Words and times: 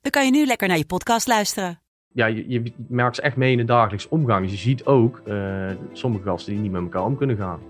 dan 0.00 0.10
kan 0.10 0.24
je 0.24 0.30
nu 0.30 0.46
lekker 0.46 0.68
naar 0.68 0.76
je 0.76 0.86
podcast 0.86 1.26
luisteren. 1.26 1.80
ja, 2.12 2.26
je, 2.26 2.44
je 2.48 2.72
merkt 2.88 3.16
ze 3.16 3.22
echt 3.22 3.36
mee 3.36 3.50
in 3.52 3.56
de 3.56 3.64
dagelijks 3.64 4.08
omgang. 4.08 4.42
Dus 4.42 4.52
je 4.52 4.58
ziet 4.58 4.84
ook 4.84 5.20
eh, 5.24 5.66
sommige 5.92 6.24
gasten 6.24 6.52
die 6.52 6.62
niet 6.62 6.72
met 6.72 6.82
elkaar 6.82 7.04
om 7.04 7.16
kunnen 7.16 7.36
gaan. 7.36 7.60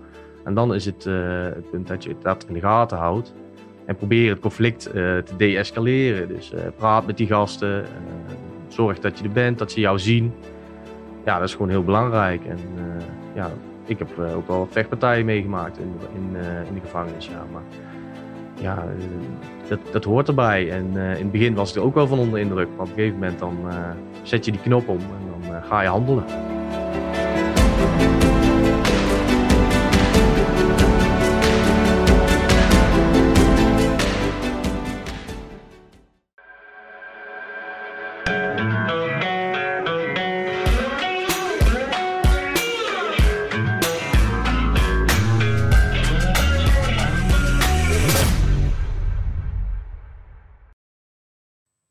En 0.43 0.53
dan 0.53 0.73
is 0.73 0.85
het, 0.85 1.05
eh, 1.05 1.43
het 1.43 1.69
punt 1.71 1.87
dat 1.87 2.03
je 2.03 2.15
dat 2.21 2.45
in 2.47 2.53
de 2.53 2.59
gaten 2.59 2.97
houdt. 2.97 3.33
En 3.85 3.95
probeer 3.95 4.29
het 4.29 4.39
conflict 4.39 4.85
eh, 4.85 4.93
te 4.93 5.35
deescaleren. 5.37 6.27
Dus 6.27 6.53
praat 6.75 7.05
met 7.05 7.17
die 7.17 7.27
gasten. 7.27 7.85
zorg 8.67 8.99
dat 8.99 9.17
je 9.17 9.23
er 9.23 9.31
bent, 9.31 9.59
dat 9.59 9.71
ze 9.71 9.79
jou 9.79 9.99
zien. 9.99 10.33
Ja, 11.25 11.39
dat 11.39 11.47
is 11.47 11.53
gewoon 11.53 11.69
heel 11.69 11.83
belangrijk. 11.83 12.45
En 12.45 12.59
ja, 13.33 13.51
ik 13.85 13.99
heb 13.99 14.19
ook 14.19 14.47
wel 14.47 14.67
vechtpartijen 14.71 15.25
meegemaakt 15.25 15.77
in, 15.77 15.93
in, 16.13 16.35
in 16.67 16.73
de 16.73 16.79
gevangenis. 16.81 17.27
Ja, 17.27 17.45
maar 17.51 17.63
ja, 18.61 18.77
eh, 18.77 19.69
dat, 19.69 19.79
dat 19.91 20.03
hoort 20.03 20.27
erbij. 20.27 20.71
En 20.71 20.91
eh, 20.95 21.17
in 21.17 21.21
het 21.21 21.31
begin 21.31 21.53
was 21.53 21.69
ik 21.69 21.75
er 21.75 21.81
ook 21.83 21.93
wel 21.95 22.07
van 22.07 22.19
onder 22.19 22.39
indruk. 22.39 22.67
Maar 22.67 22.85
op 22.85 22.87
een 22.87 22.93
gegeven 22.93 23.19
moment 23.19 23.39
dan 23.39 23.57
eh, 23.69 23.75
zet 24.21 24.45
je 24.45 24.51
die 24.51 24.61
knop 24.61 24.87
om 24.87 24.99
en 24.99 25.49
dan 25.49 25.63
ga 25.63 25.81
je 25.81 25.87
handelen. 25.87 26.23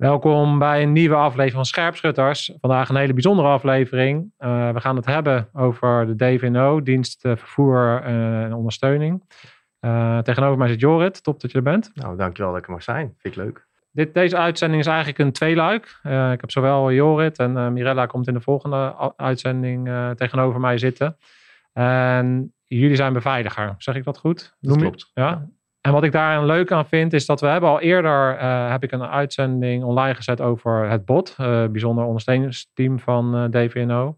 Welkom 0.01 0.59
bij 0.59 0.83
een 0.83 0.93
nieuwe 0.93 1.15
aflevering 1.15 1.53
van 1.53 1.65
Scherpschutters. 1.65 2.53
Vandaag 2.61 2.89
een 2.89 2.97
hele 2.97 3.13
bijzondere 3.13 3.49
aflevering. 3.49 4.33
Eh, 4.37 4.71
we 4.73 4.81
gaan 4.81 4.97
het 4.97 5.07
hebben 5.07 5.49
over 5.53 6.07
de 6.07 6.17
DVNO, 6.17 6.83
dienst 6.83 7.25
eh, 7.25 7.37
vervoer 7.37 8.03
eh, 8.05 8.43
en 8.43 8.53
ondersteuning. 8.53 9.23
Tegenover 10.23 10.59
mij 10.59 10.69
zit 10.69 10.81
Jorrit, 10.81 11.23
top 11.23 11.41
dat 11.41 11.51
je 11.51 11.57
er 11.57 11.65
bent. 11.65 11.91
Nou, 11.95 12.17
dankjewel 12.17 12.51
dat 12.53 12.61
ik 12.61 12.67
er 12.67 12.73
mag 12.73 12.83
zijn. 12.83 13.15
Vind 13.19 13.37
ik 13.37 13.43
leuk. 13.43 13.67
Dit, 13.91 14.15
deze 14.15 14.37
uitzending 14.37 14.81
is 14.81 14.87
eigenlijk 14.87 15.19
een 15.19 15.33
tweeluik. 15.33 16.01
Ik 16.03 16.41
heb 16.41 16.51
zowel 16.51 16.93
Jorrit 16.93 17.39
en 17.39 17.73
Mirella 17.73 18.07
komt 18.07 18.27
in 18.27 18.35
de 18.35 18.41
volgende 18.41 19.13
uitzending 19.17 19.91
tegenover 20.17 20.61
mij 20.61 20.79
zitten. 20.79 21.17
En 21.73 22.55
jullie 22.65 22.97
zijn 22.97 23.13
beveiliger, 23.13 23.75
zeg 23.79 23.95
ik 23.95 24.05
dat 24.05 24.19
goed? 24.19 24.57
Dat 24.61 24.75
je- 24.75 24.81
klopt. 24.81 25.11
Ja. 25.15 25.47
En 25.81 25.93
wat 25.93 26.05
ik 26.05 26.13
daar 26.13 26.45
leuk 26.45 26.73
aan 26.73 26.87
vind, 26.87 27.13
is 27.13 27.27
dat 27.27 27.41
we 27.41 27.47
hebben 27.47 27.71
al 27.71 27.81
eerder 27.81 28.37
eh, 28.37 28.71
heb 28.71 28.83
ik 28.83 28.93
een 28.93 29.03
uitzending 29.03 29.85
online 29.85 30.15
gezet 30.15 30.41
over 30.41 30.91
het 30.91 31.05
BOT, 31.05 31.35
eh, 31.37 31.67
bijzonder 31.67 32.05
ondersteuningsteam 32.05 32.99
van 32.99 33.35
eh, 33.35 33.45
DVNO. 33.45 34.17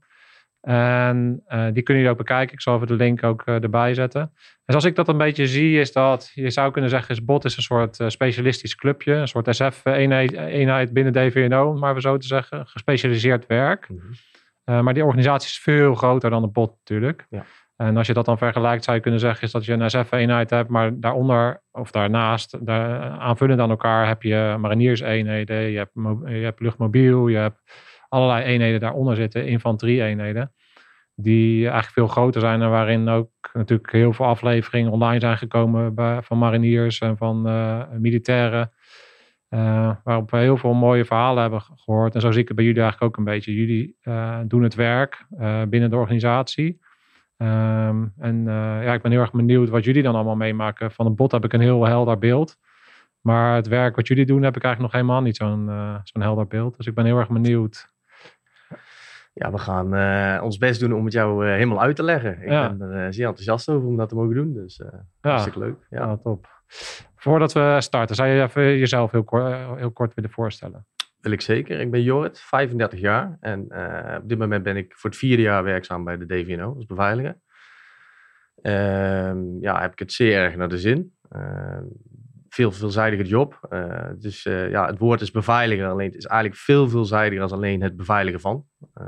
En 0.60 1.42
die 1.46 1.83
kunnen 1.83 2.02
jullie 2.02 2.08
ook 2.08 2.16
bekijken. 2.16 2.55
Ik 2.55 2.60
zal 2.60 2.74
even 2.74 2.86
de 2.86 2.94
link 2.94 3.22
ook 3.22 3.42
erbij 3.42 3.95
zetten. 3.95 4.20
En 4.20 4.30
zoals 4.64 4.84
ik 4.84 4.95
dat 4.95 5.08
een 5.08 5.17
beetje 5.17 5.46
zie, 5.46 5.80
is 5.80 5.92
dat 5.92 6.30
je 6.34 6.51
zou 6.51 6.72
kunnen 6.72 6.90
zeggen, 6.90 7.14
is 7.14 7.24
BOT 7.24 7.45
is 7.45 7.56
een 7.56 7.62
soort 7.62 7.98
specialistisch 8.06 8.74
clubje, 8.74 9.14
een 9.14 9.28
soort 9.28 9.55
SF-eenheid 9.55 10.33
eenheid 10.33 10.92
binnen 10.92 11.12
DVNO, 11.12 11.68
om 11.68 11.78
maar 11.78 11.90
even 11.90 12.02
zo 12.02 12.17
te 12.17 12.27
zeggen, 12.27 12.67
gespecialiseerd 12.67 13.46
werk. 13.46 13.89
Mhm. 13.89 14.84
Maar 14.84 14.95
die 14.95 15.05
organisatie 15.05 15.48
is 15.48 15.58
veel 15.58 15.95
groter 15.95 16.30
dan 16.30 16.42
de 16.42 16.48
BOT 16.48 16.70
natuurlijk. 16.78 17.27
Ja. 17.30 17.45
En 17.87 17.97
als 17.97 18.07
je 18.07 18.13
dat 18.13 18.25
dan 18.25 18.39
vergelijkt, 18.39 18.85
zou 18.85 18.97
je 18.97 19.03
kunnen 19.03 19.20
zeggen, 19.20 19.43
is 19.43 19.53
dat 19.53 19.65
je 19.65 19.73
een 19.73 19.91
SF-eenheid 19.91 20.51
hebt, 20.51 20.69
maar 20.69 21.01
daaronder 21.01 21.63
of 21.70 21.91
daarnaast, 21.91 22.67
daar, 22.67 23.11
aanvullend 23.11 23.61
aan 23.61 23.70
elkaar, 23.70 24.07
heb 24.09 24.23
je 24.23 24.57
mariniers-eenheden, 24.59 25.57
je 25.57 25.79
hebt, 25.79 25.91
je 26.27 26.45
hebt 26.45 26.61
luchtmobiel, 26.61 27.29
je 27.29 27.37
hebt 27.37 27.61
allerlei 28.09 28.45
eenheden 28.45 28.81
daaronder 28.81 29.17
zitten, 29.17 29.47
infanterie-eenheden, 29.47 30.53
die 31.15 31.63
eigenlijk 31.63 31.93
veel 31.93 32.07
groter 32.07 32.41
zijn 32.41 32.63
en 32.63 32.70
waarin 32.70 33.09
ook 33.09 33.31
natuurlijk 33.53 33.93
heel 33.93 34.13
veel 34.13 34.27
afleveringen 34.27 34.93
online 34.93 35.20
zijn 35.20 35.39
gekomen 35.39 35.95
van 36.25 36.39
mariniers 36.39 36.99
en 36.99 37.17
van 37.17 37.47
eh, 37.49 37.83
militairen. 37.99 38.73
eh, 39.49 39.91
waarop 40.05 40.31
we 40.31 40.37
heel 40.37 40.57
veel 40.57 40.75
mooie 40.75 41.05
verhalen 41.05 41.43
hebben 41.43 41.61
ge- 41.61 41.73
gehoord. 41.77 42.14
En 42.14 42.20
zo 42.20 42.31
zie 42.31 42.41
ik 42.43 42.47
het 42.49 42.57
bij 42.57 42.64
jullie 42.67 42.81
eigenlijk 42.83 43.13
ook 43.13 43.19
een 43.19 43.33
beetje. 43.33 43.55
Jullie 43.55 43.97
eh, 44.01 44.39
doen 44.47 44.63
het 44.63 44.75
werk 44.75 45.27
eh, 45.39 45.63
binnen 45.69 45.91
de 45.91 45.97
organisatie. 45.97 46.81
Ehm, 47.42 48.05
en 48.19 48.48
eh, 48.48 48.85
ja, 48.85 48.92
ik 48.92 49.03
ben 49.03 49.11
heel 49.11 49.20
erg 49.20 49.33
benieuwd 49.33 49.69
wat 49.69 49.85
jullie 49.85 50.03
dan 50.03 50.14
allemaal 50.14 50.36
meemaken. 50.36 50.91
Van 50.92 51.07
een 51.07 51.14
bot 51.14 51.33
heb 51.33 51.45
ik 51.45 51.53
een 51.53 51.61
heel 51.61 51.85
helder 51.86 52.19
beeld. 52.19 52.57
Maar 53.20 53.55
het 53.55 53.69
werk 53.69 53.97
wat 53.97 54.07
jullie 54.08 54.27
doen 54.27 54.42
heb 54.42 54.57
ik 54.57 54.63
eigenlijk 54.64 54.92
nog 54.95 55.03
helemaal 55.03 55.23
niet 55.27 55.36
zo'n 55.36 55.69
eh, 55.69 55.95
zo'n 56.02 56.23
helder 56.23 56.47
beeld. 56.47 56.77
Dus 56.77 56.86
ik 56.86 56.95
ben 56.95 57.05
heel 57.05 57.19
erg 57.19 57.29
benieuwd. 57.29 57.91
Ja, 59.35 59.51
we 59.51 59.58
gaan 59.58 59.95
eh, 59.95 60.42
ons 60.45 60.58
best 60.58 60.81
doen 60.81 60.92
om 60.95 61.05
het 61.05 61.13
jou 61.13 61.47
helemaal 61.48 61.81
uit 61.81 61.97
te 61.97 62.02
leggen. 62.02 62.42
Ik 62.42 62.51
Ja. 62.51 62.73
ben 62.73 62.91
er 62.91 63.14
zeer 63.14 63.27
enthousiast 63.27 63.69
over 63.69 63.89
om 63.89 63.97
dat 63.97 64.08
te 64.08 64.14
mogen 64.14 64.35
doen. 64.35 64.52
Dus 64.52 64.77
Ja, 65.20 65.29
hartstikke 65.31 65.58
leuk. 65.58 65.86
Ja. 65.91 66.17
top. 66.17 66.48
Voordat 67.17 67.52
we 67.52 67.77
starten, 67.81 68.17
zou 68.17 68.29
je 68.29 68.42
even 68.42 68.63
jezelf 68.79 69.11
heel 69.11 69.25
kort, 69.25 69.55
heel 69.77 69.91
kort 69.91 70.14
willen 70.14 70.31
voorstellen? 70.31 70.86
Wil 71.22 71.33
ik 71.33 71.40
zeker. 71.40 71.80
Ik 71.80 71.90
ben 71.90 72.02
Jorrit, 72.02 72.40
35 72.40 73.00
jaar. 73.00 73.36
En 73.40 73.68
eh, 73.68 74.16
op 74.22 74.28
dit 74.28 74.38
moment 74.38 74.62
ben 74.62 74.77
ik 74.77 74.94
voor 74.96 75.10
het 75.10 75.18
vierde 75.18 75.42
jaar 75.42 75.64
werkzaam 75.64 76.05
bij 76.05 76.16
de 76.16 76.27
DVNO 76.27 76.74
als 76.74 76.86
beveiliger. 76.86 77.38
Ehm, 78.62 79.60
ja, 79.60 79.80
heb 79.80 79.92
ik 79.92 79.98
het 79.98 80.12
zeer 80.12 80.36
erg 80.36 80.56
naar 80.56 80.68
de 80.68 80.78
zin. 80.78 81.14
Ehm, 81.28 81.84
veel 82.48 82.72
veelzijdige 82.72 83.22
job. 83.22 83.60
Dus 84.18 84.42
ja, 84.42 84.86
het 84.86 84.98
woord 84.98 85.20
is 85.20 85.30
beveiliger. 85.30 85.88
Alleen 85.88 86.06
het 86.06 86.16
is 86.16 86.27
eigenlijk 86.27 86.60
veel 86.60 86.88
veelzijdiger 86.88 87.48
dan 87.48 87.58
alleen 87.58 87.83
het 87.83 87.96
beveiligen 87.96 88.40
van. 88.40 88.66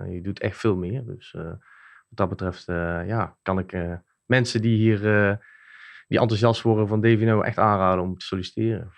Je 0.09 0.21
doet 0.23 0.41
echt 0.41 0.57
veel 0.57 0.77
meer. 0.77 1.05
Dus 1.05 1.33
wat 1.33 1.59
dat 2.09 2.29
betreft 2.29 2.65
ja, 3.07 3.37
kan 3.43 3.59
ik 3.59 3.77
mensen 4.27 4.63
die 4.63 4.77
hier 4.77 4.99
die 6.09 6.19
enthousiast 6.19 6.63
worden 6.63 6.89
van 6.89 7.01
DVNO 7.01 7.41
echt 7.41 7.59
aanraden 7.59 8.05
om 8.05 8.19
te 8.19 8.27
solliciteren. 8.27 8.93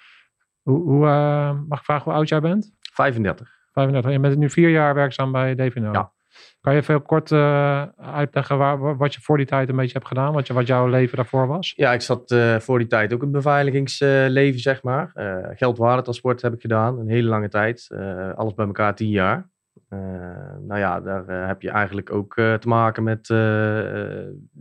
Hoe, 0.66 0.82
hoe, 0.82 1.06
eh, 1.06 1.59
mag 1.69 1.78
ik 1.78 1.84
vragen 1.84 2.04
hoe 2.04 2.12
oud 2.12 2.28
jij 2.28 2.41
bent? 2.41 2.72
35. 2.93 3.49
35. 3.72 4.10
Je 4.10 4.21
bent 4.21 4.37
nu 4.37 4.50
vier 4.50 4.71
jaar 4.71 4.94
werkzaam 4.94 5.32
bij 5.32 5.54
DVNO. 5.54 5.93
Ja. 5.93 6.12
Kan 6.60 6.75
je 6.75 6.82
veel 6.82 7.00
kort 7.00 7.32
eh, 7.32 7.82
uitleggen 7.97 8.59
waar, 8.59 8.97
wat 8.97 9.15
je 9.15 9.21
voor 9.21 9.37
die 9.37 9.47
tijd 9.47 9.69
een 9.69 9.77
beetje 9.77 9.93
hebt 9.93 10.06
gedaan? 10.06 10.32
Wat, 10.32 10.47
je, 10.47 10.53
wat 10.53 10.66
jouw 10.66 10.87
leven 10.87 11.16
daarvoor 11.16 11.47
was? 11.47 11.72
Ja, 11.77 11.93
ik 11.93 12.00
zat 12.00 12.31
eh, 12.31 12.56
voor 12.56 12.78
die 12.78 12.87
tijd 12.87 13.12
ook 13.12 13.22
in 13.22 13.31
beveiligingsleven, 13.31 14.60
zeg 14.60 14.82
maar. 14.82 15.10
Geldwaardetransport 15.54 16.43
heb 16.43 16.54
ik 16.54 16.60
gedaan, 16.60 16.98
een 16.98 17.09
hele 17.09 17.28
lange 17.28 17.48
tijd. 17.48 17.88
Alles 18.34 18.54
bij 18.54 18.66
elkaar 18.66 18.94
tien 18.94 19.10
jaar. 19.10 19.50
Eh, 19.89 19.99
nou 20.61 20.79
ja, 20.79 21.01
daar 21.01 21.29
eh, 21.29 21.47
heb 21.47 21.63
je 21.63 21.71
eigenlijk 21.71 22.13
ook 22.13 22.37
eh, 22.37 22.55
te 22.55 22.69
maken 22.69 23.03
met 23.03 23.29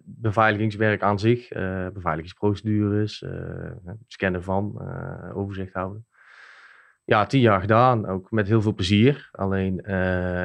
beveiligingswerk 0.05 1.01
aan 1.01 1.19
zich. 1.19 1.47
beveiligingsprocedures, 1.93 3.25
scannen 4.07 4.43
van, 4.43 4.81
overzicht 5.33 5.73
houden. 5.73 6.05
Ja, 7.05 7.25
tien 7.25 7.41
jaar 7.41 7.59
gedaan, 7.59 8.05
ook 8.05 8.31
met 8.31 8.47
heel 8.47 8.61
veel 8.61 8.73
plezier. 8.73 9.29
Alleen, 9.31 9.77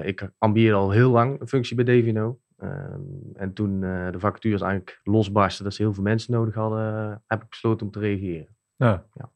ik 0.04 0.31
ambieer 0.38 0.75
al 0.75 0.90
heel 0.90 1.10
lang 1.10 1.40
een 1.40 1.49
functie 1.49 1.76
bij 1.76 1.84
DVNO. 1.84 2.38
Ehm, 2.58 3.00
en 3.34 3.52
toen 3.52 3.81
de 3.81 4.19
vacatures 4.19 4.60
eigenlijk 4.60 5.00
losbarsten, 5.04 5.64
dat 5.64 5.75
ze 5.75 5.82
heel 5.82 5.94
veel 5.94 6.02
mensen 6.02 6.32
nodig 6.32 6.54
hadden, 6.54 7.22
heb 7.26 7.43
ik 7.43 7.49
besloten 7.49 7.87
om 7.87 7.93
te 7.93 7.99
reageren. 7.99 8.56
Ja. 8.76 9.04
Ja. 9.14 9.31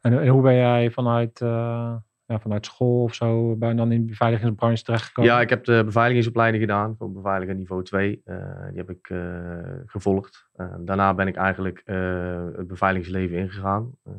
En, 0.00 0.20
en 0.20 0.28
hoe 0.28 0.42
ben 0.42 0.54
jij 0.54 0.90
vanuit, 0.90 1.38
ja, 2.26 2.38
vanuit 2.38 2.66
school 2.66 3.02
of 3.02 3.14
zo 3.14 3.56
ben 3.56 3.76
dan 3.76 3.92
in 3.92 4.00
de 4.00 4.06
beveiligingsbranche 4.06 4.82
terechtgekomen? 4.82 5.30
Ja, 5.30 5.40
ik 5.40 5.48
heb 5.48 5.64
de 5.64 5.82
beveiligingsopleiding 5.84 6.62
gedaan, 6.62 6.94
voor 6.98 7.12
beveiliger 7.12 7.54
niveau 7.54 7.82
2. 7.82 8.20
Eh, 8.24 8.36
die 8.68 8.78
heb 8.78 8.90
ik 8.90 9.08
eh, 9.10 9.18
gevolgd. 9.86 10.48
Eh, 10.54 10.74
daarna 10.78 11.14
ben 11.14 11.26
ik 11.26 11.36
eigenlijk 11.36 11.82
het 12.56 12.66
beveiligingsleven 12.66 13.36
ingegaan. 13.36 13.90
Eh, 14.04 14.12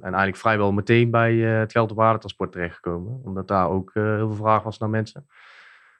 eigenlijk 0.00 0.36
vrijwel 0.36 0.72
meteen 0.72 1.10
bij 1.10 1.34
het 1.34 1.72
geld 1.72 1.90
op 1.90 1.96
waardetransport 1.96 2.52
terechtgekomen. 2.52 3.20
Omdat 3.24 3.48
daar 3.48 3.68
ook 3.68 3.90
heel 3.94 4.28
veel 4.28 4.44
vraag 4.44 4.62
was 4.62 4.78
naar 4.78 4.90
mensen. 4.90 5.26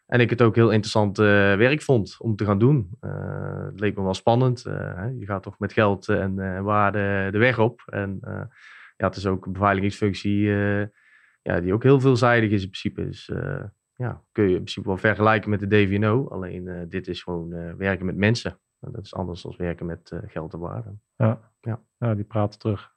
En 0.06 0.20
ik 0.20 0.31
het 0.31 0.43
ook 0.43 0.54
heel 0.54 0.70
interessant 0.70 1.16
werk 1.16 1.82
vond 1.82 2.16
om 2.19 2.37
te 2.37 2.44
gaan 2.44 2.58
doen. 2.58 2.90
Het 3.70 3.81
leek 3.81 3.96
me 3.96 4.02
wel 4.02 4.14
spannend. 4.14 4.62
Je 5.19 5.25
gaat 5.25 5.43
toch 5.43 5.58
met 5.58 5.72
geld 5.72 6.08
en 6.08 6.62
waarde 6.62 7.28
de 7.31 7.38
weg 7.38 7.58
op. 7.58 7.82
En 7.87 8.19
ja, 8.96 9.06
het 9.06 9.16
is 9.16 9.26
ook 9.26 9.46
een 9.46 9.52
beveiligingsfunctie 9.52 10.50
ja, 11.49 11.61
die 11.61 11.73
ook 11.73 11.83
heel 11.83 12.00
veelzijdig 12.00 12.50
is 12.50 12.62
in 12.62 12.71
principe. 12.71 13.05
Dus 13.05 13.29
eh, 13.29 13.65
ja, 13.95 14.23
kun 14.33 14.45
je 14.45 14.50
in 14.50 14.55
principe 14.55 14.87
wel 14.87 14.97
vergelijken 14.97 15.50
met 15.50 15.61
de 15.61 15.67
DVNO. 15.67 16.29
Alleen 16.29 16.69
eh, 16.69 16.83
dit 16.89 17.09
is 17.09 17.23
gewoon 17.23 17.53
eh, 17.53 17.75
werken 17.75 18.06
met 18.06 18.17
mensen. 18.17 18.59
En 18.81 18.93
dat 18.93 19.05
is 19.05 19.15
anders 19.15 19.43
dan 19.43 19.55
werken 19.56 19.87
met 19.87 20.12
geld 20.27 20.53
en 20.53 20.59
waarde. 20.59 20.95
Ja, 21.99 22.15
die 22.15 22.25
praten 22.25 22.59
terug. 22.59 22.93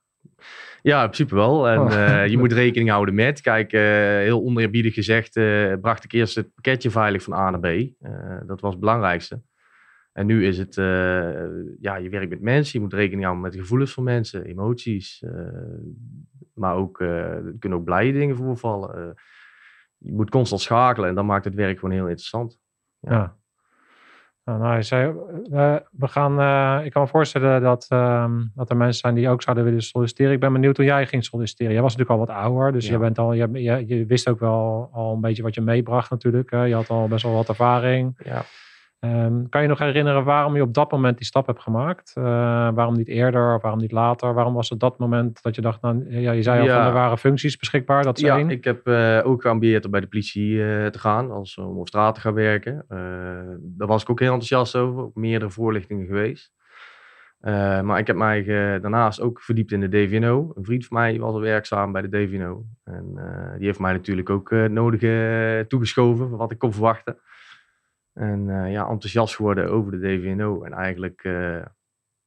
Ja, 0.81 1.03
in 1.03 1.09
principe 1.09 1.35
wel. 1.35 1.69
En 1.69 1.79
Oh. 1.79 2.25
je 2.27 2.37
moet 2.37 2.51
rekening 2.51 2.89
houden 2.89 3.15
met. 3.15 3.41
Kijk, 3.41 3.71
heel 3.71 4.41
oneerbiedig 4.41 4.93
gezegd, 4.93 5.33
bracht 5.81 6.03
ik 6.03 6.11
eerst 6.11 6.35
het 6.35 6.53
pakketje 6.53 6.89
veilig 6.89 7.23
van 7.23 7.33
A 7.33 7.49
naar 7.49 7.59
B. 7.59 7.89
Dat 8.47 8.61
was 8.61 8.71
het 8.71 8.79
belangrijkste. 8.79 9.41
En 10.13 10.25
nu 10.25 10.45
is 10.45 10.57
het, 10.57 10.75
ja, 11.79 11.95
je 11.95 12.09
werkt 12.09 12.29
met 12.29 12.41
mensen. 12.41 12.79
Je 12.79 12.85
moet 12.85 12.93
rekening 12.93 13.23
houden 13.23 13.43
met 13.43 13.53
de 13.53 13.59
gevoelens 13.59 13.93
van 13.93 14.03
mensen, 14.03 14.45
emoties. 14.45 15.23
Maar 16.53 16.75
ook, 16.75 16.99
eh, 17.01 17.07
er 17.29 17.55
kunnen 17.59 17.77
ook 17.79 17.85
blije 17.85 18.11
dingen 18.13 18.35
voorvallen. 18.35 18.95
Eh, 18.95 19.13
je 19.97 20.13
moet 20.13 20.29
constant 20.29 20.61
schakelen 20.61 21.09
en 21.09 21.15
dan 21.15 21.25
maakt 21.25 21.45
het 21.45 21.55
werk 21.55 21.79
gewoon 21.79 21.95
heel 21.95 22.07
interessant. 22.07 22.59
Ja. 22.99 23.11
Ja. 23.11 23.39
Nou, 24.43 24.59
nou, 24.59 24.75
je 24.75 24.81
zei, 24.81 25.13
eh, 25.51 25.75
we 25.91 26.07
gaan, 26.07 26.31
ik 26.85 26.91
kan 26.91 27.01
me 27.01 27.07
voorstellen 27.07 27.61
dat, 27.61 27.85
ehm, 27.89 28.43
dat 28.55 28.69
er 28.69 28.77
mensen 28.77 28.99
zijn 28.99 29.15
die 29.15 29.29
ook 29.29 29.41
zouden 29.41 29.65
willen 29.65 29.81
solliciteren. 29.81 30.31
Ik 30.33 30.39
ben 30.39 30.53
benieuwd 30.53 30.77
hoe 30.77 30.85
jij 30.85 31.07
ging 31.07 31.25
solliciteren. 31.25 31.73
Jij 31.73 31.81
was 31.81 31.95
natuurlijk 31.95 32.19
al 32.19 32.25
wat 32.35 32.43
ouder, 32.43 32.71
dus 32.71 32.85
Ja. 32.85 32.91
je, 32.91 32.97
bent 32.99 33.17
al, 33.17 33.33
je, 33.33 33.51
je, 33.51 33.87
je 33.87 34.05
wist 34.05 34.29
ook 34.29 34.39
wel 34.39 34.89
al 34.91 35.13
een 35.13 35.21
beetje 35.21 35.43
wat 35.43 35.55
je 35.55 35.61
meebracht 35.61 36.09
natuurlijk. 36.09 36.49
Je 36.49 36.73
had 36.73 36.89
al 36.89 37.07
best 37.07 37.23
wel 37.23 37.33
wat 37.33 37.49
ervaring. 37.49 38.19
Ja. 38.23 38.43
Ehm, 39.01 39.45
kan 39.49 39.61
je 39.61 39.67
nog 39.67 39.79
herinneren 39.79 40.23
waarom 40.23 40.55
je 40.55 40.61
op 40.61 40.73
dat 40.73 40.91
moment 40.91 41.17
die 41.17 41.25
stap 41.25 41.45
hebt 41.47 41.61
gemaakt? 41.61 42.11
Eh, 42.15 42.23
waarom 42.73 42.93
niet 42.97 43.07
eerder 43.07 43.55
of 43.55 43.61
waarom 43.61 43.79
niet 43.79 43.91
later? 43.91 44.33
Waarom 44.33 44.53
was 44.53 44.69
het 44.69 44.79
dat 44.79 44.97
moment 44.99 45.41
dat 45.41 45.55
je 45.55 45.61
dacht, 45.61 45.81
nou, 45.81 46.19
ja, 46.19 46.31
je 46.31 46.41
zei 46.41 46.59
al 46.59 46.65
Ja. 46.65 46.77
van 46.77 46.87
er 46.87 46.93
waren 46.93 47.17
functies 47.17 47.57
beschikbaar, 47.57 48.03
dat 48.03 48.19
Ja, 48.19 48.37
één. 48.37 48.49
ik 48.49 48.63
heb 48.63 48.87
eh, 48.87 49.19
ook 49.23 49.41
geambieerd 49.41 49.85
om 49.85 49.91
bij 49.91 49.99
de 49.99 50.07
politie 50.07 50.63
eh, 50.63 50.85
te 50.87 50.99
gaan, 50.99 51.31
als, 51.31 51.57
om 51.57 51.77
op 51.77 51.87
straat 51.87 52.15
te 52.15 52.21
gaan 52.21 52.33
werken. 52.33 52.85
Daar 53.61 53.87
was 53.87 54.01
ik 54.01 54.09
ook 54.09 54.19
heel 54.19 54.33
enthousiast 54.33 54.75
over, 54.75 55.01
ook 55.03 55.15
meerdere 55.15 55.51
voorlichtingen 55.51 56.05
geweest. 56.05 56.53
Maar 57.83 57.99
ik 57.99 58.07
heb 58.07 58.15
mij 58.15 58.43
daarnaast 58.79 59.21
ook 59.21 59.41
verdiept 59.41 59.71
in 59.71 59.79
de 59.79 59.89
DVNO. 59.89 60.51
Een 60.55 60.65
vriend 60.65 60.85
van 60.85 60.97
mij 60.97 61.19
was 61.19 61.33
al 61.33 61.39
werkzaam 61.41 61.91
bij 61.91 62.01
de 62.01 62.09
DVNO. 62.09 62.63
En 62.83 63.05
die 63.57 63.65
heeft 63.65 63.79
mij 63.79 63.91
natuurlijk 63.93 64.29
ook 64.29 64.49
het 64.49 64.71
nodige 64.71 65.65
toegeschoven, 65.67 66.29
wat 66.29 66.51
ik 66.51 66.57
kon 66.57 66.73
verwachten. 66.73 67.17
En 68.13 68.49
eh, 68.49 68.71
ja, 68.71 68.87
enthousiast 68.87 69.35
geworden 69.35 69.69
over 69.69 69.91
de 69.91 69.99
DVNO. 69.99 70.63
En 70.63 70.73
eigenlijk 70.73 71.23
eh, 71.23 71.65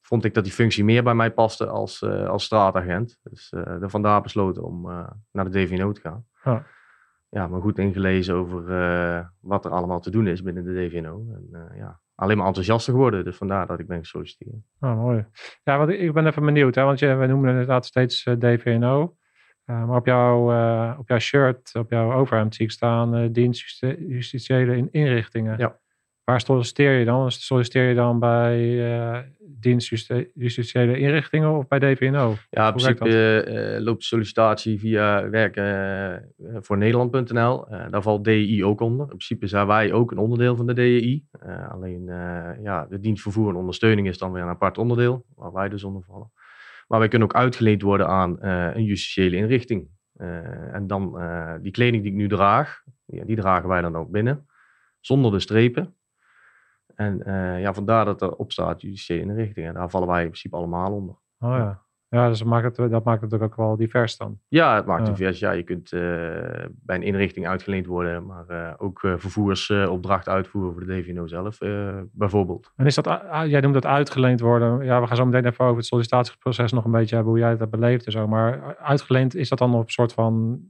vond 0.00 0.25
ik 0.25 0.34
dat 0.34 0.44
die 0.44 0.52
functie 0.52 0.84
meer 0.84 1.02
bij 1.02 1.14
mij 1.14 1.31
paste 1.32 1.66
als, 1.66 2.02
eh, 2.02 2.28
als 2.28 2.44
straatagent. 2.44 3.19
Dus 3.22 3.52
eh 3.52 3.76
vandaar 3.81 4.22
besloten 4.22 4.62
om 4.64 4.82
naar 5.32 5.50
de 5.50 5.64
DVNO 5.64 5.92
te 5.92 6.00
gaan. 6.00 6.26
Ja. 6.44 6.66
Ja, 7.28 7.48
maar 7.48 7.60
goed 7.60 7.78
ingelezen 7.78 8.34
over 8.34 8.62
wat 9.40 9.64
er 9.64 9.70
allemaal 9.70 10.00
te 10.00 10.10
doen 10.10 10.26
is 10.26 10.42
binnen 10.42 10.64
de 10.64 10.72
DVNO. 10.75 11.25
En 11.34 11.72
ja, 11.76 12.00
alleen 12.14 12.37
maar 12.37 12.46
enthousiaster 12.46 12.92
geworden. 12.92 13.25
Dus 13.25 13.37
vandaar 13.37 13.66
dat 13.66 13.78
ik 13.78 13.87
ben 13.87 13.98
gesolliciteerd. 13.98 14.54
Oh, 14.80 14.96
mooi. 14.96 15.26
Ja, 15.62 15.78
want 15.78 15.90
ik- 15.90 16.12
ben 16.12 16.26
even 16.26 16.44
benieuwd, 16.44 16.75
hè, 16.75 16.82
want 16.84 16.98
je, 16.98 17.14
we 17.14 17.26
noemen 17.26 17.50
inderdaad 17.50 17.87
steeds 17.87 18.22
DVNO. 18.38 19.16
Eh, 19.64 19.87
maar 19.87 19.96
op 19.96 20.06
jouw, 20.06 20.52
eh, 20.52 20.99
op 20.99 21.08
jouw 21.08 21.19
shirt, 21.19 21.70
op 21.75 21.90
jouw 21.90 22.12
overhemd 22.12 22.55
zie 22.55 22.64
ik 22.64 22.70
staan 22.72 23.14
eh, 23.14 23.28
dienst 23.32 23.61
justi- 23.61 24.05
justitiële 24.08 24.76
in- 24.76 24.88
inrichtingen. 24.90 25.58
Ja. 25.58 25.82
Waar 26.25 26.40
solliciteer 26.40 26.99
je 26.99 27.05
dan? 27.05 27.31
Solliciteer 27.31 27.88
je 27.88 27.94
dan 27.94 28.19
bij 28.19 28.84
eh 28.93 29.19
dienst 29.46 29.88
justi- 29.88 30.31
justitiële 30.34 30.99
inrichtingen 30.99 31.50
of 31.56 31.69
bij 31.69 31.78
DVNO? 31.78 32.34
Ja, 32.50 32.66
in 32.66 32.75
principe 32.75 33.40
eh, 33.43 33.81
loopt 33.82 33.99
de 34.00 34.05
sollicitatie 34.06 34.78
via 34.81 35.28
werken 35.31 35.64
eh, 35.64 36.56
voor 36.61 36.76
Nederland.nl. 36.78 37.69
Eh, 37.69 37.90
daar 37.90 38.02
valt 38.02 38.25
DEI 38.25 38.64
ook 38.64 38.81
onder. 38.81 39.00
In 39.00 39.06
principe 39.08 39.46
zijn 39.46 39.66
wij 39.66 39.93
ook 39.93 40.11
een 40.11 40.19
onderdeel 40.19 40.56
van 40.56 40.66
de 40.66 40.72
DEI. 40.72 41.25
Eh, 41.31 41.70
alleen 41.70 42.08
eh, 42.08 42.62
ja, 42.62 42.87
de 42.87 43.00
dienst 43.00 43.22
vervoer 43.22 43.49
en 43.49 43.56
ondersteuning 43.56 44.08
is 44.08 44.19
dan 44.19 44.32
weer 44.32 44.43
een 44.43 44.49
apart 44.49 44.78
onderdeel, 44.78 45.25
waar 45.34 45.52
wij 45.52 45.69
dus 45.69 45.84
onder 45.84 46.02
vallen. 46.02 46.32
Maar 46.88 46.98
wij 46.98 47.08
kunnen 47.08 47.28
ook 47.28 47.34
uitgeleend 47.34 47.82
worden 47.82 48.08
aan 48.08 48.40
eh, 48.40 48.75
een 48.75 48.84
justitiële 48.84 49.36
inrichting. 49.36 49.88
Eh, 50.12 50.75
en 50.75 50.86
dan 50.86 51.20
eh, 51.20 51.54
die 51.60 51.72
kleding 51.72 52.02
die 52.02 52.12
ik 52.12 52.19
nu 52.19 52.28
draag, 52.28 52.82
ja, 53.04 53.25
die 53.25 53.36
dragen 53.36 53.69
wij 53.69 53.81
dan 53.81 53.96
ook 53.96 54.10
binnen, 54.10 54.46
zonder 55.00 55.31
de 55.31 55.40
strepen. 55.40 55.96
En 56.94 57.19
ja, 57.60 57.75
vandaar 57.75 58.04
dat 58.04 58.22
er 58.22 58.32
op 58.32 58.52
staat 58.52 58.81
justitiële 58.81 59.20
inrichting. 59.20 59.66
En 59.66 59.75
daar 59.75 59.90
vallen 59.90 60.08
wij 60.08 60.20
in 60.22 60.28
principe 60.28 60.56
allemaal 60.56 60.92
onder. 60.92 61.14
Oh 61.38 61.56
ja. 61.56 61.83
Ja, 62.14 62.28
dus 62.28 62.38
dat 62.38 62.49
maakt 62.49 62.76
het, 62.76 62.90
dat 62.90 63.05
maakt 63.05 63.20
het 63.20 63.40
ook 63.40 63.56
wel 63.56 63.76
divers 63.76 64.16
dan. 64.16 64.38
Ja, 64.49 64.75
het 64.75 64.87
maakt 64.87 65.06
divers. 65.06 65.38
Ja, 65.38 65.50
je 65.50 65.62
kunt 65.62 65.93
eh, 65.93 66.00
bij 66.72 66.96
een 66.96 67.02
inrichting 67.02 67.46
uitgeleend 67.46 67.87
worden, 67.87 68.26
maar 68.26 68.49
eh, 68.49 68.72
ook 68.78 69.02
eh, 69.02 69.12
vervoersopdrachten 69.16 70.32
uitvoeren 70.32 70.72
voor 70.72 70.87
de 70.87 71.00
DVNO 71.00 71.26
zelf, 71.26 71.58
bijvoorbeeld. 72.12 72.72
En 72.76 72.87
is 72.87 72.94
dat, 72.94 73.06
ah, 73.06 73.46
jij 73.49 73.61
noemt 73.61 73.75
dat 73.75 73.87
uitgeleend 73.87 74.40
worden. 74.40 74.84
Ja, 74.84 75.00
we 75.00 75.06
gaan 75.06 75.16
zo 75.16 75.25
meteen 75.25 75.46
even 75.46 75.64
over 75.64 75.76
het 75.76 75.87
sollicitatieproces 75.87 76.72
nog 76.72 76.84
een 76.84 76.90
beetje 76.90 77.14
hebben, 77.14 77.32
hoe 77.32 77.43
jij 77.43 77.50
het 77.50 77.58
hebt 77.58 77.70
beleefd 77.70 78.06
en 78.06 78.12
zo. 78.12 78.28
Maar 78.28 78.76
uitgeleend, 78.76 79.34
is 79.34 79.49
dat 79.49 79.58
dan 79.58 79.75
op 79.75 79.84
een 79.84 79.93
soort 79.93 80.12
van 80.12 80.61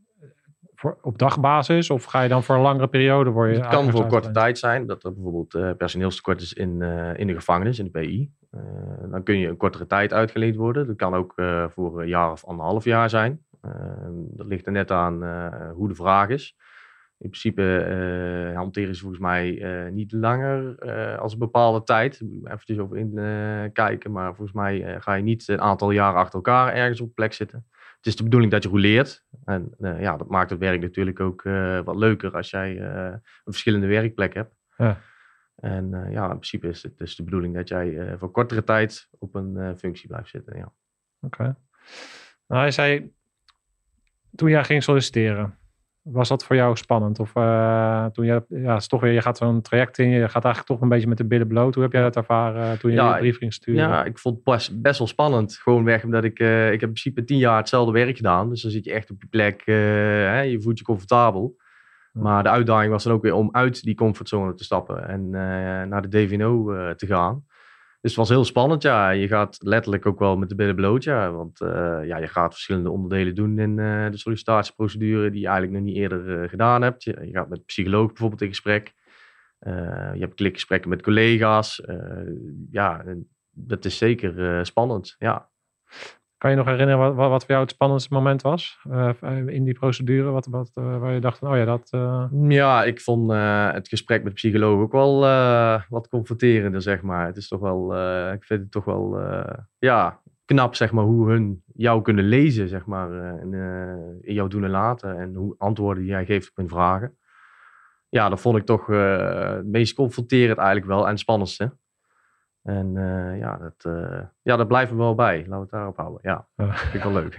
op 1.03 1.19
dagbasis? 1.19 1.91
Of 1.91 2.05
ga 2.05 2.23
je 2.23 2.29
dan 2.29 2.43
voor 2.43 2.55
een 2.55 2.61
langere 2.61 2.89
periode 2.89 3.31
worden? 3.31 3.57
Het 3.57 3.67
kan 3.67 3.91
voor 3.91 4.07
korte 4.07 4.31
tijd 4.31 4.59
zijn 4.59 4.87
dat 4.87 5.05
er 5.05 5.13
bijvoorbeeld 5.15 5.77
personeelstekort 5.77 6.41
is 6.41 6.53
in, 6.53 6.83
in 7.17 7.27
de 7.27 7.35
gevangenis, 7.35 7.79
in 7.79 7.85
de 7.85 7.91
PI. 7.91 8.33
Eh, 8.55 9.11
dan 9.11 9.23
kun 9.23 9.39
je 9.39 9.49
een 9.49 9.57
kortere 9.57 9.87
tijd 9.87 10.13
uitgeleend 10.13 10.57
worden. 10.57 10.87
Dat 10.87 10.97
kan 10.97 11.15
ook 11.15 11.33
eh, 11.37 11.69
voor 11.69 12.01
een 12.01 12.09
jaar 12.09 12.31
of 12.31 12.45
anderhalf 12.45 12.85
jaar 12.85 13.11
zijn. 13.11 13.45
Eh, 13.65 14.07
dat 14.11 14.47
ligt 14.47 14.67
er 14.67 14.73
net 14.73 14.91
aan 14.91 15.23
eh, 15.23 15.71
hoe 15.71 15.89
de 15.89 15.95
vraag 15.95 16.29
is. 16.29 16.57
In 17.19 17.31
principe 17.31 17.79
eh, 17.79 18.57
hanteren 18.57 18.95
ze 18.95 19.01
volgens 19.01 19.23
mij 19.23 19.51
niet 19.93 20.13
langer 20.13 20.79
als 21.19 21.33
een 21.33 21.39
bepaalde 21.39 21.83
tijd. 21.83 22.23
Eventjes 22.45 22.79
over 22.79 22.97
in 22.97 23.13
kijken. 23.73 24.13
Maar 24.13 24.35
volgens 24.35 24.57
mij 24.57 25.01
ga 25.01 25.15
je 25.15 25.23
niet 25.23 25.49
een 25.49 25.61
aantal 25.61 25.91
jaren 25.91 26.19
achter 26.19 26.35
elkaar 26.35 26.73
ergens 26.75 27.01
op 27.01 27.15
plek 27.15 27.33
zitten. 27.33 27.67
Het 27.97 28.07
is 28.07 28.17
de 28.17 28.23
bedoeling 28.23 28.53
dat 28.53 28.63
je 28.63 28.69
rouleert. 28.69 29.25
En 29.45 29.75
ja, 29.79 30.17
dat 30.17 30.29
maakt 30.29 30.51
het 30.51 30.59
werk 30.59 30.81
natuurlijk 30.81 31.21
ook 31.21 31.43
wat 31.85 31.97
leuker 31.97 32.33
als 32.33 32.51
jij 32.51 32.81
een 32.81 33.21
verschillende 33.45 33.87
werkplek 33.87 34.35
hebt. 34.35 34.55
Ja. 34.77 35.01
En 35.57 35.95
eh, 35.95 36.13
ja, 36.13 36.23
in 36.23 36.29
principe 36.29 36.69
is 36.69 36.83
het 36.83 36.99
dus 36.99 37.17
de 37.17 37.23
bedoeling 37.23 37.55
dat 37.55 37.69
jij 37.69 37.99
eh, 37.99 38.19
voor 38.19 38.31
kortere 38.31 38.65
tijd 38.65 39.09
op 39.19 39.35
een 39.35 39.57
eh, 39.57 39.71
functie 39.77 40.09
blijft 40.09 40.29
zitten. 40.29 40.57
Ja. 40.57 40.73
Oké. 41.21 41.57
Nou, 42.47 42.61
hij 42.61 42.71
zei, 42.71 43.13
toen 44.35 44.51
jij 44.51 44.65
ging 44.65 44.83
solliciteren, 44.83 45.59
was 46.03 46.29
dat 46.29 46.45
voor 46.45 46.57
jou 46.57 46.77
spannend? 46.77 47.19
Of 47.19 47.33
toen 48.13 48.25
je, 48.25 48.45
ja, 48.49 48.73
het 48.73 48.81
is 48.81 48.89
toch 48.89 49.01
weer, 49.01 49.13
je 49.13 49.21
gaat 49.21 49.37
zo'n 49.37 49.61
traject 49.61 49.99
in, 49.99 50.09
je 50.09 50.29
gaat 50.29 50.45
eigenlijk 50.45 50.67
toch 50.67 50.81
een 50.81 50.89
beetje 50.89 51.09
met 51.09 51.19
de 51.19 51.27
billen 51.27 51.47
bloot. 51.47 51.75
Hoe 51.75 51.83
heb 51.83 51.93
jij 51.93 52.03
dat 52.03 52.17
ervaren 52.17 52.79
toen 52.79 52.91
je 52.91 52.97
Ja, 52.97 53.15
je 53.15 53.21
brief 53.21 53.39
ging 53.39 53.53
sturen? 53.53 53.89
Ja, 53.89 54.05
ik 54.05 54.19
vond 54.19 54.35
het 54.35 54.45
best, 54.45 54.83
best 54.83 54.99
wel 54.99 55.07
spannend. 55.07 55.55
Gewoon 55.55 55.85
weg 55.85 56.05
omdat 56.05 56.25
ik, 56.25 56.39
ik 56.39 56.47
heb 56.47 56.73
in 56.73 56.79
principe 56.79 57.25
tien 57.25 57.39
jaar 57.39 57.57
hetzelfde 57.57 57.93
werk 57.93 58.17
gedaan. 58.17 58.49
Dus 58.49 58.63
dan 58.63 58.71
zit 58.71 58.85
je 58.85 58.93
echt 58.93 59.11
op 59.11 59.23
je 59.23 59.29
plek, 59.29 59.63
hè, 59.65 60.41
je 60.41 60.61
voelt 60.61 60.79
je 60.79 60.85
comfortabel. 60.85 61.57
Maar 62.15 62.43
de 62.43 62.49
uitdaging 62.49 62.93
was 62.93 63.05
dan 63.05 63.13
ook 63.13 63.23
weer 63.23 63.35
om 63.35 63.49
uit 63.53 63.83
die 63.83 63.95
comfortzone 63.95 64.55
te 64.55 64.65
stappen 64.65 65.09
en 65.09 65.25
eh, 65.25 65.89
naar 65.89 66.03
de 66.03 66.09
DVNO 66.09 66.73
eh, 66.73 66.91
te 66.91 67.07
gaan. 67.07 67.45
Dus 68.01 68.11
het 68.11 68.21
was 68.21 68.29
heel 68.29 68.45
spannend, 68.45 68.83
ja. 68.83 69.11
Je 69.11 69.29
gaat 69.29 69.57
letterlijk 69.61 70.07
ook 70.07 70.19
wel 70.19 70.37
met 70.37 70.49
de 70.49 70.55
billen 70.55 70.75
bloot, 70.75 71.05
ja. 71.05 71.33
Want 71.33 71.61
eh, 71.61 72.01
ja, 72.05 72.17
je 72.17 72.29
gaat 72.29 72.53
verschillende 72.53 72.91
onderdelen 72.91 73.35
doen 73.35 73.59
in 73.59 73.77
de 73.77 74.17
sollicitatieprocedure 74.17 75.31
die 75.31 75.41
je 75.41 75.47
eigenlijk 75.47 75.77
nog 75.79 75.87
niet 75.87 75.97
eerder 75.97 76.49
gedaan 76.49 76.83
hebt. 76.83 77.05
Je, 77.05 77.19
je 77.25 77.33
gaat 77.33 77.49
met 77.49 77.65
psycholoog 77.65 78.07
bijvoorbeeld 78.07 78.43
in 78.43 78.49
gesprek. 78.49 78.93
Je 79.59 80.21
hebt 80.21 80.35
klikgesprekken 80.35 80.91
met 80.91 81.03
collega's. 81.03 81.83
Ja, 82.71 83.05
dat 83.51 83.85
is 83.85 83.99
zeker 83.99 84.67
spannend, 84.67 85.15
ja. 85.19 85.51
Kan 86.45 86.53
je 86.53 86.59
nog 86.59 86.69
herinneren 86.69 87.15
wat, 87.15 87.29
wat, 87.29 87.41
voor 87.41 87.51
jou 87.51 87.61
het 87.61 87.71
spannendste 87.71 88.15
moment 88.15 88.43
was 88.43 88.79
eh, 88.91 89.11
in 89.47 89.65
die 89.65 89.75
procedure? 89.75 90.31
Wat, 90.31 90.47
wat, 90.47 90.71
eh, 90.75 90.99
waar 90.99 91.13
je 91.13 91.21
dacht 91.21 91.39
van, 91.39 91.51
oh 91.51 91.57
ja, 91.57 91.65
dat... 91.65 91.89
eh, 91.91 92.25
Ja, 92.49 92.85
ik 92.85 93.01
vond 93.01 93.33
het 93.73 93.89
gesprek 93.89 94.23
met 94.23 94.29
de 94.33 94.35
psycholoog 94.35 94.81
ook 94.81 94.93
wel 94.93 95.21
wat 95.89 96.09
confronterender, 96.09 96.83
zeg 96.83 97.03
maar. 97.03 97.27
Het 97.27 97.37
is 97.37 97.49
toch 97.49 97.61
wel, 97.61 97.97
ik 98.33 98.45
vind 98.45 98.61
het 98.61 98.71
toch 98.71 98.85
wel, 98.85 99.19
ja, 99.79 100.21
knap, 100.45 100.75
zeg 100.75 100.93
maar, 100.93 101.05
hoe 101.05 101.31
hun 101.31 101.63
jou 101.75 102.03
kunnen 102.03 102.25
lezen, 102.25 102.69
zeg 102.69 102.87
maar, 102.87 103.41
in, 103.41 103.53
in 104.21 104.35
jouw 104.35 104.49
doen 104.49 104.65
en 104.65 104.71
laten. 104.71 105.19
En 105.19 105.35
hoe 105.35 105.55
antwoorden 105.59 106.03
die 106.03 106.13
jij 106.13 106.25
geeft 106.25 106.51
op 106.51 106.57
hun 106.57 106.69
vragen. 106.69 107.17
Ja, 108.09 108.29
dat 108.29 108.41
vond 108.41 108.57
ik 108.57 108.65
toch 108.65 108.87
het 108.87 109.67
meest 109.67 109.95
confronterend 109.95 110.59
eigenlijk 110.59 110.87
wel 110.87 111.03
en 111.05 111.11
het 111.11 111.19
spannendste. 111.19 111.77
En 112.65 112.97
eh, 112.97 113.39
ja, 113.39 113.57
dat, 113.57 113.95
eh, 113.95 114.21
ja, 114.43 114.57
dat 114.57 114.69
blijft 114.69 114.93
me 114.93 114.99
wel 114.99 115.15
bij. 115.15 115.37
Laten 115.37 115.53
we 115.53 115.61
het 115.61 115.71
daarop 115.71 115.97
houden. 115.97 116.21
Ja, 116.23 116.47
vind 116.57 116.95
ik 116.95 117.03
wel 117.03 117.13
leuk. 117.13 117.37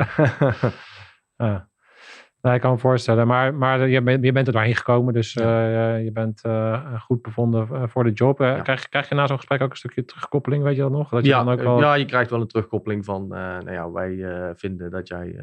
ik 2.56 2.62
kan 2.62 2.72
me 2.72 2.78
voorstellen. 2.78 3.28
Maar, 3.28 3.54
maar 3.54 3.88
je, 3.88 4.02
bent, 4.02 4.26
je 4.26 4.32
bent 4.32 4.48
er 4.48 4.54
doorheen 4.54 4.76
gekomen. 4.76 5.14
Dus 5.14 5.36
uh, 5.36 6.04
je 6.04 6.12
bent 6.12 6.42
uh, 6.46 7.02
goed 7.02 7.22
bevonden 7.22 7.90
voor 7.90 8.04
de 8.04 8.12
job. 8.12 8.40
Ja. 8.40 8.62
Krijg, 8.62 8.90
krijg 8.90 9.10
je 9.10 9.16
na 9.16 9.28
zo'n 9.28 9.38
gesprek 9.38 9.62
ook 9.62 9.70
een 9.70 9.78
stukje 9.78 10.06
terugkoppeling? 10.06 10.64
Weet 10.64 10.76
je 10.76 10.82
dat 10.82 10.92
nog? 10.92 11.10
Dat 11.10 11.24
je 11.24 11.30
ja, 11.30 11.44
dan 11.44 11.54
ook 11.54 11.62
wel... 11.62 11.80
ja, 11.80 11.94
je 11.94 12.06
krijgt 12.06 12.30
wel 12.30 12.42
een 12.42 12.48
terugkoppeling 12.48 13.06
van... 13.06 13.28
nou 13.28 13.72
ja, 13.72 13.92
wij 13.92 14.26
vinden 14.56 14.92
dat 14.92 15.08
jij 15.08 15.36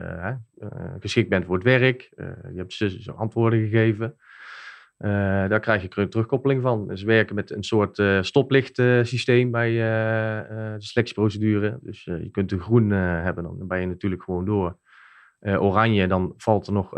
geschikt 0.99 1.29
bent 1.29 1.45
voor 1.45 1.55
het 1.55 1.65
werk. 1.65 2.13
je 2.17 2.55
hebt 2.57 2.73
ze 2.73 3.13
antwoorden 3.17 3.61
gegeven. 3.61 4.17
Daar 5.49 5.61
krijg 5.61 5.83
je 5.83 6.09
terugkoppeling 6.09 6.63
van. 6.63 6.89
Dus 6.89 7.01
we 7.01 7.07
werken 7.07 7.35
met 7.35 7.51
een 7.51 7.65
soort 7.65 7.99
uh, 7.99 8.23
stoplichtsysteem 8.23 9.51
bij 9.51 9.71
de 9.71 10.75
selectieprocedure. 10.79 11.79
Dus 11.83 12.05
je 12.05 12.29
kunt 12.31 12.53
een 12.53 12.61
groen 12.61 12.91
hebben, 12.91 13.45
dan 13.45 13.67
ben 13.67 13.81
je 13.81 13.87
natuurlijk 13.87 14.23
gewoon 14.23 14.45
door. 14.45 14.79
Oranje, 15.41 16.07
dan 16.07 16.35
valt 16.37 16.67
er 16.67 16.73
nog 16.73 16.91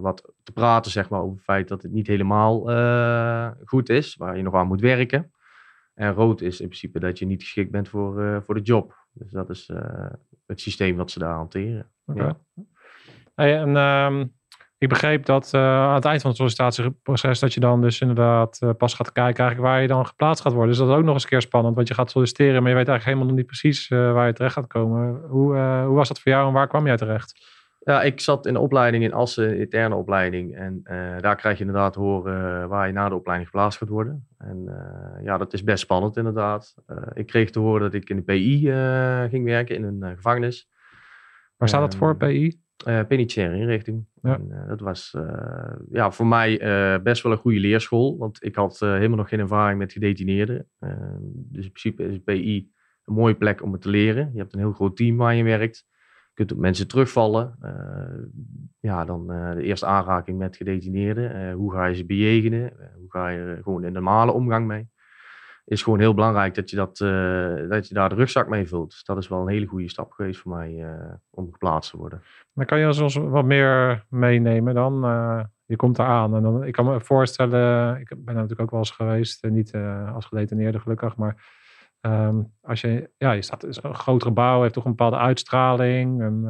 wat 0.00 0.32
te 0.42 0.52
praten 0.52 0.90
zeg 0.90 1.08
maar, 1.08 1.20
over 1.20 1.34
het 1.34 1.44
feit 1.44 1.68
dat 1.68 1.82
het 1.82 1.92
niet 1.92 2.06
helemaal 2.06 2.60
goed 3.64 3.88
is, 3.88 4.16
waar 4.16 4.36
je 4.36 4.42
nog 4.42 4.54
aan 4.54 4.66
moet 4.66 4.80
werken. 4.80 5.32
En 5.94 6.12
rood 6.12 6.40
is 6.40 6.60
in 6.60 6.66
principe 6.66 6.98
dat 6.98 7.18
je 7.18 7.26
niet 7.26 7.42
geschikt 7.42 7.70
bent 7.70 7.88
voor, 7.88 8.42
voor 8.42 8.54
de 8.54 8.60
job. 8.60 8.98
Dus 9.12 9.30
dat 9.30 9.50
is 9.50 9.70
het 10.46 10.60
systeem 10.60 10.96
wat 10.96 11.10
ze 11.10 11.18
daar 11.18 11.34
hanteren. 11.34 11.90
Okay. 12.06 12.26
Ja. 12.26 12.64
Hey, 13.34 13.58
en 13.58 13.76
um, 13.76 14.32
ik 14.80 14.88
begreep 14.88 15.24
dat 15.24 15.54
aan 15.54 15.94
het 15.94 16.04
eind 16.04 16.20
van 16.20 16.30
het 16.30 16.38
sollicitatieproces 16.38 17.38
dat 17.38 17.54
je 17.54 17.60
dan 17.60 17.80
dus 17.80 18.00
inderdaad 18.00 18.58
pas 18.78 18.94
gaat 18.94 19.12
kijken 19.12 19.44
eigenlijk 19.44 19.72
waar 19.72 19.82
je 19.82 19.88
dan 19.88 20.06
geplaatst 20.06 20.42
gaat 20.42 20.52
worden. 20.52 20.70
Dus 20.70 20.78
dat 20.78 20.88
is 20.88 20.94
ook 20.94 21.04
nog 21.04 21.14
eens 21.14 21.22
een 21.22 21.28
keer 21.28 21.40
spannend, 21.40 21.74
want 21.74 21.88
je 21.88 21.94
gaat 21.94 22.10
solliciteren, 22.10 22.62
maar 22.62 22.70
je 22.70 22.76
weet 22.76 22.88
eigenlijk 22.88 23.04
helemaal 23.04 23.26
nog 23.26 23.36
niet 23.36 23.46
precies 23.46 23.88
waar 23.88 24.26
je 24.26 24.32
terecht 24.32 24.54
gaat 24.54 24.66
komen. 24.66 25.20
Hoe, 25.28 25.56
hoe 25.86 25.94
was 25.94 26.08
dat 26.08 26.20
voor 26.20 26.32
jou 26.32 26.46
en 26.46 26.52
waar 26.52 26.68
kwam 26.68 26.86
jij 26.86 26.96
terecht? 26.96 27.58
Ja, 27.84 28.02
ik 28.02 28.20
zat 28.20 28.46
in 28.46 28.52
de 28.52 28.58
opleiding 28.58 29.04
in 29.04 29.12
Assen, 29.12 29.58
interne 29.58 29.94
opleiding. 29.94 30.56
En 30.56 30.80
daar 31.20 31.36
krijg 31.36 31.58
je 31.58 31.64
inderdaad 31.64 31.94
horen 31.94 32.68
waar 32.68 32.86
je 32.86 32.92
na 32.92 33.08
de 33.08 33.14
opleiding 33.14 33.50
geplaatst 33.50 33.78
gaat 33.78 33.88
worden. 33.88 34.26
En 34.38 34.64
ja, 35.22 35.38
dat 35.38 35.52
is 35.52 35.64
best 35.64 35.82
spannend 35.82 36.16
inderdaad. 36.16 36.74
Ik 37.12 37.26
kreeg 37.26 37.50
te 37.50 37.58
horen 37.58 37.80
dat 37.80 37.94
ik 37.94 38.10
in 38.10 38.16
de 38.16 38.22
PI 38.22 38.72
ging 39.30 39.44
werken, 39.44 39.76
in 39.76 39.84
een 39.84 40.16
gevangenis. 40.16 40.68
Waar 41.56 41.68
staat 41.68 41.80
dat 41.80 41.96
voor, 41.96 42.16
PI? 42.16 42.60
penitentiaire 42.84 43.56
inrichting. 43.56 44.06
En, 44.22 44.64
dat 44.68 44.80
was 44.80 45.16
ja, 45.90 46.10
voor 46.10 46.26
mij 46.26 46.58
best 47.02 47.22
wel 47.22 47.32
een 47.32 47.38
goede 47.38 47.60
leerschool. 47.60 48.18
Want 48.18 48.44
ik 48.44 48.54
had 48.54 48.78
helemaal 48.78 49.16
nog 49.16 49.28
geen 49.28 49.40
ervaring 49.40 49.78
met 49.78 49.92
gedetineerden. 49.92 50.66
dus 51.32 51.64
in 51.64 51.72
principe 51.72 52.04
is 52.04 52.18
PI 52.24 52.72
een 53.04 53.14
mooie 53.14 53.34
plek 53.34 53.62
om 53.62 53.72
het 53.72 53.82
te 53.82 53.88
leren. 53.88 54.30
Je 54.32 54.38
hebt 54.38 54.52
een 54.52 54.58
heel 54.58 54.72
groot 54.72 54.96
team 54.96 55.16
waar 55.16 55.34
je 55.34 55.44
werkt 55.44 55.88
kunt 56.34 56.52
op 56.52 56.58
mensen 56.58 56.88
terugvallen. 56.88 57.58
Ja, 58.80 59.04
dan 59.04 59.26
de 59.26 59.62
eerste 59.62 59.86
aanraking 59.86 60.38
met 60.38 60.56
gedetineerden. 60.56 61.52
Hoe 61.52 61.72
ga 61.72 61.86
je 61.86 61.94
ze 61.94 62.06
bejegenen? 62.06 62.72
hoe 62.98 63.10
ga 63.10 63.28
je 63.28 63.38
er 63.38 63.62
gewoon 63.62 63.84
in 63.84 63.92
normale 63.92 64.32
omgang 64.32 64.66
mee? 64.66 64.88
Is 65.70 65.82
gewoon 65.82 65.98
heel 65.98 66.14
belangrijk 66.14 66.54
dat 66.54 66.70
je, 66.70 66.76
dat, 66.76 66.96
dat 67.68 67.88
je 67.88 67.94
daar 67.94 68.08
de 68.08 68.14
rugzak 68.14 68.48
mee 68.48 68.68
vult. 68.68 68.90
Dus 68.90 69.04
dat 69.04 69.16
is 69.16 69.28
wel 69.28 69.40
een 69.40 69.48
hele 69.48 69.66
goede 69.66 69.88
stap 69.88 70.12
geweest 70.12 70.40
voor 70.40 70.56
mij 70.56 70.84
om 71.30 71.52
geplaatst 71.52 71.90
te 71.90 71.96
worden. 71.96 72.22
Dan 72.54 72.66
kan 72.66 72.78
je 72.78 73.02
ons 73.02 73.16
wat 73.16 73.44
meer 73.44 74.04
meenemen 74.08 74.74
dan? 74.74 75.00
je 75.64 75.76
komt 75.76 75.98
eraan 75.98 76.34
en 76.34 76.42
dan, 76.42 76.64
ik 76.64 76.72
kan 76.72 76.84
me 76.84 77.00
voorstellen, 77.00 78.00
ik 78.00 78.08
ben 78.18 78.34
natuurlijk 78.34 78.60
ook 78.60 78.70
wel 78.70 78.78
eens 78.78 78.90
geweest, 78.90 79.44
niet 79.44 79.74
als 80.14 80.26
gedetineerde 80.26 80.80
gelukkig, 80.80 81.16
maar 81.16 81.58
Um, 82.06 82.52
als 82.62 82.80
je, 82.80 83.10
ja, 83.16 83.32
je 83.32 83.42
staat 83.42 83.64
is 83.64 83.82
een 83.82 83.94
groot 83.94 84.22
gebouw, 84.22 84.62
heeft 84.62 84.74
toch 84.74 84.84
een 84.84 84.90
bepaalde 84.90 85.16
uitstraling. 85.16 86.22
En, 86.22 86.42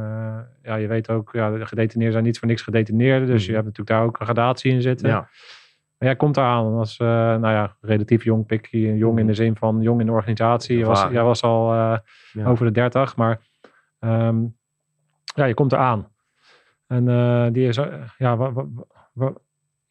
ja, 0.63 0.75
je 0.75 0.87
weet 0.87 1.11
ook, 1.11 1.31
ja, 1.33 1.51
de 1.51 1.67
gedetineerden 1.67 2.13
zijn 2.13 2.25
niet 2.25 2.39
voor 2.39 2.49
niks 2.49 2.63
gedetineerden. 2.63 3.29
Dus 3.29 3.45
je 3.45 3.53
mhm. 3.53 3.55
hebt 3.55 3.67
natuurlijk 3.67 3.97
daar 3.99 4.07
ook 4.07 4.21
een 4.21 4.27
gradatie 4.27 4.73
in 4.73 4.83
zitten. 4.83 5.09
Ja. 5.09 5.29
Maar 6.01 6.09
jij 6.09 6.19
komt 6.19 6.37
eraan 6.37 6.75
als, 6.75 6.99
uh, 6.99 7.09
nou 7.09 7.49
ja, 7.49 7.77
relatief 7.81 8.25
jong 8.25 8.47
pikkie. 8.47 8.97
Jong 8.97 9.19
in 9.19 9.25
mhm. 9.25 9.27
de 9.27 9.35
zin 9.35 9.57
van 9.57 9.81
jong 9.81 10.01
in 10.01 10.07
de 10.07 10.13
organisatie. 10.13 10.79
Je 10.79 10.85
was, 10.85 11.07
jij 11.11 11.23
was 11.23 11.43
al 11.43 11.73
uh, 11.73 11.97
ja. 12.33 12.47
over 12.47 12.67
de 12.67 12.73
dertig, 12.73 13.17
maar 13.17 13.41
um, 13.99 14.57
ja, 15.35 15.45
je 15.45 15.55
komt 15.55 15.73
eraan. 15.73 16.09
En 16.87 17.05
die 17.53 17.69
is, 17.69 17.77
ja, 18.19 18.37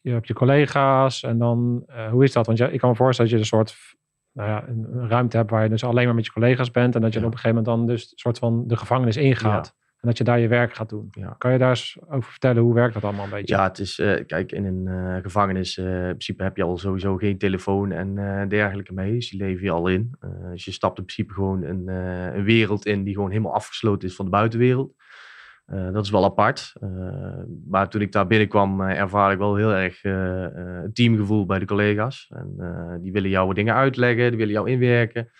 je 0.00 0.10
hebt 0.10 0.26
je 0.26 0.34
collega's 0.34 1.22
en 1.22 1.38
dan, 1.38 1.86
hoe 2.10 2.24
is 2.24 2.32
dat? 2.32 2.46
Want 2.46 2.58
ja, 2.58 2.66
ik 2.66 2.78
kan 2.80 2.90
me 2.90 2.96
voorstellen 2.96 3.30
dat 3.30 3.40
je 3.40 3.46
een 3.46 3.64
soort 3.64 3.98
nou 4.32 4.48
ja, 4.48 4.68
een 4.68 5.08
ruimte 5.08 5.36
hebt 5.36 5.50
waar 5.50 5.62
je 5.62 5.68
dus 5.68 5.84
alleen 5.84 6.04
maar 6.04 6.14
met 6.14 6.24
je 6.24 6.32
collega's 6.32 6.70
bent. 6.70 6.94
En 6.94 7.00
dat 7.00 7.12
je 7.12 7.18
op 7.18 7.24
een 7.24 7.38
gegeven 7.38 7.56
moment 7.56 7.66
dan 7.66 7.86
dus 7.86 8.02
een 8.02 8.18
soort 8.18 8.38
van 8.38 8.66
de 8.66 8.76
gevangenis 8.76 9.16
ingaat. 9.16 9.74
En 10.00 10.08
dat 10.08 10.18
je 10.18 10.24
daar 10.24 10.40
je 10.40 10.48
werk 10.48 10.74
gaat 10.74 10.88
doen. 10.88 11.10
Kan 11.38 11.52
je 11.52 11.58
daar 11.58 11.68
eens 11.68 11.98
over 12.08 12.30
vertellen 12.30 12.62
hoe 12.62 12.74
werkt 12.74 12.94
dat 12.94 13.04
allemaal 13.04 13.24
een 13.24 13.30
beetje? 13.30 13.54
Ja, 13.54 13.62
het 13.62 13.78
is, 13.78 13.98
uh, 13.98 14.26
kijk, 14.26 14.52
in 14.52 14.64
een 14.64 14.86
uh, 14.86 15.16
gevangenis 15.22 15.76
uh, 15.76 15.84
in 15.84 16.02
principe 16.02 16.42
heb 16.42 16.56
je 16.56 16.62
al 16.62 16.78
sowieso 16.78 17.16
geen 17.16 17.38
telefoon 17.38 17.92
en 17.92 18.48
dergelijke 18.48 18.92
mee. 18.92 19.12
Dus 19.12 19.30
die 19.30 19.40
leven 19.40 19.64
je 19.64 19.70
al 19.70 19.88
in. 19.88 20.10
dus 20.50 20.64
je 20.64 20.72
stapt 20.72 20.98
in 20.98 21.04
principe 21.04 21.34
gewoon 21.34 21.62
een, 21.62 21.88
een 22.36 22.44
wereld 22.44 22.86
in 22.86 23.04
die 23.04 23.14
gewoon 23.14 23.30
helemaal 23.30 23.54
afgesloten 23.54 24.08
is 24.08 24.14
van 24.14 24.24
de 24.24 24.30
buitenwereld. 24.30 24.94
Dat 25.66 26.04
is 26.04 26.10
wel 26.10 26.24
apart. 26.24 26.72
Maar 27.68 27.88
toen 27.88 28.00
ik 28.00 28.12
daar 28.12 28.26
binnenkwam, 28.26 28.80
ervaar 28.80 29.32
ik 29.32 29.38
wel 29.38 29.56
heel 29.56 29.74
erg 29.74 30.02
het 30.82 30.94
teamgevoel 30.94 31.46
bij 31.46 31.58
de 31.58 31.64
collega's. 31.64 32.30
En 32.34 32.98
die 33.02 33.12
willen 33.12 33.30
jou 33.30 33.54
dingen 33.54 33.74
uitleggen, 33.74 34.28
die 34.28 34.38
willen 34.38 34.54
jou 34.54 34.70
inwerken. 34.70 35.30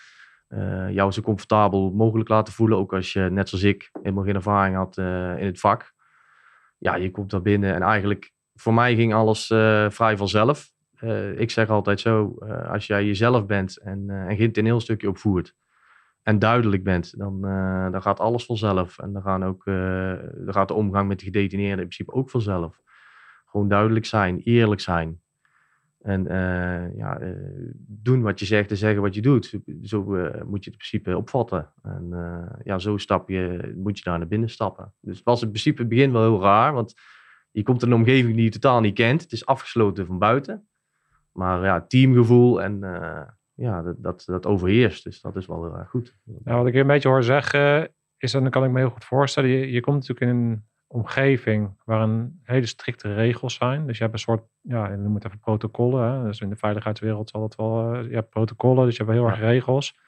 Jou 0.89 1.11
zo 1.11 1.21
comfortabel 1.21 1.91
mogelijk 1.91 2.29
laten 2.29 2.53
voelen. 2.53 2.77
Ook 2.77 2.93
als 2.93 3.13
je, 3.13 3.19
net 3.19 3.49
zoals 3.49 3.63
ik, 3.63 3.89
helemaal 4.01 4.23
geen 4.23 4.35
ervaring 4.35 4.75
had 4.75 4.97
in 5.37 5.45
het 5.45 5.59
vak. 5.59 5.93
Ja, 6.77 6.95
je 6.95 7.11
komt 7.11 7.29
daar 7.29 7.41
binnen 7.41 7.73
en 7.73 7.81
eigenlijk, 7.81 8.31
voor 8.53 8.73
mij 8.73 8.95
ging 8.95 9.13
alles 9.13 9.47
vrij 9.87 10.17
vanzelf. 10.17 10.71
ik 11.35 11.51
zeg 11.51 11.69
altijd 11.69 11.99
zo, 11.99 12.35
als 12.71 12.87
jij 12.87 13.05
jezelf 13.05 13.45
bent 13.45 13.79
en, 13.79 14.09
en 14.09 14.35
geen 14.35 14.51
toneelstukje 14.51 15.09
opvoert 15.09 15.55
en 16.23 16.39
duidelijk 16.39 16.83
bent, 16.83 17.17
dan, 17.17 17.45
uh, 17.45 17.91
dan 17.91 18.01
gaat 18.01 18.19
alles 18.19 18.45
vanzelf. 18.45 18.99
En 18.99 19.13
dan, 19.13 19.21
gaan 19.21 19.43
ook, 19.43 19.65
uh, 19.65 20.13
dan 20.33 20.53
gaat 20.53 20.67
de 20.67 20.73
omgang 20.73 21.07
met 21.07 21.19
de 21.19 21.25
gedetineerden 21.25 21.79
in 21.79 21.87
principe 21.87 22.13
ook 22.13 22.29
vanzelf. 22.29 22.81
Gewoon 23.45 23.67
duidelijk 23.67 24.05
zijn, 24.05 24.39
eerlijk 24.39 24.81
zijn. 24.81 25.20
En 26.01 26.31
uh, 26.31 26.95
ja, 26.95 27.19
doen 27.87 28.21
wat 28.21 28.39
je 28.39 28.45
zegt 28.45 28.69
en 28.69 28.77
zeggen 28.77 29.01
wat 29.01 29.15
je 29.15 29.21
doet. 29.21 29.59
Zo 29.81 30.03
moet 30.03 30.13
je 30.19 30.39
het 30.39 30.65
in 30.65 30.77
principe 30.77 31.17
opvatten. 31.17 31.73
En 31.81 32.09
ja, 32.63 32.79
zo 32.79 32.97
stap 32.97 33.29
je, 33.29 33.73
moet 33.75 33.97
je 33.97 34.03
daar 34.03 34.17
naar 34.17 34.27
binnen 34.27 34.49
stappen. 34.49 34.93
Dus 34.99 35.15
het 35.15 35.25
was 35.25 35.41
in 35.41 35.47
principe 35.47 35.79
het 35.79 35.89
begin 35.89 36.11
wel 36.11 36.21
heel 36.21 36.41
raar, 36.41 36.73
want 36.73 36.93
je 37.51 37.63
komt 37.63 37.81
in 37.81 37.87
een 37.87 37.97
omgeving 37.97 38.35
die 38.35 38.43
je 38.43 38.49
totaal 38.49 38.81
niet 38.81 38.95
kent. 38.95 39.21
Het 39.21 39.31
is 39.31 39.45
afgesloten 39.45 40.05
van 40.05 40.19
buiten. 40.19 40.67
Maar 41.31 41.63
ja, 41.63 41.81
teamgevoel 41.81 42.61
en 42.61 42.79
ja, 43.53 43.81
dat, 43.81 43.95
dat, 43.97 44.23
dat 44.25 44.45
overheerst. 44.45 45.03
Dus 45.03 45.21
dat 45.21 45.35
is 45.35 45.45
wel 45.45 45.63
heel 45.63 45.77
erg 45.77 45.89
goed. 45.89 46.15
Nou, 46.23 46.57
wat 46.57 46.67
ik 46.67 46.73
een 46.73 46.87
beetje 46.87 47.09
hoor 47.09 47.23
zeggen, 47.23 47.93
is 48.17 48.31
dan 48.31 48.49
kan 48.49 48.63
ik 48.63 48.71
me 48.71 48.79
heel 48.79 48.89
goed 48.89 49.05
voorstellen. 49.05 49.49
Je, 49.49 49.71
je 49.71 49.79
komt 49.79 50.07
natuurlijk 50.07 50.31
in 50.31 50.37
een 50.37 50.63
omgeving 50.91 51.77
waar 51.85 52.01
een 52.01 52.39
hele 52.43 52.65
strikte 52.65 53.13
regels 53.13 53.53
zijn. 53.53 53.87
Dus 53.87 53.97
je 53.97 54.03
hebt 54.03 54.15
een 54.15 54.21
soort, 54.21 54.43
ja, 54.61 54.89
je 54.89 54.97
noem 54.97 55.15
het 55.15 55.25
even 55.25 55.39
protocollen. 55.39 56.11
Hè? 56.11 56.23
Dus 56.23 56.39
in 56.39 56.49
de 56.49 56.55
veiligheidswereld 56.55 57.29
zal 57.29 57.43
het 57.43 57.55
wel, 57.55 57.95
uh, 57.95 58.09
je 58.09 58.15
hebt 58.15 58.29
protocollen, 58.29 58.85
dus 58.85 58.97
je 58.97 59.03
hebt 59.03 59.15
heel 59.15 59.27
erg 59.27 59.39
regels. 59.39 59.99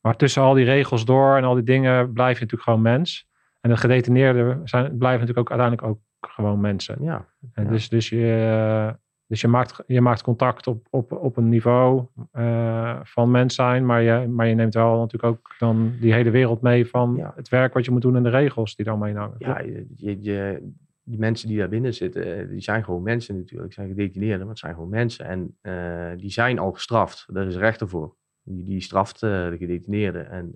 Maar 0.00 0.16
tussen 0.16 0.42
al 0.42 0.54
die 0.54 0.64
regels 0.64 1.04
door 1.04 1.36
en 1.36 1.44
al 1.44 1.54
die 1.54 1.62
dingen 1.62 2.12
blijf 2.12 2.34
je 2.34 2.40
natuurlijk 2.40 2.62
gewoon 2.62 2.82
mens. 2.82 3.28
En 3.60 3.70
de 3.70 3.76
gedetineerden 3.76 4.68
zijn, 4.68 4.98
blijven 4.98 5.20
natuurlijk 5.20 5.38
ook 5.38 5.58
uiteindelijk 5.58 5.88
ook 5.88 6.00
gewoon 6.32 6.60
mensen. 6.60 6.96
Ja. 7.02 7.26
En 7.52 7.66
Dus, 7.66 7.88
dus 7.88 8.08
je, 8.08 8.96
dus 9.28 9.40
je 9.40 9.48
maakt, 9.48 9.82
je 9.86 10.00
maakt 10.00 10.22
contact 10.22 10.66
op, 10.66 10.86
op, 10.90 11.12
op 11.12 11.36
een 11.36 11.48
niveau 11.48 12.06
uh, 12.34 13.00
van 13.02 13.30
mens 13.30 13.54
zijn, 13.54 13.86
maar 13.86 14.02
je, 14.02 14.28
maar 14.28 14.46
je 14.46 14.54
neemt 14.54 14.74
wel 14.74 14.98
natuurlijk 14.98 15.32
ook 15.32 15.54
dan 15.58 15.92
die 16.00 16.12
hele 16.12 16.30
wereld 16.30 16.60
mee 16.60 16.86
van 16.86 17.32
het 17.34 17.48
werk 17.48 17.74
wat 17.74 17.84
je 17.84 17.90
moet 17.90 18.02
doen 18.02 18.16
en 18.16 18.22
de 18.22 18.28
regels 18.28 18.76
die 18.76 18.84
dan 18.84 18.98
mee 18.98 19.14
hangen. 19.14 19.34
Ja, 19.38 19.60
je, 19.60 20.16
je, 20.22 20.62
die 21.04 21.18
mensen 21.18 21.48
die 21.48 21.58
daar 21.58 21.68
binnen 21.68 21.94
zitten, 21.94 22.38
eh, 22.38 22.48
die 22.48 22.60
zijn 22.60 22.84
gewoon 22.84 23.02
mensen 23.02 23.36
natuurlijk. 23.36 23.72
zijn 23.72 23.88
gedetineerden, 23.88 24.38
maar 24.38 24.48
het 24.48 24.58
zijn 24.58 24.74
gewoon 24.74 24.88
mensen. 24.88 25.24
En 25.24 25.56
uh, 25.62 26.18
die 26.18 26.30
zijn 26.30 26.58
al 26.58 26.72
gestraft. 26.72 27.26
Daar 27.32 27.46
is 27.46 27.56
rechter 27.56 27.88
voor. 27.88 28.16
Die, 28.42 28.64
die 28.64 28.80
straft 28.80 29.22
uh, 29.22 29.48
de 29.48 29.56
gedetineerden. 29.58 30.30
En 30.30 30.52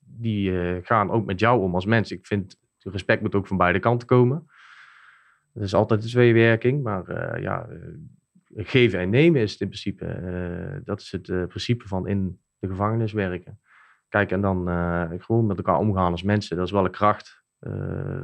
die 0.00 0.52
gaan 0.82 1.10
ook 1.10 1.24
met 1.24 1.40
jou 1.40 1.62
om 1.62 1.74
als 1.74 1.86
mens. 1.86 2.10
Ik 2.10 2.26
vind, 2.26 2.56
respect 2.78 3.22
moet 3.22 3.34
ook 3.34 3.46
van 3.46 3.56
beide 3.56 3.78
kanten 3.78 4.06
komen. 4.06 4.46
Dat 5.52 5.62
is 5.62 5.74
altijd 5.74 6.02
de 6.02 6.08
tweewerking, 6.08 6.82
maar 6.82 7.10
uh, 7.10 7.42
ja, 7.42 7.66
uh, 7.68 8.66
geven 8.66 8.98
en 8.98 9.10
nemen 9.10 9.40
is 9.40 9.52
het 9.52 9.60
in 9.60 9.66
principe. 9.66 10.04
Uh, 10.04 10.80
dat 10.84 11.00
is 11.00 11.12
het 11.12 11.22
principe 11.48 11.88
van 11.88 12.06
in 12.06 12.40
de 12.58 12.68
gevangenis 12.68 13.12
werken. 13.12 13.60
Kijk, 14.08 14.30
en 14.30 14.40
dan 14.40 14.66
gewoon 15.20 15.46
met 15.46 15.56
elkaar 15.56 15.78
omgaan 15.78 16.10
als 16.10 16.22
mensen. 16.22 16.56
Dat 16.56 16.66
is 16.66 16.72
wel 16.72 16.84
een 16.84 16.90
kracht 16.90 17.42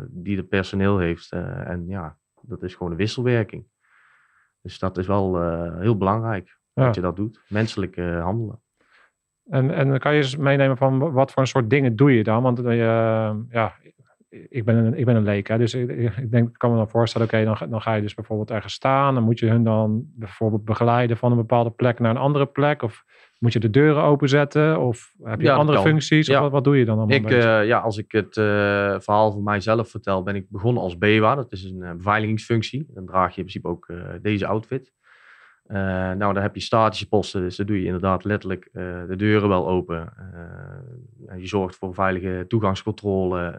die 0.08 0.36
het 0.36 0.48
personeel 0.48 0.98
heeft. 0.98 1.32
en 1.32 1.84
ja, 1.86 2.18
dat 2.40 2.62
is 2.62 2.74
gewoon 2.74 2.92
een 2.92 2.98
wisselwerking. 2.98 3.66
Dus 4.60 4.78
dat 4.78 4.98
is 4.98 5.06
wel 5.06 5.52
heel 5.80 5.96
belangrijk 5.96 6.58
dat 6.72 6.94
je 6.94 7.00
dat 7.00 7.16
doet. 7.16 7.40
Menselijk 7.48 7.96
handelen. 7.96 8.60
En, 9.44 9.70
en 9.70 9.98
kan 9.98 10.12
je 10.12 10.18
eens 10.18 10.36
meenemen 10.36 10.76
van 10.76 11.12
wat 11.12 11.32
voor 11.32 11.42
een 11.42 11.48
soort 11.48 11.70
dingen 11.70 11.96
doe 11.96 12.12
je 12.14 12.22
dan? 12.22 12.42
Want 12.42 12.60
ja, 13.50 13.74
ik 14.28 14.64
ben 14.64 14.76
een, 14.76 14.94
ik 14.98 15.04
ben 15.04 15.16
een 15.16 15.22
leek, 15.22 15.48
hè, 15.48 15.58
dus 15.58 15.74
ik, 15.74 15.90
ik 16.16 16.30
denk, 16.30 16.48
ik 16.48 16.58
kan 16.58 16.70
me 16.70 16.76
dan 16.76 16.88
voorstellen, 16.88 17.26
oké, 17.26 17.44
dan, 17.44 17.56
ga- 17.56 17.66
dan 17.66 17.80
ga 17.82 17.94
je 17.94 18.02
dus 18.02 18.14
bijvoorbeeld 18.14 18.50
ergens 18.50 18.72
staan. 18.74 19.14
Dan 19.14 19.22
moet 19.22 19.38
je 19.38 19.46
hun 19.46 19.64
dan 19.64 20.02
bijvoorbeeld 20.14 20.64
begeleiden 20.64 21.16
van 21.16 21.30
een 21.30 21.36
bepaalde 21.36 21.70
plek 21.70 21.98
naar 21.98 22.10
een 22.10 22.16
andere 22.16 22.46
plek. 22.46 22.82
Of 22.82 23.04
moet 23.38 23.52
je 23.52 23.58
de 23.58 23.70
deuren 23.70 24.02
openzetten? 24.02 24.80
Of 24.80 25.14
heb 25.22 25.40
je 25.40 25.46
Ja, 25.46 25.54
andere 25.54 25.78
functies? 25.80 26.28
Of 26.28 26.34
Ja. 26.34 26.40
wat, 26.40 26.50
wat 26.50 26.64
doe 26.64 26.76
je 26.78 26.84
dan 26.84 26.96
allemaal? 26.98 27.16
Ik, 27.16 27.30
eh, 27.30 27.66
ja, 27.66 27.78
als 27.78 27.98
ik 27.98 28.12
het 28.12 28.36
eh, 28.36 28.44
verhaal 28.98 29.32
van 29.32 29.42
mijzelf 29.42 29.90
vertel, 29.90 30.22
ben 30.22 30.34
ik 30.34 30.46
begonnen 30.50 30.82
als 30.82 30.98
BEWA. 30.98 31.34
Dat 31.34 31.52
is 31.52 31.64
een 31.64 31.82
eh, 31.82 31.92
beveiligingsfunctie. 31.92 32.86
Dan 32.94 33.06
draag 33.06 33.34
je 33.34 33.40
in 33.40 33.46
principe 33.46 33.68
ook 33.68 33.92
deze 34.22 34.46
outfit. 34.46 34.92
Eh, 35.68 35.76
nou, 36.12 36.34
dan 36.34 36.42
heb 36.42 36.54
je 36.54 36.60
statische 36.60 37.08
posten, 37.08 37.40
dus 37.40 37.56
dan 37.56 37.66
doe 37.66 37.78
je 37.78 37.84
inderdaad 37.84 38.24
letterlijk 38.24 38.68
eh, 38.72 38.82
de 39.08 39.16
deuren 39.16 39.48
wel 39.48 39.68
open. 39.68 40.12
Eh, 41.26 41.40
je 41.40 41.46
zorgt 41.46 41.76
voor 41.76 41.94
veilige 41.94 42.44
toegangscontrole 42.48 43.54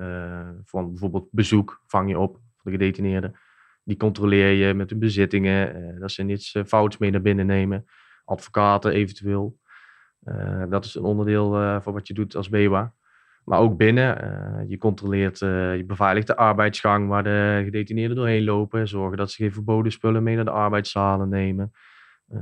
van 0.66 0.90
bijvoorbeeld 0.90 1.28
bezoek, 1.32 1.82
vang 1.88 2.10
je 2.10 2.20
op 2.20 2.34
voor 2.34 2.72
de 2.72 2.78
gedetineerden. 2.78 3.36
Die 3.84 3.98
controleer 3.98 4.52
je 4.52 4.74
met 4.74 4.90
hun 4.90 5.00
bezittingen, 5.00 6.00
dat 6.00 6.12
ze 6.12 6.24
niets 6.24 6.56
fouts 6.66 6.98
mee 6.98 7.12
naar 7.12 7.22
binnen 7.22 7.46
nemen. 7.46 7.86
Advocaten 8.26 8.92
eventueel. 8.92 9.58
Dat 10.70 10.86
is 10.86 10.96
een 10.96 11.04
onderdeel 11.04 11.82
van 11.82 11.94
wat 11.94 12.08
je 12.08 12.14
doet 12.14 12.36
als 12.36 12.50
BEWA. 12.50 12.94
Maar 13.44 13.60
ook 13.60 13.78
binnen, 13.78 14.66
je 14.68 14.78
controleert, 14.78 15.40
je 15.40 15.84
beveiligt 15.88 16.28
de 16.28 16.36
arbeidsgang 16.36 17.08
waar 17.08 17.24
de 17.24 17.62
gedetineerden 17.64 18.16
doorheen 18.16 18.44
lopen. 18.44 18.88
Zorgen 18.88 19.18
dat 19.18 19.32
ze 19.32 19.44
geen 19.44 19.54
verboden 19.54 19.92
spullen 19.92 20.24
mee 20.24 20.36
naar 20.36 20.46
de 20.46 20.52
arbeidszalen 20.52 21.30
nemen. 21.30 21.72
Eh, 22.30 22.42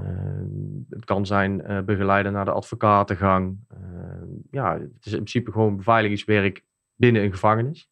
het 0.89 1.05
kan 1.05 1.25
zijn 1.25 1.61
eh, 1.61 1.81
begeleiden 1.81 2.31
naar 2.31 2.45
de 2.45 2.51
advocatengang. 2.51 3.57
Eh, 3.67 3.79
ja, 4.51 4.73
het 4.79 5.05
is 5.05 5.11
in 5.11 5.17
principe 5.17 5.51
gewoon 5.51 5.77
beveiligingswerk 5.77 6.65
binnen 6.95 7.23
een 7.23 7.31
gevangenis. 7.31 7.89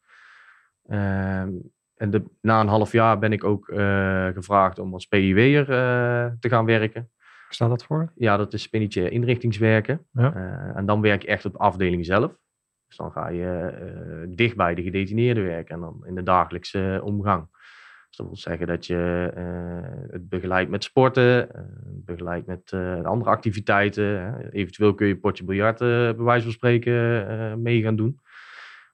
Ehm, 0.87 1.51
en 1.95 2.09
de, 2.09 2.23
na 2.41 2.61
een 2.61 2.67
half 2.67 2.91
jaar 2.91 3.19
ben 3.19 3.31
ik 3.31 3.43
ook 3.43 3.69
eh, 3.69 4.27
gevraagd 4.27 4.79
om 4.79 4.93
als 4.93 5.05
PIW'er 5.05 5.69
eh 5.69 6.31
te 6.39 6.49
gaan 6.49 6.65
werken. 6.65 7.09
Staat 7.49 7.69
dat 7.69 7.85
voor? 7.85 8.11
Ja, 8.15 8.37
dat 8.37 8.53
is 8.53 8.69
penitentiair 8.69 9.11
inrichtingswerken. 9.11 10.05
Ja. 10.11 10.33
En 10.75 10.85
dan 10.85 11.01
werk 11.01 11.21
je 11.21 11.27
echt 11.27 11.45
op 11.45 11.51
de 11.51 11.57
afdeling 11.57 12.05
zelf. 12.05 12.37
Dus 12.87 12.97
dan 12.97 13.11
ga 13.11 13.29
je 13.29 13.47
eh, 13.47 14.35
dicht 14.35 14.55
bij 14.55 14.75
de 14.75 14.83
gedetineerden 14.83 15.43
werken 15.43 15.75
en 15.75 15.81
dan 15.81 16.05
in 16.05 16.15
de 16.15 16.23
dagelijkse 16.23 17.01
omgang. 17.03 17.47
Dat 18.15 18.25
wil 18.25 18.36
zeggen 18.36 18.67
dat 18.67 18.86
je 18.86 19.31
eh, 19.36 20.12
het 20.12 20.29
begeleidt 20.29 20.69
met 20.69 20.84
sporten, 20.84 21.53
eh, 21.53 21.62
begeleidt 21.86 22.48
met 22.48 22.72
eh, 22.72 23.01
andere 23.03 23.29
activiteiten. 23.29 24.05
Hè. 24.05 24.51
Eventueel 24.51 24.93
kun 24.93 25.07
je 25.07 25.13
een 25.13 25.19
potje 25.19 25.43
biljart, 25.43 25.77
bij 25.79 26.15
wijze 26.15 26.43
van 26.43 26.51
spreken, 26.51 27.62
mee 27.62 27.81
gaan 27.81 27.95
doen. 27.95 28.19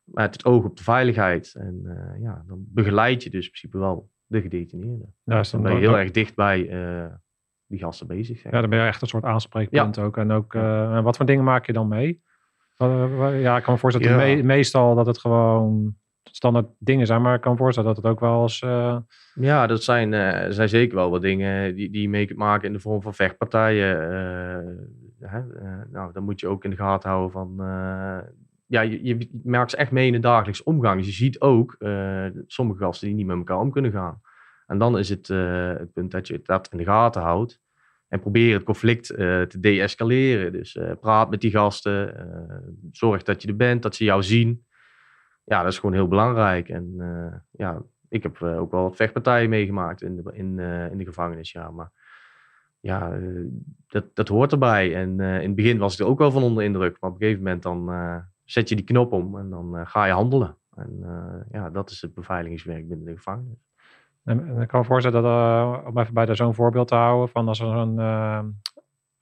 Met 0.03 0.33
het 0.33 0.45
oog 0.45 0.63
op 0.63 0.77
de 0.77 0.83
veiligheid. 0.83 1.53
En 1.55 1.81
ja, 2.19 2.43
dan 2.47 2.63
begeleid 2.67 3.23
je 3.23 3.29
dus 3.29 3.43
in 3.45 3.51
principe 3.51 3.77
wel 3.77 4.09
de 4.25 4.41
gedetineerden. 4.41 5.15
Ja, 5.23 5.39
is 5.39 5.51
Dan 5.51 5.61
dan, 5.61 5.71
ben 5.71 5.81
je 5.81 5.87
heel 5.87 5.97
erg 5.97 6.11
dicht 6.11 6.35
bij 6.35 6.57
die 7.67 7.79
gasten 7.79 8.07
bezig. 8.07 8.39
zeg. 8.39 8.51
ja, 8.51 8.61
dan 8.61 8.69
ben 8.69 8.79
je 8.79 8.87
echt 8.87 9.01
een 9.01 9.07
soort 9.07 9.23
aanspreekpunt 9.23 9.99
ook. 9.99 10.17
En 10.17 10.31
ook, 10.31 10.53
wat 11.03 11.17
voor 11.17 11.25
dingen 11.25 11.43
maak 11.43 11.65
je 11.65 11.73
dan 11.73 11.87
mee? 11.87 12.21
Ja, 12.77 13.57
ik 13.57 13.63
kan 13.63 13.73
me 13.73 13.79
voorstellen 13.79 14.37
Ja. 14.37 14.43
meestal 14.43 14.95
dat 14.95 15.05
het 15.05 15.17
gewoon 15.17 15.95
standaard 16.23 16.67
dingen 16.79 17.07
zijn. 17.07 17.21
Maar 17.21 17.35
ik 17.35 17.41
kan 17.41 17.57
voorstellen 17.57 17.93
dat 17.93 18.03
het 18.03 18.11
ook 18.11 18.19
wel 18.19 18.41
eens... 18.41 18.61
eh, 18.61 18.97
Ja, 19.33 19.67
dat 19.67 19.83
zijn, 19.83 20.13
eh, 20.13 20.49
zijn 20.49 20.69
zeker 20.69 20.95
wel 20.95 21.09
wat 21.09 21.21
dingen 21.21 21.75
die, 21.75 21.89
die 21.89 22.09
mee 22.09 22.25
kunt 22.25 22.39
maken 22.39 22.67
in 22.67 22.73
de 22.73 22.79
vorm 22.79 23.01
van 23.01 23.13
vechtpartijen. 23.13 24.01
eh, 25.19 25.29
hè, 25.29 25.41
nou, 25.91 26.13
dan 26.13 26.23
moet 26.23 26.39
je 26.39 26.47
ook 26.47 26.63
in 26.63 26.69
de 26.69 26.75
gaten 26.75 27.09
houden 27.09 27.31
van... 27.31 27.55
ja, 28.65 28.81
je, 28.81 29.03
je 29.03 29.29
merkt 29.43 29.71
ze 29.71 29.77
echt 29.77 29.91
mee 29.91 30.07
in 30.07 30.13
de 30.13 30.19
dagelijkse 30.19 30.63
omgang. 30.63 30.97
Dus 30.97 31.05
je 31.07 31.23
ziet 31.23 31.39
ook 31.39 31.77
sommige 32.47 32.83
gasten 32.83 33.07
die 33.07 33.15
niet 33.15 33.25
met 33.25 33.37
elkaar 33.37 33.59
om 33.59 33.71
kunnen 33.71 33.91
gaan. 33.91 34.21
En 34.67 34.77
dan 34.77 34.97
is 34.97 35.09
het 35.09 35.27
het 35.27 35.93
punt 35.93 36.11
dat 36.11 36.27
je 36.27 36.39
dat 36.43 36.67
in 36.71 36.77
de 36.77 36.83
gaten 36.83 37.21
houdt. 37.21 37.59
En 38.07 38.19
probeer 38.19 38.53
het 38.53 38.63
conflict 38.63 39.05
te 39.07 39.57
deescaleren. 39.59 40.51
Dus 40.51 40.79
praat 40.99 41.29
met 41.29 41.41
die 41.41 41.51
gasten. 41.51 42.13
zorg 42.91 43.23
dat 43.23 43.41
je 43.41 43.47
er 43.47 43.55
bent, 43.55 43.81
dat 43.81 43.95
ze 43.95 44.03
jou 44.03 44.23
zien. 44.23 44.65
Ja, 45.51 45.63
dat 45.63 45.71
is 45.71 45.79
gewoon 45.79 45.95
heel 45.95 46.07
belangrijk. 46.07 46.69
En 46.69 46.95
eh, 46.97 47.39
ja, 47.51 47.81
ik 48.09 48.23
heb 48.23 48.41
eh, 48.41 48.59
ook 48.59 48.71
wel 48.71 48.81
wat 48.81 48.95
vechtpartijen 48.95 49.49
meegemaakt 49.49 50.01
in 50.01 50.15
de, 50.15 50.31
in, 50.33 50.59
eh, 50.59 50.91
in 50.91 50.97
de 50.97 51.05
gevangenis. 51.05 51.51
Ja, 51.51 51.71
maar 51.71 51.91
ja, 52.79 53.19
dat, 53.87 54.15
dat 54.15 54.27
hoort 54.27 54.51
erbij. 54.51 54.95
En 54.95 55.19
in 55.19 55.47
het 55.47 55.55
begin 55.55 55.77
was 55.77 55.93
ik 55.93 55.99
er 55.99 56.05
ook 56.05 56.19
wel 56.19 56.31
van 56.31 56.43
onder 56.43 56.63
indruk. 56.63 56.97
Maar 56.99 57.09
op 57.09 57.15
een 57.15 57.21
gegeven 57.21 57.43
moment 57.43 57.63
dan 57.63 57.91
zet 58.43 58.69
je 58.69 58.75
die 58.75 58.85
knop 58.85 59.11
om 59.11 59.37
en 59.37 59.49
dan 59.49 59.87
ga 59.87 60.05
je 60.05 60.13
handelen. 60.13 60.57
En 60.75 60.99
ja, 61.51 61.69
dat 61.69 61.89
is 61.89 62.01
het 62.01 62.13
beveiligingswerk 62.13 62.87
binnen 62.87 63.05
de 63.05 63.15
gevangenis. 63.15 63.69
En, 64.23 64.47
en 64.47 64.61
ik 64.61 64.67
kan 64.67 64.79
me 64.79 64.85
voorstellen 64.85 65.23
dat, 65.23 65.85
om 65.85 65.97
even 65.97 66.13
bij 66.13 66.35
zo'n 66.35 66.55
voorbeeld 66.55 66.87
te 66.87 66.95
houden, 66.95 67.29
van 67.29 67.47
als 67.47 67.59
er 67.59 67.97
eh, 67.97 68.43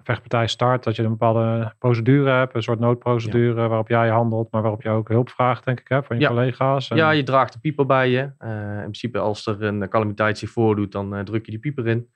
vechtpartij 0.10 0.48
start, 0.48 0.84
dat 0.84 0.96
je 0.96 1.04
een 1.04 1.10
bepaalde 1.10 1.74
procedure 1.80 2.30
hebt, 2.30 2.56
een 2.56 2.64
soort 2.64 2.80
noodprocedure 2.80 3.68
waarop 3.68 3.88
jij 3.88 4.10
handelt, 4.10 4.52
maar 4.52 4.62
waarop 4.62 4.82
je 4.82 4.90
ook 4.90 5.08
hulp 5.10 5.30
vraagt, 5.30 5.66
denk 5.66 5.80
ik, 5.80 5.88
hè, 5.88 6.04
van 6.04 6.16
je 6.16 6.22
Ja. 6.22 6.28
collega's. 6.28 6.90
En- 6.90 6.98
Ja, 6.98 7.12
je 7.12 7.24
draagt 7.24 7.54
de 7.54 7.60
pieper 7.60 7.86
bij 7.86 8.10
je. 8.10 8.32
Eh, 8.38 8.74
in 8.76 8.80
principe 8.82 9.20
als 9.20 9.46
er 9.48 9.64
een 9.64 9.90
calamiteit 9.90 10.38
zich 10.38 10.50
voordoet, 10.50 10.92
dan 10.92 11.16
eh, 11.16 11.24
druk 11.24 11.46
je 11.46 11.52
die 11.52 11.60
pieper 11.60 11.88
in. 11.88 12.08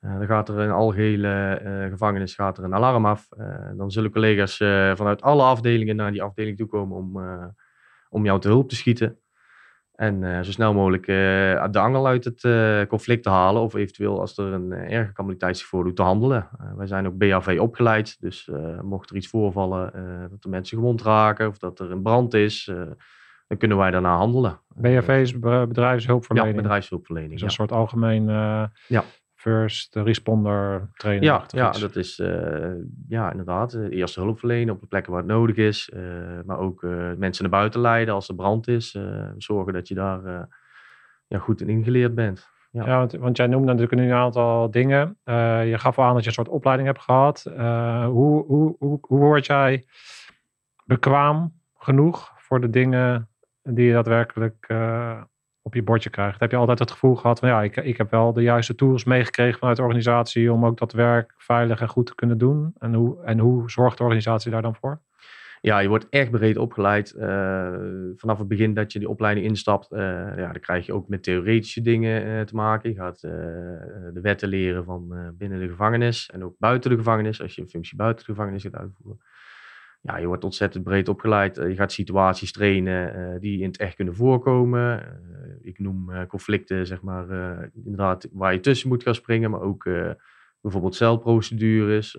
Eh, 0.00 0.18
dan 0.18 0.26
gaat 0.26 0.48
er 0.48 0.60
in 0.60 0.70
algehele 0.70 1.54
eh, 1.54 1.90
gevangenis 1.90 2.34
gaat 2.34 2.58
er 2.58 2.64
een 2.64 2.74
alarm 2.74 3.06
af. 3.06 3.28
Dan 3.76 3.90
zullen 3.90 4.10
collega's 4.10 4.56
vanuit 4.94 5.22
alle 5.22 5.42
afdelingen 5.42 5.96
naar 5.96 6.12
die 6.12 6.22
afdeling 6.22 6.56
toe 6.56 6.66
komen 6.66 6.96
om, 6.96 7.20
om 8.08 8.24
jou 8.24 8.40
te 8.40 8.48
hulp 8.48 8.68
te 8.68 8.76
schieten. 8.76 9.18
En 9.98 10.24
eh, 10.24 10.40
zo 10.40 10.50
snel 10.50 10.74
mogelijk 10.74 11.06
eh, 11.06 11.14
de 11.70 11.78
angel 11.78 12.06
uit 12.06 12.24
het 12.24 12.44
eh, 12.44 12.82
conflict 12.82 13.22
te 13.22 13.28
halen. 13.30 13.62
Of 13.62 13.74
eventueel 13.74 14.20
als 14.20 14.38
er 14.38 14.44
een 14.52 14.72
erge 14.72 15.12
calamiteit 15.12 15.56
zich 15.58 15.66
voordoet 15.66 15.96
te 15.96 16.02
handelen. 16.02 16.48
Wij 16.76 16.86
zijn 16.86 17.06
ook 17.06 17.16
BHV 17.18 17.58
opgeleid. 17.60 18.20
Dus 18.20 18.50
mocht 18.82 19.10
er 19.10 19.16
iets 19.16 19.28
voorvallen 19.28 19.92
dat 20.30 20.42
de 20.42 20.48
mensen 20.48 20.78
gewond 20.78 21.02
raken. 21.02 21.48
Of 21.48 21.58
dat 21.58 21.78
er 21.78 21.90
een 21.90 22.02
brand 22.02 22.34
is. 22.34 22.64
dan 23.46 23.58
kunnen 23.58 23.76
wij 23.76 23.90
daarna 23.90 24.16
handelen. 24.16 24.60
BHV 24.74 25.08
is 25.08 25.38
be- 25.38 25.48
Ja, 25.48 25.66
bedrijfshulpverlening. 25.66 26.56
bedrijfshulpverlening. 26.56 27.32
Dus 27.32 27.40
ja. 27.40 27.46
een 27.46 27.52
soort 27.52 27.72
algemeen 27.72 28.24
Ja. 28.86 29.04
First 29.38 29.94
responder 29.94 30.88
training. 30.94 31.24
Ja, 31.24 31.44
ja, 31.48 31.70
dat 31.70 31.96
is 31.96 32.18
eh, 32.18 32.72
ja, 33.08 33.30
inderdaad. 33.30 33.72
eh, 33.74 33.90
Eerste 33.90 34.20
hulp 34.20 34.38
verlenen 34.38 34.74
op 34.74 34.80
de 34.80 34.86
plekken 34.86 35.12
waar 35.12 35.20
het 35.22 35.30
nodig 35.30 35.56
is. 35.56 35.90
eh, 35.94 36.02
maar 36.46 36.58
ook 36.58 36.82
mensen 37.16 37.42
naar 37.42 37.58
buiten 37.60 37.80
leiden 37.80 38.14
als 38.14 38.28
er 38.28 38.34
brand 38.34 38.68
is. 38.68 38.98
zorgen 39.36 39.72
dat 39.72 39.88
je 39.88 39.94
daar 39.94 40.48
ja, 41.26 41.38
goed 41.38 41.60
in 41.60 41.68
ingeleerd 41.68 42.14
bent. 42.14 42.48
Ja. 42.70 42.84
Ja, 42.86 42.98
want, 42.98 43.12
want 43.12 43.36
jij 43.36 43.46
noemde 43.46 43.66
natuurlijk 43.66 44.00
nu 44.00 44.06
een 44.06 44.16
aantal 44.16 44.70
dingen. 44.70 45.18
Je 45.64 45.74
gaf 45.78 45.98
al 45.98 46.04
aan 46.04 46.12
dat 46.14 46.22
je 46.22 46.28
een 46.28 46.34
soort 46.34 46.48
opleiding 46.48 46.88
hebt 46.88 47.02
gehad. 47.02 47.44
Eh, 47.56 48.06
hoe, 48.06 48.44
hoe, 48.46 48.76
hoe, 48.78 48.98
hoe 49.00 49.18
word 49.18 49.46
jij 49.46 49.84
bekwaam 50.84 51.52
genoeg 51.76 52.32
voor 52.36 52.60
de 52.60 52.70
dingen 52.70 53.28
die 53.62 53.86
je 53.86 53.92
daadwerkelijk 53.92 54.66
op 55.68 55.74
je 55.74 55.82
bordje 55.82 56.10
krijgt? 56.10 56.40
Heb 56.40 56.50
je 56.50 56.56
altijd 56.56 56.78
het 56.78 56.90
gevoel 56.90 57.14
gehad 57.14 57.38
van 57.38 57.48
ja, 57.48 57.62
ik, 57.62 57.76
ik 57.76 57.96
heb 57.96 58.10
wel 58.10 58.32
de 58.32 58.42
juiste 58.42 58.74
tools 58.74 59.04
meegekregen 59.04 59.58
vanuit 59.58 59.76
de 59.76 59.82
organisatie 59.82 60.52
om 60.52 60.66
ook 60.66 60.78
dat 60.78 60.92
werk 60.92 61.34
veilig 61.36 61.80
en 61.80 61.88
goed 61.88 62.06
te 62.06 62.14
kunnen 62.14 62.38
doen? 62.38 62.74
En 62.78 62.94
hoe, 62.94 63.24
en 63.24 63.38
hoe 63.38 63.70
zorgt 63.70 63.96
de 63.96 64.02
organisatie 64.02 64.50
daar 64.50 64.62
dan 64.62 64.74
voor? 64.74 65.00
Ja, 65.60 65.78
je 65.78 65.88
wordt 65.88 66.06
echt 66.08 66.30
breed 66.30 66.56
opgeleid. 66.56 67.10
eh, 67.10 67.74
vanaf 68.16 68.38
het 68.38 68.48
begin 68.48 68.74
dat 68.74 68.92
je 68.92 68.98
die 68.98 69.08
opleiding 69.08 69.46
instapt, 69.46 69.92
eh, 69.92 70.00
ja, 70.36 70.52
dan 70.52 70.60
krijg 70.60 70.86
je 70.86 70.92
ook 70.92 71.08
met 71.08 71.22
theoretische 71.22 71.80
dingen 71.80 72.24
eh, 72.24 72.40
te 72.40 72.54
maken. 72.54 72.90
Je 72.90 72.96
gaat 72.96 73.20
de 73.20 74.18
wetten 74.22 74.48
leren 74.48 74.84
van 74.84 75.32
binnen 75.38 75.60
de 75.60 75.68
gevangenis 75.68 76.30
en 76.30 76.44
ook 76.44 76.54
buiten 76.58 76.90
de 76.90 76.96
gevangenis, 76.96 77.42
als 77.42 77.54
je 77.54 77.62
een 77.62 77.68
functie 77.68 77.96
buiten 77.96 78.26
de 78.26 78.32
gevangenis 78.32 78.62
gaat 78.62 78.76
uitvoeren. 78.76 79.20
Ja, 80.08 80.16
je 80.16 80.26
wordt 80.26 80.44
ontzettend 80.44 80.84
breed 80.84 81.08
opgeleid. 81.08 81.58
Eh, 81.58 81.68
je 81.68 81.74
gaat 81.74 81.92
situaties 81.92 82.52
trainen 82.52 83.14
eh, 83.14 83.40
die 83.40 83.60
in 83.60 83.66
het 83.66 83.76
echt 83.76 83.94
kunnen 83.94 84.14
voorkomen. 84.14 85.02
Eh, 85.02 85.54
ik 85.60 85.78
noem 85.78 86.26
conflicten, 86.26 86.86
zeg 86.86 87.02
maar, 87.02 87.28
inderdaad, 87.74 88.28
waar 88.32 88.52
je 88.52 88.60
tussen 88.60 88.88
moet 88.88 89.02
gaan 89.02 89.14
springen, 89.14 89.50
maar 89.50 89.60
ook 89.60 89.88
bijvoorbeeld 90.60 90.94
celprocedures. 90.94 92.12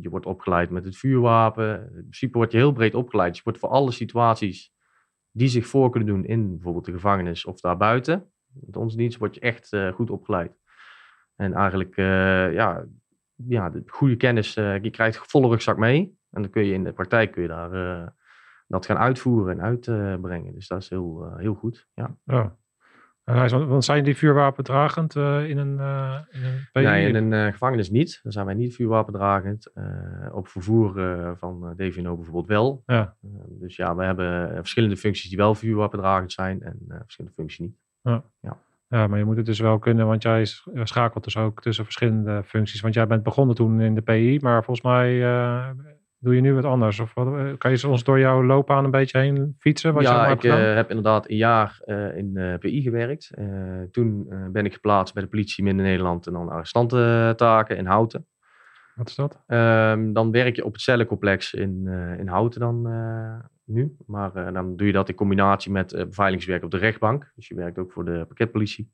je 0.00 0.08
wordt 0.10 0.26
opgeleid 0.26 0.70
met 0.70 0.84
het 0.84 0.96
vuurwapen. 0.96 1.80
In 1.82 1.90
principe 1.92 2.38
word 2.38 2.52
je 2.52 2.58
heel 2.58 2.72
breed 2.72 2.94
opgeleid. 2.94 3.36
Je 3.36 3.42
wordt 3.44 3.58
voor 3.58 3.68
alle 3.68 3.90
situaties 3.90 4.72
die 5.30 5.48
zich 5.48 5.66
voor 5.66 5.90
kunnen 5.90 6.08
doen 6.08 6.24
in 6.24 6.50
bijvoorbeeld 6.50 6.84
de 6.84 6.92
gevangenis 6.92 7.44
of 7.44 7.60
daarbuiten. 7.60 8.32
Met 8.52 8.76
onze 8.76 8.96
dienst 8.96 9.18
word 9.18 9.34
je 9.34 9.40
echt 9.40 9.76
goed 9.94 10.10
opgeleid. 10.10 10.58
En 11.36 11.52
eigenlijk, 11.52 11.96
ja, 11.96 12.84
ja, 13.48 13.70
de 13.70 13.82
goede 13.86 14.16
kennis, 14.16 14.54
je 14.54 14.90
krijgt 14.90 15.30
volle 15.30 15.48
rugzak 15.48 15.76
mee. 15.76 16.18
En 16.30 16.42
dan 16.42 16.50
kun 16.50 16.64
je 16.64 16.72
in 16.72 16.84
de 16.84 16.92
praktijk 16.92 17.32
kun 17.32 17.42
je 17.42 17.48
daar, 17.48 17.72
eh, 17.72 18.06
dat 18.66 18.86
gaan 18.86 18.98
uitvoeren 18.98 19.58
en 19.58 19.62
uitbrengen. 19.64 20.52
dus 20.54 20.68
dat 20.68 20.82
is 20.82 20.88
heel, 20.90 21.24
eh, 21.24 21.36
heel 21.36 21.54
goed. 21.54 21.88
Ja. 21.94 22.16
Ja. 22.24 22.58
En 23.24 23.36
hij 23.36 23.44
is- 23.44 23.52
want 23.52 23.84
zijn 23.84 24.04
die 24.04 24.16
vuurwapendragend 24.16 25.16
eh, 25.16 25.48
in 25.48 25.58
een, 25.58 25.72
in 26.30 26.44
een 26.44 26.68
PI? 26.72 26.82
Nee, 26.82 27.12
in 27.12 27.32
een 27.32 27.52
gevangenis 27.52 27.90
niet. 27.90 28.20
Dan 28.22 28.32
zijn 28.32 28.46
wij 28.46 28.54
niet 28.54 28.74
vuurwapendragend. 28.74 29.72
Op 30.32 30.48
vervoer 30.48 30.92
van 31.38 31.72
DVNO 31.76 32.14
bijvoorbeeld 32.16 32.46
wel. 32.46 32.82
Ja. 32.86 33.16
Dus 33.48 33.76
ja, 33.76 33.96
we 33.96 34.04
hebben 34.04 34.54
verschillende 34.54 34.96
functies 34.96 35.28
die 35.28 35.38
wel 35.38 35.54
vuurwapendragend 35.54 36.32
zijn 36.32 36.62
en 36.62 36.78
verschillende 36.86 37.36
functies 37.36 37.58
niet. 37.58 37.76
Ja, 38.88 39.06
maar 39.06 39.18
je 39.18 39.24
moet 39.24 39.36
het 39.36 39.46
dus 39.46 39.60
wel 39.60 39.78
kunnen, 39.78 40.06
want 40.06 40.22
jij 40.22 40.44
schakelt 40.84 41.24
dus 41.24 41.36
ook 41.36 41.62
tussen 41.62 41.84
verschillende 41.84 42.42
functies. 42.44 42.80
Want 42.80 42.94
jij 42.94 43.06
bent 43.06 43.22
begonnen 43.22 43.54
toen 43.56 43.80
in 43.80 43.94
de 43.94 44.02
PI, 44.02 44.38
maar 44.42 44.64
volgens 44.64 44.86
mij 44.86 45.18
doe 46.20 46.34
je 46.34 46.40
nu 46.40 46.54
wat 46.54 46.64
anders. 46.64 47.00
Of 47.00 47.14
wat, 47.14 47.26
eh, 47.26 47.52
kan 47.58 47.70
je 47.70 47.88
ons 47.88 48.04
door 48.04 48.18
jouw 48.18 48.44
loopbaan 48.44 48.84
een 48.84 48.90
beetje 48.90 49.18
heen 49.18 49.54
fietsen? 49.58 49.94
Wat 49.94 50.02
ja, 50.02 50.26
ik 50.26 50.44
eh, 50.44 50.74
heb 50.74 50.88
inderdaad 50.88 51.30
een 51.30 51.36
jaar 51.36 51.80
eh, 51.84 52.16
in 52.16 52.56
PI 52.60 52.82
gewerkt. 52.82 53.30
Toen 53.90 54.26
ben 54.52 54.64
ik 54.64 54.72
geplaatst 54.72 55.14
bij 55.14 55.22
de 55.22 55.28
politie 55.28 55.64
Midden-Nederland 55.64 56.26
en 56.26 56.32
dan 56.32 56.48
arrestantentaken 56.48 57.76
in 57.76 57.86
Houten. 57.86 58.26
wat 58.94 59.08
is 59.08 59.14
dat? 59.14 59.42
Ehm, 59.46 60.12
dan 60.12 60.30
werk 60.30 60.56
je 60.56 60.64
op 60.64 60.72
het 60.72 60.80
cellencomplex 60.80 61.54
in, 61.54 61.86
in 62.18 62.28
Houten 62.28 62.60
dan 62.60 62.82
nu. 63.64 63.96
Maar 64.06 64.52
dan 64.52 64.76
doe 64.76 64.86
je 64.86 64.92
dat 64.92 65.08
in 65.08 65.14
combinatie 65.14 65.72
met 65.72 65.92
beveiligingswerk 65.92 66.64
op 66.64 66.70
de 66.70 66.76
rechtbank. 66.76 67.32
Dus 67.34 67.48
je 67.48 67.54
werkt 67.54 67.78
ook 67.78 67.92
voor 67.92 68.04
de 68.04 68.24
pakketpolitie. 68.28 68.92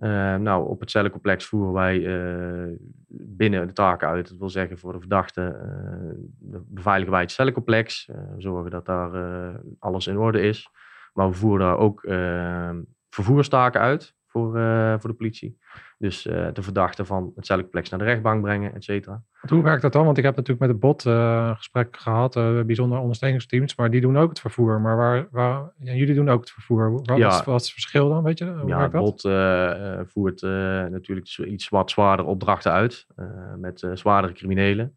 Ehm, 0.00 0.42
nou, 0.42 0.68
op 0.68 0.80
het 0.80 0.90
cellencomplex 0.90 1.46
voeren 1.46 1.72
wij 1.72 2.06
eh, 2.06 2.72
binnen 3.08 3.66
de 3.66 3.72
taken 3.72 4.08
uit. 4.08 4.28
Dat 4.28 4.38
wil 4.38 4.50
zeggen 4.50 4.78
voor 4.78 4.92
de 4.92 4.98
verdachte 4.98 5.42
eh, 5.42 6.58
beveiligen 6.66 7.12
wij 7.12 7.20
het 7.20 7.30
cellencomplex. 7.30 8.08
Eh, 8.08 8.16
we 8.34 8.40
zorgen 8.40 8.70
dat 8.70 8.86
daar 8.86 9.10
alles 9.78 10.06
in 10.06 10.18
orde 10.18 10.40
is. 10.40 10.70
Maar 11.12 11.28
we 11.28 11.34
voeren 11.34 11.66
daar 11.66 11.78
ook 11.78 12.04
eh, 12.04 12.70
vervoerstaken 13.10 13.80
uit 13.80 14.14
voor, 14.30 14.58
eh, 14.58 14.94
voor 14.98 15.10
de 15.10 15.16
politie. 15.16 15.58
Dus 15.98 16.26
eh, 16.26 16.48
de 16.52 16.62
verdachte 16.62 17.04
van 17.04 17.32
het 17.34 17.46
cellencomplex 17.46 17.90
naar 17.90 17.98
de 17.98 18.04
rechtbank 18.04 18.42
brengen, 18.42 18.74
et 18.74 18.84
cetera. 18.84 19.22
Hoe 19.48 19.62
werkt 19.62 19.82
dat 19.82 19.92
dan? 19.92 20.04
Want 20.04 20.18
ik 20.18 20.24
heb 20.24 20.36
natuurlijk 20.36 20.66
met 20.66 20.70
de 20.70 20.86
bot 20.86 21.04
een 21.04 21.56
gesprek 21.56 21.96
gehad, 21.96 22.36
eh 22.36 22.60
bijzondere 22.60 23.00
ondersteuningsteams, 23.00 23.76
maar 23.76 23.90
die 23.90 24.00
doen 24.00 24.18
ook 24.18 24.28
het 24.28 24.40
vervoer. 24.40 24.80
Maar 24.80 24.96
waar, 24.96 25.28
waar, 25.30 25.72
ja, 25.78 25.92
jullie 25.92 26.14
doen 26.14 26.28
ook 26.28 26.40
het 26.40 26.50
vervoer. 26.50 26.92
Wat, 26.92 27.06
Ja. 27.06 27.24
wat, 27.28 27.32
is, 27.32 27.44
wat 27.44 27.60
is 27.60 27.64
het 27.66 27.72
verschil 27.72 28.08
dan, 28.08 28.22
weet 28.22 28.38
je? 28.38 28.44
Hoe 28.44 28.68
ja, 28.68 28.82
het 28.82 28.92
bot 28.92 29.20
voert 30.12 30.42
natuurlijk 30.90 31.38
iets 31.38 31.68
wat 31.68 31.90
zwaardere 31.90 32.28
opdrachten 32.28 32.72
uit 32.72 33.06
met 33.58 33.88
zwaardere 33.94 34.32
criminelen. 34.32 34.94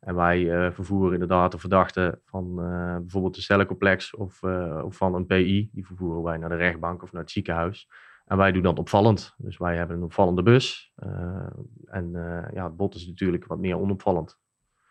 En 0.00 0.14
wij 0.14 0.70
vervoeren 0.72 1.12
inderdaad 1.12 1.52
de 1.52 1.58
verdachte 1.58 2.20
van 2.24 2.54
bijvoorbeeld 3.00 3.36
een 3.36 3.42
cellencomplex 3.42 4.14
of, 4.16 4.42
of 4.84 4.96
van 4.96 5.14
een 5.14 5.26
PI. 5.26 5.68
Die 5.72 5.86
vervoeren 5.86 6.22
wij 6.22 6.36
naar 6.36 6.48
de 6.48 6.56
rechtbank 6.56 7.02
of 7.02 7.12
naar 7.12 7.22
het 7.22 7.30
ziekenhuis. 7.30 7.88
En 8.24 8.36
wij 8.36 8.52
doen 8.52 8.62
dat 8.62 8.78
opvallend. 8.78 9.34
Dus 9.38 9.58
wij 9.58 9.76
hebben 9.76 9.96
een 9.96 10.02
opvallende 10.02 10.42
bus. 10.42 10.92
eh, 10.94 11.46
en 11.86 12.10
eh, 12.14 12.52
ja, 12.54 12.64
het 12.64 12.76
bot 12.76 12.94
is 12.94 13.06
natuurlijk 13.06 13.46
wat 13.46 13.58
meer 13.58 13.78
onopvallend. 13.78 14.38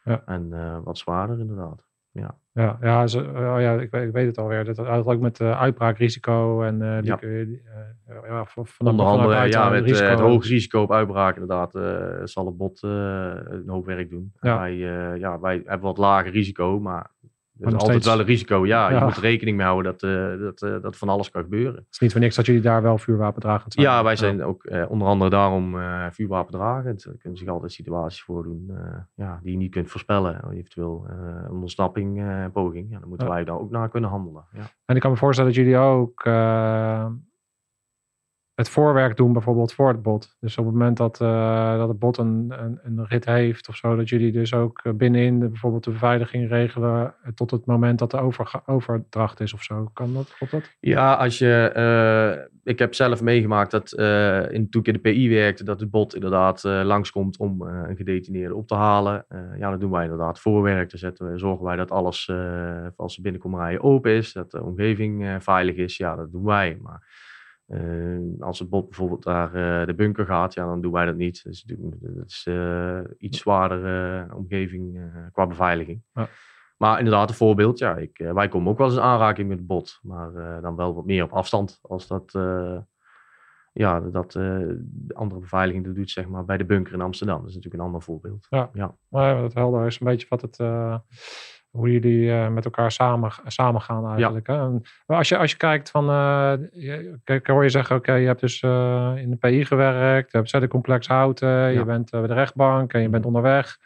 Ja. 0.04 0.22
En 0.26 0.48
eh, 0.54 0.78
wat 0.84 0.98
zwaarder 0.98 1.40
inderdaad. 1.40 1.86
Ja, 2.12 2.78
ja, 2.82 3.08
ze, 3.08 3.20
oh 3.20 3.62
ja 3.62 3.74
ik, 3.74 3.92
weet, 3.92 4.08
ik 4.08 4.12
weet 4.14 4.26
het 4.26 4.38
alweer. 4.38 4.66
Dat 4.66 4.78
had 4.78 5.06
ook 5.06 5.20
met 5.20 5.42
uitbraakrisico 5.42 6.62
en 6.64 7.02
die, 7.02 7.10
Ja. 7.10 7.20
ja, 8.28 8.46
van, 8.46 8.66
Onder 8.88 9.06
andere 9.06 9.48
ja, 9.48 9.70
met 9.70 9.84
risico. 9.84 10.10
het 10.10 10.20
hoge 10.20 10.48
risico 10.48 10.82
op 10.82 10.92
uitbraak 10.92 11.34
inderdaad 11.38 11.72
zal 12.30 12.46
het 12.46 12.58
bot 12.58 12.82
een 12.84 13.64
hoop 13.68 13.86
werk 13.86 14.10
doen. 14.10 14.34
Ja. 14.40 14.58
Wij, 14.60 14.76
ja, 15.20 15.40
wij 15.40 15.62
hebben 15.66 15.88
wat 15.88 15.98
lager 15.98 16.32
risico, 16.32 16.80
maar 16.80 17.12
er 17.60 17.68
is 17.68 17.74
altijd 17.74 17.82
steeds- 17.92 18.06
wel 18.06 18.20
een 18.20 18.26
risico. 18.26 18.66
Ja, 18.66 18.90
Ja. 18.90 18.98
je 18.98 19.04
moet 19.04 19.18
rekening 19.18 19.58
mee 19.58 19.66
houden 19.66 19.92
dat, 19.92 20.04
eh, 20.10 20.40
dat, 20.40 20.62
eh, 20.62 20.82
dat 20.82 20.98
van 20.98 21.10
alles 21.10 21.32
kan 21.32 21.44
gebeuren. 21.44 21.76
Het 21.76 21.86
is 21.92 22.00
niet 22.00 22.12
voor 22.12 22.22
niks 22.22 22.36
dat 22.36 22.46
jullie 22.46 22.62
daar 22.62 22.82
wel 22.82 22.98
vuurwapendragend 22.98 23.74
zijn. 23.74 23.86
Ja, 23.86 24.04
wij 24.04 24.16
zijn 24.16 24.44
ook 24.44 24.64
eh, 24.64 24.86
onder 24.90 25.08
andere 25.08 25.30
daarom 25.30 25.76
vuurwapendragend. 26.12 27.04
Er 27.04 27.18
kunnen 27.18 27.40
zich 27.40 27.48
altijd 27.48 27.72
situaties 27.72 28.22
voordoen 28.24 28.72
ja, 29.16 29.40
die 29.44 29.52
je 29.52 29.58
niet 29.58 29.72
kunt 29.72 29.90
voorspellen. 29.90 30.50
Eventueel 30.52 31.06
eh, 31.10 31.16
een 31.50 31.52
ontsnapping, 31.62 32.24
poging. 32.54 32.88
Ja, 32.92 33.00
dan 33.00 33.10
moeten 33.10 33.28
Ja. 33.28 33.34
wij 33.34 33.44
daar 33.44 33.60
ook 33.60 33.72
naar 33.72 33.90
kunnen 33.90 34.10
handelen. 34.10 34.44
Ja. 34.54 34.64
En 34.86 34.96
ik 34.96 35.02
kan 35.02 35.12
me 35.12 35.18
voorstellen 35.18 35.54
dat 35.54 35.60
jullie 35.64 35.78
ook 35.78 36.24
het 38.56 38.70
voorwerk 38.70 39.18
doen, 39.18 39.34
bijvoorbeeld 39.34 39.74
voor 39.74 39.88
het 39.88 40.02
bot. 40.02 40.36
Dus 40.40 40.58
op 40.58 40.66
het 40.66 40.74
moment 40.74 40.98
dat, 40.98 41.22
eh, 41.22 41.78
dat 41.78 41.88
het 41.88 42.00
bot 42.00 42.18
een, 42.18 42.54
een, 42.58 42.80
een 42.84 43.06
rit 43.06 43.26
heeft 43.26 43.68
of 43.70 43.76
zo, 43.76 43.96
dat 43.96 44.10
jullie 44.10 44.32
dus 44.32 44.54
ook 44.54 44.80
eh, 44.84 44.94
binnenin 44.94 45.40
de, 45.40 45.48
bijvoorbeeld 45.48 45.84
de 45.84 45.92
beveiliging 45.92 46.50
regelen 46.50 47.16
eh, 47.24 47.32
tot 47.36 47.52
het 47.52 47.66
moment 47.66 48.00
dat 48.00 48.12
de 48.12 48.34
overdracht 48.66 49.40
is 49.40 49.54
of 49.54 49.64
zo. 49.64 49.90
Kan 49.94 50.14
dat? 50.14 50.34
Klopt 50.38 50.52
dat? 50.52 50.76
Ja, 50.80 51.14
als 51.14 51.38
je. 51.38 52.52
ik 52.64 52.80
heb 52.80 52.94
zelf 52.94 53.22
meegemaakt 53.22 53.72
dat 53.72 53.92
in, 54.52 54.70
toen 54.70 54.82
ik 54.82 54.88
in 54.88 54.94
de 54.94 55.00
PI 55.00 55.30
werkte, 55.30 55.64
dat 55.64 55.80
het 55.80 55.92
bot 55.92 56.16
inderdaad 56.16 56.64
langskomt 56.64 57.38
om 57.38 57.62
een 57.62 57.96
gedetineerde 57.96 58.56
op 58.56 58.68
te 58.68 58.76
halen. 58.76 59.26
Ja, 59.58 59.70
dan 59.70 59.80
doen 59.80 59.92
wij 59.92 60.04
inderdaad 60.04 60.40
voorwerk. 60.40 60.90
Dan 60.90 61.00
zetten 61.00 61.32
we, 61.32 61.38
zorgen 61.38 61.66
wij 61.66 61.76
dat 61.76 61.92
alles 61.92 62.32
als 62.96 63.14
ze 63.14 63.22
binnenkomen 63.22 63.60
rijden 63.60 63.84
open 63.84 64.12
is, 64.12 64.34
dat 64.34 64.52
de 64.52 64.64
omgeving 64.64 65.36
veilig 65.40 65.76
is. 65.76 65.98
Ja, 65.98 66.16
dat 66.16 66.32
doen 66.32 66.46
wij. 66.46 66.78
Maar 66.82 67.02
eh, 67.74 68.46
als 68.46 68.60
het 68.60 68.70
bot 68.70 68.90
bijvoorbeeld 68.90 69.26
naar 69.26 69.48
eh, 69.54 69.88
de 69.88 69.94
bunker 69.94 70.26
gaat, 70.26 70.54
ja, 70.54 70.66
dan 70.66 70.82
doen 70.82 70.92
wij 70.92 71.06
dat 71.06 71.16
niet. 71.16 71.44
Dus 71.44 71.64
dat 71.64 72.26
is 72.26 72.46
eh, 72.48 73.00
iets 73.18 73.40
zwaardere 73.40 74.28
omgeving 74.34 75.12
qua 75.32 75.48
beveiliging. 75.48 76.02
Ja. 76.14 76.30
Maar 76.78 76.98
inderdaad, 76.98 77.30
een 77.30 77.36
voorbeeld. 77.36 77.80
Ja, 77.80 77.96
ik, 77.96 78.18
wij 78.34 78.48
komen 78.48 78.72
ook 78.72 78.78
wel 78.78 78.88
eens 78.88 78.96
in 78.96 79.02
aanraking 79.02 79.48
met 79.48 79.58
het 79.58 79.68
bot. 79.68 80.00
Maar 80.02 80.62
dan 80.62 80.76
wel 80.76 80.94
wat 80.96 81.06
meer 81.06 81.24
op 81.24 81.32
afstand. 81.32 81.80
Als 81.82 82.08
dat, 82.08 82.32
ja, 83.74 84.00
dat 84.00 84.32
de 84.32 85.14
andere 85.14 85.42
beveiliging 85.42 85.86
dat 85.86 85.96
doet, 85.96 86.12
zeg 86.12 86.28
maar, 86.28 86.46
bij 86.46 86.58
de 86.58 86.66
bunker 86.66 86.94
in 86.94 87.02
Amsterdam. 87.02 87.40
Dat 87.40 87.50
is 87.50 87.56
natuurlijk 87.56 87.82
een 87.82 87.88
ander 87.88 88.02
voorbeeld. 88.02 88.48
Maar 89.10 89.42
dat 89.42 89.54
helder 89.54 89.86
is 89.86 90.00
een 90.00 90.08
beetje 90.08 90.28
wat 90.30 90.42
het, 90.42 90.58
hoe 91.78 91.92
jullie 91.92 92.32
eh, 92.32 92.48
met 92.48 92.66
elkaar 92.66 92.92
samen, 92.92 93.32
samen 93.46 93.82
gaan 93.82 94.08
eigenlijk. 94.10 94.48
Hè? 94.48 94.54
En 94.58 94.82
als, 95.06 95.30
je, 95.30 95.38
als 95.38 95.52
je 95.52 95.58
kijkt 95.58 95.90
van, 95.92 96.10
eh, 96.10 96.54
je, 96.72 97.20
kijk, 97.24 97.48
hoor 97.48 97.64
je 97.64 97.70
zeggen, 97.70 97.96
oké, 97.96 98.14
je 98.14 98.28
hebt 98.28 98.42
dus 98.42 98.62
eh, 98.62 99.12
in 99.16 99.30
de 99.30 99.36
PI 99.36 99.66
gewerkt, 99.66 100.32
je 100.32 100.38
hebt 100.38 100.50
zettencomplex 100.50 101.08
Houten, 101.08 101.48
je 101.74 101.86
bent 101.86 102.10
bij 102.12 102.28
de 102.28 102.34
rechtbank 102.34 102.94
en 102.94 103.02
je 103.02 103.10
bent 103.10 103.26
onderweg. 103.26 103.78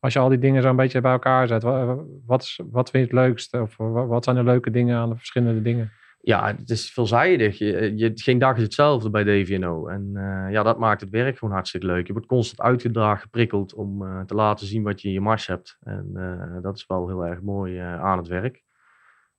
Als 0.00 0.12
je 0.12 0.18
al 0.18 0.28
die 0.28 0.38
dingen 0.38 0.62
zo 0.62 0.68
een 0.68 0.76
beetje 0.76 1.00
bij 1.00 1.12
elkaar 1.12 1.46
zet, 1.46 1.62
wa- 1.62 1.96
wat, 2.26 2.42
is, 2.42 2.60
wat 2.70 2.90
vind 2.90 3.08
je 3.08 3.16
het 3.16 3.26
leukste? 3.26 3.60
Of 3.60 3.76
wa- 3.76 4.06
wat 4.06 4.24
zijn 4.24 4.36
de 4.36 4.44
leuke 4.44 4.70
dingen 4.70 4.96
aan 4.98 5.08
de 5.10 5.16
verschillende 5.16 5.62
dingen? 5.62 5.90
Ja, 6.24 6.56
het 6.56 6.70
is 6.70 6.92
veelzijdig. 6.92 7.58
Je, 7.58 7.92
je, 7.96 8.10
geen 8.14 8.38
dag 8.38 8.56
is 8.56 8.62
hetzelfde 8.62 9.10
bij 9.10 9.24
DVNO. 9.24 9.86
En 9.86 10.10
eh, 10.14 10.52
ja, 10.52 10.62
dat 10.62 10.78
maakt 10.78 11.00
het 11.00 11.10
werk 11.10 11.38
gewoon 11.38 11.54
hartstikke 11.54 11.86
leuk. 11.86 12.06
Je 12.06 12.12
wordt 12.12 12.28
constant 12.28 12.60
uitgedaagd, 12.60 13.22
geprikkeld 13.22 13.74
om 13.74 14.06
eh, 14.06 14.20
te 14.20 14.34
laten 14.34 14.66
zien 14.66 14.82
wat 14.82 15.00
je 15.00 15.08
in 15.08 15.14
je 15.14 15.20
mars 15.20 15.46
hebt. 15.46 15.76
En 15.80 16.10
eh, 16.14 16.62
dat 16.62 16.76
is 16.76 16.86
wel 16.86 17.08
heel 17.08 17.26
erg 17.26 17.40
mooi 17.40 17.78
aan 17.78 18.18
het 18.18 18.26
werk. 18.26 18.62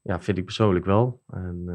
Ja, 0.02 0.22
vind 0.22 0.38
ik 0.38 0.46
persoonlijk 0.46 0.86
wel. 0.86 1.24
En 1.28 1.66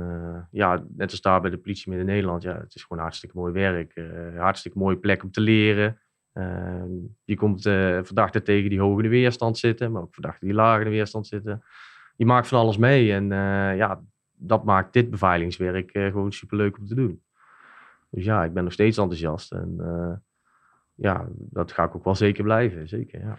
ja, 0.51 0.85
net 0.97 1.11
als 1.11 1.21
daar 1.21 1.41
bij 1.41 1.51
de 1.51 1.59
politie 1.59 1.89
midden 1.91 2.07
Nederland. 2.07 2.43
Ja, 2.43 2.59
het 2.59 2.75
is 2.75 2.83
gewoon 2.83 3.03
hartstikke 3.03 3.39
mooi 3.39 3.53
werk. 3.53 4.01
hartstikke 4.37 4.79
mooie 4.79 4.97
plek 4.97 5.23
om 5.23 5.31
te 5.31 5.41
leren. 5.41 6.01
Eh, 6.33 6.85
je 7.25 7.37
komt 7.37 7.63
verdachten 7.63 8.45
tegen 8.45 8.71
die 8.71 8.81
hoog 8.81 8.97
in 8.97 9.03
de 9.03 9.09
weerstand 9.09 9.59
zitten. 9.59 9.93
Maar 9.93 10.03
ook 10.03 10.15
verdachten 10.15 10.49
die 10.49 10.59
in 10.59 10.85
de 10.85 10.91
weerstand 10.91 11.27
zitten. 11.27 11.63
Je 12.17 12.27
maakt 12.27 12.49
van 12.49 12.59
alles 12.59 12.77
mee. 12.77 13.13
En 13.13 13.29
ja, 13.77 14.03
dat 14.39 14.65
maakt 14.65 14.93
dit 14.93 15.11
beveiligingswerk 15.11 15.91
eh, 15.91 16.05
gewoon 16.07 16.33
superleuk 16.33 16.79
om 16.79 16.87
te 16.87 16.95
doen. 16.95 17.23
Dus 18.11 18.25
ja, 18.25 18.45
ik 18.45 18.53
ben 18.53 18.65
nog 18.65 18.73
steeds 18.73 18.99
enthousiast. 18.99 19.53
En 19.53 19.75
eh, 19.79 20.17
ja, 20.95 21.27
dat 21.35 21.73
ga 21.73 21.85
ik 21.85 21.95
ook 21.97 22.05
wel 22.05 22.15
zeker 22.15 22.43
blijven. 22.45 22.89
Zeker, 22.89 23.21
ja. 23.21 23.39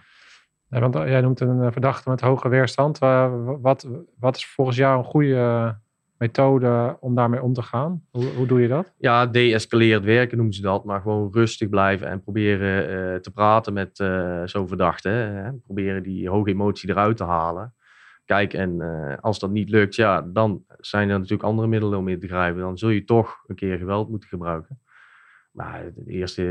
Ja, 0.69 0.79
want 0.79 0.95
eh, 0.95 1.07
jij 1.07 1.21
noemt 1.21 1.39
een 1.39 1.71
verdachte 1.71 2.09
met 2.09 2.21
hoge 2.21 2.49
weerstand. 2.49 2.97
Wa- 2.97 3.29
wa- 3.29 3.59
Wat, 3.59 3.88
wat 4.19 4.35
is 4.35 4.45
volgens 4.47 4.77
jou 4.77 4.97
een 4.97 5.03
goede 5.03 5.75
methode 6.17 6.97
om 6.99 7.15
daarmee 7.15 7.41
om 7.41 7.53
te 7.53 7.62
gaan? 7.62 8.03
Hoe, 8.12 8.25
hoe 8.25 8.47
doe 8.47 8.62
je 8.62 8.67
dat? 8.67 8.93
ja, 8.97 9.25
de-escaleerd 9.25 10.03
werken 10.03 10.38
noemen 10.38 10.55
ze 10.55 10.62
dat. 10.62 10.83
Maar 10.85 11.01
gewoon 11.01 11.29
rustig 11.33 11.69
blijven 11.69 12.07
en 12.07 12.21
proberen 12.21 13.21
te 13.21 13.31
praten 13.31 13.73
met 13.73 13.99
eh, 13.99 14.41
zo'n 14.45 14.67
verdachte. 14.67 15.09
Hè. 15.09 15.51
Proberen 15.53 16.03
die 16.03 16.29
hoge 16.29 16.49
emotie 16.49 16.89
eruit 16.89 17.17
te 17.17 17.23
halen. 17.23 17.73
Kijk, 18.29 18.53
en 18.53 18.81
eh, 18.81 19.17
als 19.21 19.39
dat 19.39 19.49
niet 19.49 19.69
lukt, 19.69 19.95
ja, 19.95 20.21
dan 20.21 20.65
zijn 20.77 21.09
er 21.09 21.15
natuurlijk 21.15 21.43
andere 21.43 21.67
middelen 21.67 21.99
om 21.99 22.07
in 22.07 22.19
te 22.19 22.27
grijpen. 22.27 22.61
Dan 22.61 22.77
zul 22.77 22.89
je 22.89 23.03
toch 23.03 23.43
een 23.47 23.55
keer 23.55 23.77
geweld 23.77 24.09
moeten 24.09 24.29
gebruiken. 24.29 24.79
Maar 25.51 25.85
in 25.85 26.03
eerste, 26.05 26.43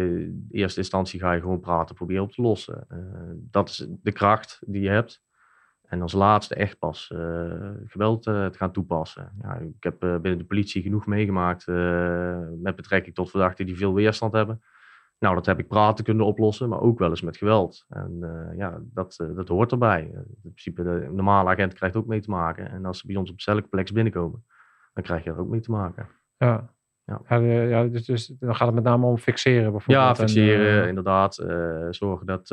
eerste 0.50 0.80
instantie 0.80 1.20
ga 1.20 1.32
je 1.32 1.40
gewoon 1.40 1.60
praten, 1.60 1.94
proberen 1.94 2.22
op 2.22 2.32
te 2.32 2.42
lossen. 2.42 2.84
Eh, 2.88 2.98
dat 3.34 3.68
is 3.68 3.86
de 4.02 4.12
kracht 4.12 4.62
die 4.66 4.82
je 4.82 4.88
hebt. 4.88 5.22
En 5.82 6.02
als 6.02 6.12
laatste 6.12 6.54
echt 6.54 6.78
pas 6.78 7.10
eh, 7.10 7.70
geweld 7.86 8.22
te 8.22 8.50
gaan 8.52 8.72
toepassen. 8.72 9.32
Ja, 9.42 9.54
ik 9.54 9.82
heb 9.82 9.98
binnen 10.00 10.38
de 10.38 10.44
politie 10.44 10.82
genoeg 10.82 11.06
meegemaakt 11.06 11.66
met 12.62 12.76
betrekking 12.76 13.14
tot 13.14 13.30
verdachten 13.30 13.66
die 13.66 13.76
veel 13.76 13.94
weerstand 13.94 14.32
hebben. 14.32 14.62
Nou, 15.18 15.34
dat 15.34 15.46
heb 15.46 15.58
ik 15.58 15.68
praten 15.68 16.04
kunnen 16.04 16.26
oplossen, 16.26 16.68
maar 16.68 16.80
ook 16.80 16.98
wel 16.98 17.08
eens 17.08 17.22
met 17.22 17.36
geweld. 17.36 17.84
En 17.88 18.18
eh, 18.22 18.58
ja, 18.58 18.78
dat, 18.82 19.16
eh, 19.18 19.34
dat 19.34 19.48
hoort 19.48 19.72
erbij. 19.72 20.00
Eh, 20.00 20.18
in 20.18 20.40
principe, 20.40 20.82
de 20.82 21.08
normale 21.12 21.50
agent 21.50 21.74
krijgt 21.74 21.96
ook 21.96 22.06
mee 22.06 22.20
te 22.20 22.30
maken. 22.30 22.70
En 22.70 22.84
als 22.84 22.98
ze 22.98 23.06
bij 23.06 23.16
ons 23.16 23.30
op 23.30 23.40
cellencomplex 23.40 23.92
binnenkomen, 23.92 24.44
dan 24.92 25.02
krijg 25.02 25.24
je 25.24 25.30
er 25.30 25.38
ook 25.38 25.48
mee 25.48 25.60
te 25.60 25.70
maken. 25.70 26.06
Ja. 26.36 26.76
Ja. 27.04 27.38
Ja, 27.38 27.84
dus, 27.84 28.04
dus 28.04 28.26
dan 28.26 28.56
gaat 28.56 28.66
het 28.66 28.74
met 28.74 28.84
name 28.84 29.06
om 29.06 29.18
fixeren 29.18 29.70
bijvoorbeeld. 29.70 30.06
Ja, 30.06 30.08
En, 30.08 30.16
fixeren, 30.16 30.88
inderdaad. 30.88 31.34
zorgen 31.90 32.26
dat, 32.26 32.48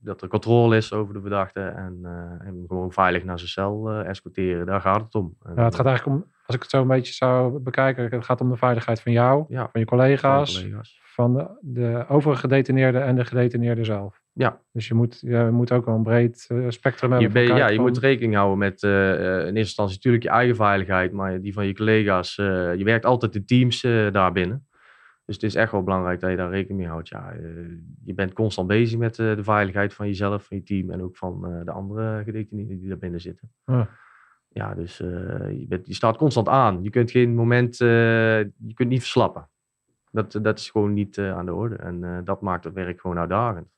dat 0.00 0.22
er 0.22 0.28
controle 0.28 0.76
is 0.76 0.92
over 0.92 1.14
de 1.14 1.20
verdachte. 1.20 1.60
En, 1.60 2.00
hem 2.38 2.64
gewoon 2.68 2.92
veilig 2.92 3.24
naar 3.24 3.38
zijn 3.38 3.50
cel 3.50 3.90
escorteren. 3.90 4.66
Daar 4.66 4.80
gaat 4.80 5.00
het 5.00 5.14
om. 5.14 5.36
En, 5.42 5.52
ja, 5.56 5.64
het 5.64 5.74
gaat 5.74 5.86
eigenlijk 5.86 6.16
om, 6.16 6.30
als 6.46 6.56
ik 6.56 6.62
het 6.62 6.70
zo 6.70 6.80
een 6.80 6.88
beetje 6.88 7.12
zou 7.12 7.58
bekijken, 7.58 8.10
het 8.10 8.24
gaat 8.24 8.40
om 8.40 8.50
de 8.50 8.56
veiligheid 8.56 9.00
van 9.00 9.12
jou, 9.12 9.44
ja, 9.48 9.68
van 9.70 9.80
je 9.80 9.86
van 9.86 9.98
collega's, 9.98 10.60
collega's. 10.60 10.99
Van 11.20 11.34
de, 11.34 11.46
de 11.60 12.04
overige 12.08 12.40
gedetineerden 12.40 13.04
en 13.04 13.16
de 13.16 13.24
gedetineerde 13.24 13.84
zelf. 13.84 14.20
Ja. 14.32 14.60
Dus 14.72 14.88
je 14.88 14.94
moet, 14.94 15.18
je 15.20 15.48
moet 15.52 15.72
ook 15.72 15.84
wel 15.84 15.94
een 15.94 16.02
breed 16.02 16.44
eh, 16.48 16.64
spectrum 16.68 17.10
hebben. 17.10 17.28
Je, 17.28 17.34
ben- 17.34 17.56
ja, 17.56 17.68
je 17.68 17.74
van- 17.76 17.84
moet 17.84 17.98
rekening 17.98 18.34
houden 18.34 18.58
met 18.58 18.82
eh, 18.82 19.12
eh, 19.12 19.38
in 19.38 19.44
eerste 19.44 19.58
instantie 19.58 19.94
natuurlijk 19.96 20.22
je 20.22 20.28
eigen 20.30 20.56
veiligheid, 20.56 21.12
maar 21.12 21.40
die 21.40 21.52
van 21.52 21.66
je 21.66 21.74
collega's. 21.74 22.34
je 22.36 22.80
werkt 22.84 23.04
altijd 23.04 23.34
in 23.34 23.44
teams 23.46 23.84
eh 23.84 24.12
daarbinnen. 24.12 24.64
Dus 25.24 25.34
het 25.34 25.44
is 25.50 25.54
echt 25.54 25.72
wel 25.72 25.82
belangrijk 25.82 26.20
dat 26.20 26.30
je 26.30 26.36
daar 26.36 26.50
rekening 26.50 26.78
mee 26.80 26.88
houdt. 26.88 27.08
Ja, 27.08 27.32
je 28.04 28.14
bent 28.14 28.32
constant 28.32 28.68
bezig 28.68 28.98
met 28.98 29.14
de 29.14 29.38
veiligheid 29.44 29.94
van 29.94 30.06
jezelf, 30.06 30.44
van 30.44 30.56
je 30.56 30.62
team 30.62 30.90
en 30.90 31.02
ook 31.02 31.16
van 31.16 31.62
de 31.64 31.70
andere 31.70 32.22
gedetineerden 32.24 32.78
die 32.78 32.88
daar 32.88 32.98
binnen 32.98 33.20
zitten. 33.20 33.52
Ja. 33.64 33.88
Ja, 34.48 34.74
dus 34.74 34.96
je, 34.96 35.66
bent, 35.68 35.86
je 35.86 35.94
staat 35.94 36.16
constant 36.16 36.48
aan. 36.48 36.82
Je 36.82 36.90
kunt 36.90 37.10
geen 37.10 37.34
moment, 37.34 37.76
je 37.76 38.74
kunt 38.74 38.88
niet 38.88 39.00
verslappen. 39.00 39.48
Dat, 40.10 40.38
dat 40.42 40.58
is 40.58 40.70
gewoon 40.70 40.92
niet 40.92 41.18
eh, 41.18 41.36
aan 41.36 41.46
de 41.46 41.54
orde. 41.54 41.76
En 41.76 42.04
eh, 42.04 42.18
dat 42.24 42.40
maakt 42.40 42.64
het 42.64 42.74
werk 42.74 43.00
gewoon 43.00 43.18
uitdagend. 43.18 43.68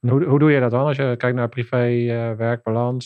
En 0.00 0.08
Hoe, 0.08 0.24
hoe 0.24 0.38
doe 0.38 0.50
je 0.50 0.60
dat 0.60 0.70
dan? 0.70 0.86
Als 0.86 0.96
je 0.96 1.14
kijkt 1.16 1.36
naar 1.36 1.48
privé, 1.48 1.76
eh, 1.76 2.40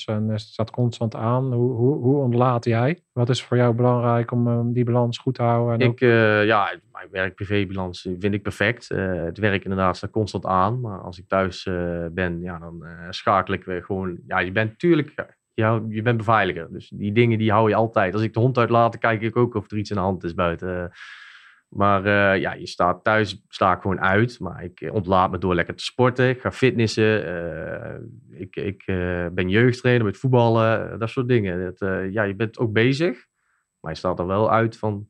en 0.07 0.29
het 0.29 0.41
staat 0.41 0.71
constant 0.71 1.15
aan. 1.15 1.53
Hoe, 1.53 1.73
hoe, 1.73 1.97
hoe 1.97 2.17
ontlaat 2.17 2.65
jij? 2.65 3.03
Wat 3.13 3.29
is 3.29 3.43
voor 3.43 3.57
jou 3.57 3.75
belangrijk 3.75 4.31
om 4.31 4.73
die 4.73 4.85
balans 4.85 5.19
goed 5.19 5.35
te 5.35 5.43
houden? 5.43 5.81
En 5.81 5.91
Ik, 5.91 6.01
ja, 6.47 6.75
mijn 6.93 7.09
werk-privébalans 7.11 8.09
vind 8.19 8.35
ik 8.35 8.43
perfect. 8.43 8.89
Het 8.89 9.39
werk 9.39 9.63
inderdaad 9.63 9.97
staat 9.97 10.11
constant 10.11 10.47
aan. 10.47 10.81
Maar 10.81 11.01
als 11.01 11.19
ik 11.19 11.29
thuis 11.29 11.69
ben, 12.13 12.41
ja, 12.41 12.59
dan 12.59 12.85
schakel 13.11 13.55
ik 13.55 13.65
weer 13.65 13.85
gewoon... 13.85 14.19
Ja, 14.27 14.39
je 14.39 14.53
bent 14.53 14.71
natuurlijk... 14.71 15.15
Ja, 15.55 15.83
je 15.89 16.03
bent 16.03 16.17
beveiliger. 16.17 16.73
Dus 16.73 16.89
die 16.89 17.13
dingen 17.13 17.39
die 17.39 17.51
hou 17.51 17.69
je 17.69 17.75
altijd. 17.75 18.15
Als 18.15 18.23
ik 18.23 18.35
de 18.35 18.41
hond 18.41 18.59
uitlaat, 18.59 18.93
dan 18.93 19.01
kijk 19.01 19.23
ik 19.23 19.37
ook 19.37 19.55
of 19.55 19.71
er 19.71 19.77
iets 19.77 19.91
aan 19.91 19.97
de 19.97 20.03
hand 20.03 20.25
is 20.25 20.35
buiten. 20.35 20.91
Maar 21.73 22.05
eh, 22.05 22.41
ja, 22.41 22.53
je 22.53 22.67
staat 22.67 23.05
thuis, 23.05 23.45
sta 23.49 23.75
ik 23.75 23.81
gewoon 23.81 24.01
uit. 24.01 24.41
Maar 24.41 24.65
ik 24.65 24.89
ontlaat 24.93 25.31
me 25.31 25.39
door 25.39 25.55
lekker 25.55 25.75
te 25.75 25.85
sporten. 25.85 26.29
Ik 26.29 26.41
ga 26.41 26.53
fitnessen. 26.53 27.27
eh, 27.27 28.41
ik 28.41 28.57
ik 28.57 28.83
eh, 28.87 29.27
ben 29.33 29.49
jeugdtrainer 29.49 30.05
met 30.05 30.17
voetballen. 30.17 30.99
dat 30.99 31.09
soort 31.11 31.29
dingen. 31.29 31.65
Dat, 31.65 31.81
eh, 31.81 32.11
ja, 32.13 32.23
je 32.23 32.35
bent 32.35 32.59
ook 32.59 32.73
bezig. 32.73 33.27
Maar 33.81 33.91
je 33.93 33.99
staat 33.99 34.19
er 34.19 34.27
wel 34.27 34.51
uit 34.51 34.79
van 34.79 35.07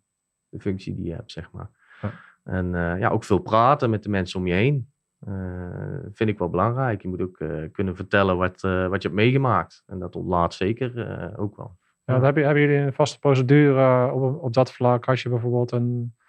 de 0.49 0.61
functie 0.61 0.95
die 0.95 1.05
je 1.07 1.15
hebt, 1.15 1.31
zeg 1.33 1.51
maar. 1.53 1.71
Ja. 2.03 2.11
En 2.45 2.75
eh, 2.75 2.99
ja, 2.99 3.09
ook 3.09 3.25
veel 3.25 3.39
praten 3.39 3.91
met 3.91 4.03
de 4.03 4.09
mensen 4.09 4.41
om 4.41 4.47
je 4.47 4.55
heen. 4.55 4.91
Eh, 5.19 5.99
vind 6.13 6.31
ik 6.31 6.39
wel 6.39 6.51
belangrijk. 6.51 7.03
Je 7.03 7.09
moet 7.09 7.23
ook 7.23 7.39
eh, 7.39 7.49
kunnen 7.73 7.97
vertellen 7.97 8.37
wat, 8.37 8.63
eh, 8.65 8.87
wat 8.89 9.03
je 9.03 9.09
hebt 9.09 9.21
meegemaakt. 9.21 9.83
En 9.87 9.99
dat 9.99 10.17
ontlaat 10.17 10.55
zeker 10.55 10.99
eh, 11.09 11.41
ook 11.41 11.57
wel. 11.57 11.79
Ja, 12.05 12.15
dan 12.15 12.25
heb 12.25 12.37
je, 12.37 12.43
hebben 12.45 12.63
jullie 12.63 12.77
een 12.79 12.93
vaste 12.93 13.19
procedure 13.19 14.13
op, 14.13 14.43
op 14.43 14.53
dat 14.53 14.73
vlak? 14.73 15.09
Als 15.09 15.23
je 15.23 15.29
bijvoorbeeld 15.29 15.73
een, 15.73 16.15
eh, 16.19 16.22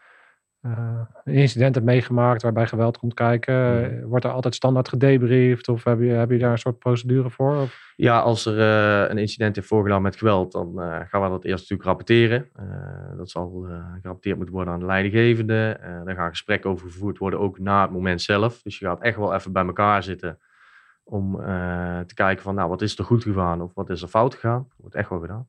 een 1.24 1.34
incident 1.34 1.76
hebt 1.76 1.88
meegemaakt 1.88 2.42
waarbij 2.42 2.68
geweld 2.68 2.98
komt 2.98 3.14
kijken, 3.14 3.84
eh, 4.00 4.06
wordt 4.06 4.26
er 4.26 4.32
altijd 4.32 4.56
standaard 4.56 4.90
gedebriefd? 4.90 5.68
Of 5.70 5.84
heb 5.84 6.00
je, 6.00 6.06
heb 6.06 6.30
je 6.30 6.38
daar 6.38 6.52
een 6.52 6.58
soort 6.58 6.80
procedure 6.80 7.30
voor? 7.30 7.56
Of, 7.56 7.94
Ja, 7.96 8.20
als 8.20 8.46
er 8.46 8.60
eh, 8.60 9.10
een 9.10 9.18
incident 9.18 9.56
heeft 9.56 9.68
voorgedaan 9.68 10.02
met 10.02 10.16
geweld, 10.16 10.52
dan 10.52 10.82
eh, 10.82 11.00
gaan 11.08 11.22
we 11.22 11.30
dat 11.30 11.44
eerst 11.44 11.60
natuurlijk 11.62 11.84
rapporteren. 11.90 12.50
Eh, 12.56 13.18
dat 13.18 13.30
zal 13.30 13.66
eh, 13.70 13.76
gerapporteerd 14.02 14.36
moeten 14.38 14.56
worden 14.56 14.74
aan 14.74 14.80
de 14.80 14.86
leidinggevende. 14.86 15.78
Eh 15.82 15.92
daar 16.06 16.16
gaan 16.16 16.30
gesprekken 16.30 16.70
over 16.70 16.88
gevoerd 16.88 17.18
worden, 17.18 17.40
ook 17.40 17.60
na 17.60 17.82
het 17.82 17.92
moment 17.92 18.22
zelf. 18.22 18.62
Dus 18.62 18.80
je 18.80 18.86
gaat 18.86 19.02
echt 19.02 19.18
wel 19.18 19.34
even 19.34 19.52
bij 19.52 19.66
elkaar 19.66 20.04
zitten 20.04 20.40
om 21.04 21.40
eh, 21.40 22.00
te 22.00 22.14
kijken 22.14 22.44
van, 22.44 22.56
nou, 22.56 22.70
wat 22.70 22.82
is 22.82 22.98
er 22.98 23.04
goed 23.06 23.24
gegaan 23.24 23.62
of 23.62 23.74
wat 23.74 23.90
is 23.90 24.02
er 24.02 24.08
fout 24.08 24.34
gegaan? 24.34 24.66
Dat 24.70 24.78
wordt 24.78 24.96
echt 24.96 25.10
wel 25.10 25.20
gedaan. 25.20 25.48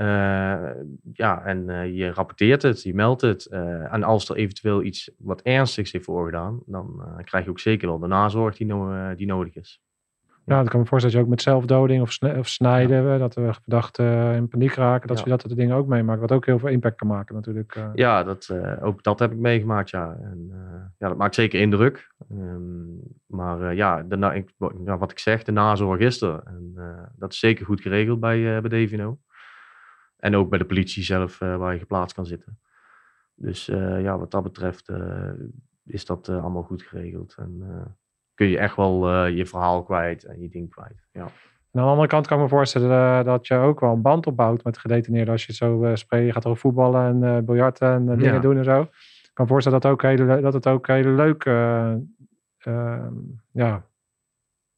Eh, 0.00 0.70
ja, 1.12 1.42
en 1.44 1.68
eh, 1.68 1.96
je 1.96 2.12
rapporteert 2.12 2.62
het, 2.62 2.82
je 2.82 2.94
meldt 2.94 3.20
het. 3.20 3.46
Eh, 3.46 3.92
en 3.92 4.02
als 4.02 4.28
er 4.28 4.36
eventueel 4.36 4.82
iets 4.82 5.10
wat 5.18 5.42
ernstigs 5.42 5.92
heeft 5.92 6.04
voorgedaan, 6.04 6.60
dan 6.66 7.02
krijg 7.24 7.44
je 7.44 7.50
ook 7.50 7.58
zeker 7.60 7.88
wel 7.88 7.98
de 7.98 8.06
nazorg 8.06 8.56
die, 8.56 8.66
no- 8.66 9.14
die 9.14 9.26
nodig 9.26 9.54
is. 9.54 9.80
ja, 10.44 10.56
dan 10.56 10.68
kan 10.68 10.80
me 10.80 10.86
voorstellen 10.86 11.02
dat 11.02 11.12
je 11.12 11.20
ook 11.20 11.28
met 11.28 11.42
zelfdoding 11.42 12.02
of, 12.02 12.18
of 12.38 12.48
snijden, 12.48 13.18
dat 13.18 13.32
de 13.32 13.52
verdachten 13.52 14.34
in 14.34 14.48
paniek 14.48 14.74
raken, 14.74 15.08
dat 15.08 15.16
Ja. 15.16 15.24
je 15.24 15.30
dat 15.30 15.40
soort 15.40 15.56
dingen 15.56 15.76
ook 15.76 15.86
meemaakt. 15.86 16.20
Wat 16.20 16.32
ook 16.32 16.46
heel 16.46 16.58
veel 16.58 16.68
impact 16.68 16.96
kan 16.96 17.08
maken 17.08 17.34
natuurlijk. 17.34 17.78
Ja, 17.94 18.22
dat, 18.22 18.54
ook 18.80 19.02
dat 19.02 19.18
heb 19.18 19.32
ik 19.32 19.38
meegemaakt, 19.38 19.90
ja. 19.90 20.16
En, 20.22 20.50
ja, 20.98 21.08
dat 21.08 21.16
maakt 21.16 21.34
zeker 21.34 21.60
indruk. 21.60 22.12
Ehm, 22.30 22.94
maar 23.26 23.74
ja, 23.74 24.02
de, 24.02 24.34
ik, 24.34 24.50
wat 24.84 25.10
ik 25.10 25.18
zeg, 25.18 25.42
de 25.42 25.52
nazorg 25.52 26.00
is 26.00 26.20
er. 26.20 26.40
En 26.44 26.74
dat 27.16 27.32
is 27.32 27.38
zeker 27.38 27.64
goed 27.66 27.80
geregeld 27.80 28.20
bij, 28.20 28.60
bij 28.60 28.70
DVNO. 28.70 29.18
En 30.20 30.36
ook 30.36 30.48
bij 30.50 30.58
de 30.58 30.64
politie 30.64 31.02
zelf, 31.02 31.40
eh, 31.40 31.56
waar 31.56 31.72
je 31.72 31.78
geplaatst 31.78 32.14
kan 32.16 32.26
zitten. 32.26 32.58
Dus 33.34 33.68
eh, 33.68 34.02
ja, 34.02 34.18
wat 34.18 34.30
dat 34.30 34.42
betreft 34.42 34.88
eh, 34.88 35.30
is 35.84 36.04
dat 36.06 36.28
allemaal 36.28 36.62
goed 36.62 36.82
geregeld. 36.82 37.34
En 37.38 37.62
kun 38.34 38.46
je 38.46 38.58
echt 38.58 38.76
wel 38.76 39.26
je 39.26 39.46
verhaal 39.46 39.82
kwijt 39.82 40.24
en 40.24 40.40
je 40.40 40.48
ding 40.48 40.70
kwijt. 40.70 41.06
Ja. 41.12 41.20
En 41.72 41.80
aan 41.80 41.84
de 41.86 41.90
andere 41.90 42.08
kant 42.08 42.26
kan 42.26 42.36
ik 42.36 42.42
me 42.42 42.48
voorstellen 42.48 43.24
dat 43.24 43.46
je 43.46 43.54
ook 43.54 43.80
wel 43.80 43.92
een 43.92 44.02
band 44.02 44.26
opbouwt 44.26 44.64
met 44.64 44.78
gedetineerden. 44.78 45.32
Als 45.32 45.46
je 45.46 45.52
zo 45.52 45.90
spreekt, 45.94 46.26
je 46.26 46.32
gaat 46.32 46.46
over 46.46 46.60
voetballen 46.60 47.04
en 47.22 47.36
eh 47.36 47.42
biljarten 47.42 47.88
en 47.88 48.06
dingen 48.06 48.34
Ja. 48.34 48.38
doen 48.40 48.56
en 48.56 48.64
zo. 48.64 48.80
Ik 48.82 49.30
kan 49.34 49.44
me 49.44 49.50
voorstellen 49.50 49.80
dat, 49.80 49.90
ook 49.90 50.02
hele, 50.02 50.24
le- 50.24 50.40
dat 50.40 50.52
het 50.52 50.66
ook 50.66 50.86
hele 50.86 51.10
leuke 51.10 51.50
eh, 51.50 52.96
eh, 52.98 53.06
ja, 53.52 53.86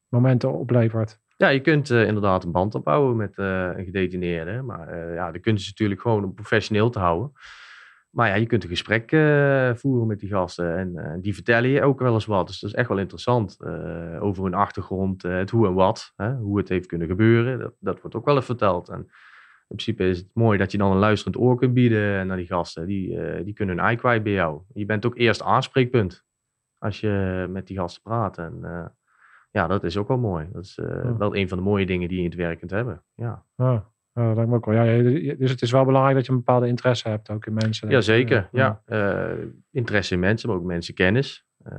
momenten 0.08 0.52
oplevert. 0.52 1.20
Ja, 1.42 1.48
je 1.48 1.60
kunt 1.60 1.90
eh, 1.90 2.06
inderdaad 2.06 2.44
een 2.44 2.52
band 2.52 2.74
opbouwen 2.74 3.16
met 3.16 3.38
eh, 3.38 3.70
een 3.76 3.84
gedetineerde. 3.84 4.62
Maar 4.62 4.88
eh, 4.88 5.14
ja, 5.14 5.30
de 5.30 5.38
kunst 5.38 5.62
is 5.62 5.68
natuurlijk 5.68 6.00
gewoon 6.00 6.24
om 6.24 6.34
professioneel 6.34 6.90
te 6.90 6.98
houden. 6.98 7.32
Maar 8.10 8.28
ja, 8.28 8.34
je 8.34 8.46
kunt 8.46 8.62
een 8.62 8.68
gesprek 8.68 9.10
voeren 9.78 10.06
met 10.06 10.18
die 10.20 10.28
gasten. 10.28 10.76
En 10.76 11.20
die 11.20 11.34
vertellen 11.34 11.70
je 11.70 11.82
ook 11.82 12.00
wel 12.00 12.14
eens 12.14 12.26
wat. 12.26 12.46
Dus 12.46 12.60
dat 12.60 12.70
is 12.70 12.76
echt 12.76 12.88
wel 12.88 12.98
interessant. 12.98 13.58
over 14.20 14.44
hun 14.44 14.54
achtergrond, 14.54 15.22
het 15.22 15.50
hoe 15.50 15.66
en 15.66 15.74
wat. 15.74 16.12
Hoe 16.40 16.58
het 16.58 16.68
heeft 16.68 16.86
kunnen 16.86 17.08
gebeuren. 17.08 17.58
Dat, 17.58 17.74
dat 17.78 18.00
wordt 18.00 18.16
ook 18.16 18.24
wel 18.24 18.36
eens 18.36 18.44
verteld. 18.44 18.88
En 18.88 18.98
in 18.98 19.76
principe 19.76 20.08
is 20.08 20.18
het 20.18 20.30
mooi 20.32 20.58
dat 20.58 20.72
je 20.72 20.78
dan 20.78 20.90
een 20.90 20.98
luisterend 20.98 21.36
oor 21.36 21.56
kunt 21.56 21.74
bieden 21.74 22.26
naar 22.26 22.36
die 22.36 22.46
gasten. 22.46 22.86
Die, 22.86 23.42
die 23.44 23.54
kunnen 23.54 23.76
hun 23.76 23.98
ei 24.02 24.20
bij 24.20 24.32
jou. 24.32 24.60
Je 24.74 24.86
bent 24.86 25.06
ook 25.06 25.16
eerst 25.16 25.42
aanspreekpunt. 25.42 26.24
Als 26.78 27.00
je 27.00 27.46
met 27.50 27.66
die 27.66 27.76
gasten 27.76 28.02
praat. 28.02 28.38
En 28.38 28.60
ja, 29.52 29.66
dat 29.66 29.84
is 29.84 29.96
ook 29.96 30.08
wel 30.08 30.18
mooi. 30.18 30.48
Dat 30.52 30.64
is 30.64 30.78
eh, 30.78 30.86
Ja. 31.04 31.16
wel 31.16 31.36
een 31.36 31.48
van 31.48 31.58
de 31.58 31.64
mooie 31.64 31.86
dingen 31.86 32.08
die 32.08 32.16
je 32.18 32.22
in 32.24 32.30
het 32.30 32.38
werk 32.38 32.58
kunt 32.58 32.70
hebben. 32.70 33.02
Ja, 33.14 33.44
Ja, 33.56 33.90
ja, 34.14 34.26
dat 34.26 34.34
lijkt 34.36 34.50
me 34.50 34.56
ook 34.56 34.64
wel. 34.66 34.84
Ja, 34.84 35.02
dus 35.36 35.50
het 35.50 35.62
is 35.62 35.70
wel 35.70 35.84
belangrijk 35.84 36.16
dat 36.16 36.26
je 36.26 36.32
een 36.32 36.38
bepaalde 36.38 36.66
interesse 36.66 37.08
hebt 37.08 37.30
ook 37.30 37.46
in 37.46 37.52
mensen. 37.54 37.90
ja 37.90 38.00
zeker. 38.00 38.48
Ja. 38.52 38.82
Ja. 38.86 39.30
Eh, 39.30 39.44
interesse 39.70 40.14
in 40.14 40.20
mensen, 40.20 40.48
maar 40.48 40.58
ook 40.58 40.64
mensenkennis. 40.64 41.46
Eh 41.64 41.74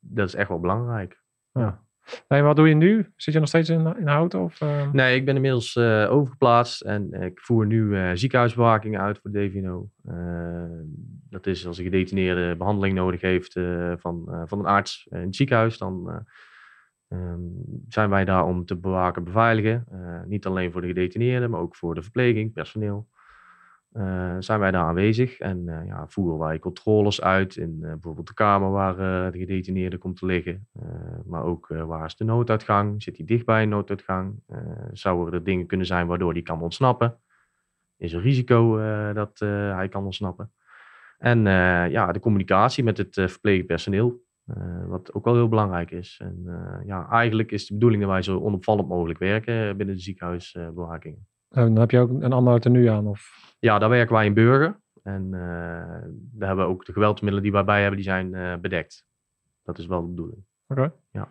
dat 0.00 0.26
is 0.28 0.34
echt 0.34 0.48
wel 0.48 0.60
belangrijk. 0.60 1.20
Nee, 2.28 2.42
wat 2.42 2.56
doe 2.56 2.68
je 2.68 2.74
nu? 2.74 3.12
Zit 3.16 3.34
je 3.34 3.40
nog 3.40 3.48
steeds 3.48 3.68
in, 3.68 3.96
in 3.98 4.06
Houten? 4.06 4.40
Of? 4.40 4.60
Nee, 4.92 5.16
ik 5.16 5.24
ben 5.24 5.34
inmiddels 5.34 5.76
overgeplaatst 6.08 6.80
en 6.82 7.12
ik 7.12 7.40
voer 7.40 7.66
nu 7.66 8.16
ziekenhuisbewaking 8.16 8.98
uit 8.98 9.18
voor 9.18 9.30
DVNO. 9.30 9.90
Dat 11.30 11.46
is 11.46 11.66
als 11.66 11.78
een 11.78 11.84
gedetineerde 11.84 12.56
behandeling 12.56 12.94
nodig 12.94 13.20
heeft 13.20 13.52
van, 14.00 14.42
van 14.46 14.58
een 14.58 14.66
arts 14.66 15.06
in 15.10 15.18
het 15.20 15.36
ziekenhuis, 15.36 15.78
dan 15.78 16.24
eh, 17.12 17.18
ehm, 17.18 17.40
zijn 17.88 18.10
wij 18.10 18.24
daar 18.24 18.44
om 18.44 18.64
te 18.64 18.76
bewaken, 18.76 19.24
beveiligen. 19.24 19.84
Eh, 19.90 20.22
niet 20.26 20.46
alleen 20.46 20.72
voor 20.72 20.80
de 20.80 20.86
gedetineerden, 20.86 21.50
maar 21.50 21.60
ook 21.60 21.76
voor 21.76 21.94
de 21.94 22.02
verpleging, 22.02 22.52
personeel. 22.52 23.08
Eh, 23.92 24.36
zijn 24.38 24.60
wij 24.60 24.70
daar 24.70 24.84
aanwezig 24.84 25.38
en 25.38 25.68
eh, 25.68 25.86
ja, 25.86 26.06
voeren 26.08 26.38
wij 26.38 26.58
controles 26.58 27.22
uit 27.22 27.56
in 27.56 27.78
bijvoorbeeld 27.80 28.26
de 28.26 28.34
kamer 28.34 28.70
waar 28.70 28.96
de 29.32 29.38
gedetineerde 29.38 29.98
komt 29.98 30.16
te 30.16 30.26
liggen. 30.26 30.68
Maar 31.24 31.44
ook 31.44 31.66
waar 31.68 32.06
is 32.06 32.16
de 32.16 32.24
nooduitgang? 32.24 33.02
Zit 33.02 33.16
hij 33.16 33.26
dicht 33.26 33.46
bij 33.46 33.62
een 33.62 33.68
nooduitgang? 33.68 34.42
Zouden 34.92 35.34
er 35.34 35.44
dingen 35.44 35.66
kunnen 35.66 35.86
zijn 35.86 36.06
waardoor 36.06 36.32
hij 36.32 36.42
kan 36.42 36.62
ontsnappen? 36.62 37.18
Is 37.96 38.12
er 38.12 38.20
risico 38.20 38.76
dat 39.14 39.38
hij 39.74 39.88
kan 39.88 40.04
ontsnappen? 40.04 40.52
En 41.18 41.44
ja, 41.90 42.12
de 42.12 42.20
communicatie 42.20 42.84
met 42.84 42.98
het 42.98 43.16
eh, 43.16 43.26
eh, 44.46 44.84
wat 44.86 45.14
ook 45.14 45.24
wel 45.24 45.34
heel 45.34 45.48
belangrijk 45.48 45.90
is. 45.90 46.20
En 46.22 46.42
eh, 46.46 46.86
ja, 46.86 47.08
eigenlijk 47.10 47.50
is 47.52 47.66
de 47.66 47.74
bedoeling 47.74 48.02
dat 48.02 48.10
wij 48.10 48.22
zo 48.22 48.40
onopvallend 48.40 48.88
mogelijk 48.88 49.18
werken 49.18 49.76
binnen 49.76 49.94
de 49.94 50.00
ziekenhuisbewaking. 50.02 51.16
En 51.50 51.64
dan 51.66 51.76
heb 51.78 51.90
je 51.90 51.98
ook 51.98 52.10
een 52.22 52.32
ander 52.32 52.60
tenue 52.60 52.90
aan? 52.90 53.06
Of... 53.06 53.52
Ja, 53.58 53.78
daar 53.78 53.88
werken 53.88 54.14
wij 54.14 54.26
in 54.26 54.34
Burger. 54.34 54.80
En 55.02 55.24
eh, 55.34 55.40
daar 56.10 56.48
hebben 56.48 56.64
we 56.66 56.70
ook 56.72 56.84
de 56.84 56.92
geweldsmiddelen 56.92 57.42
die 57.44 57.52
wij 57.52 57.64
bij 57.64 57.80
hebben, 57.80 57.96
die 58.00 58.08
zijn 58.08 58.34
eh, 58.34 58.52
bedekt. 58.60 59.06
Dat 59.64 59.78
is 59.78 59.86
wel 59.86 60.00
de 60.02 60.08
bedoeling. 60.08 60.44
Oké. 60.68 60.92
Ja. 61.10 61.28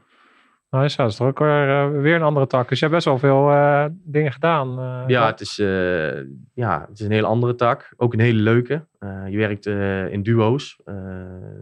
Nou, 0.69 0.84
is 0.86 0.95
dat 0.95 1.10
is 1.10 1.15
toch 1.15 1.28
ook 1.28 1.39
weer, 1.39 1.69
eh, 1.69 2.02
weer 2.02 2.15
een 2.15 2.21
andere 2.21 2.47
tak. 2.47 2.69
Dus 2.69 2.80
je 2.80 2.86
hebt 2.86 2.95
best 2.97 3.08
wel 3.08 3.17
veel 3.17 3.52
eh, 3.52 3.86
dingen 3.91 4.32
gedaan. 4.32 4.80
eh, 4.80 5.04
Ja, 5.08 5.26
het 5.26 5.41
is, 5.41 5.60
eh, 5.60 6.15
ja, 6.54 6.86
het 6.89 7.00
is 7.00 7.06
een 7.06 7.12
hele 7.12 7.28
andere 7.28 7.56
tak. 7.56 7.93
Ook 7.97 8.13
een 8.13 8.19
hele 8.19 8.41
leuke. 8.41 8.88
Eh, 9.00 9.28
je 9.28 9.38
werkt 9.38 9.65
eh, 9.65 10.12
in 10.12 10.24
duo's. 10.24 10.82
eh, 10.86 10.95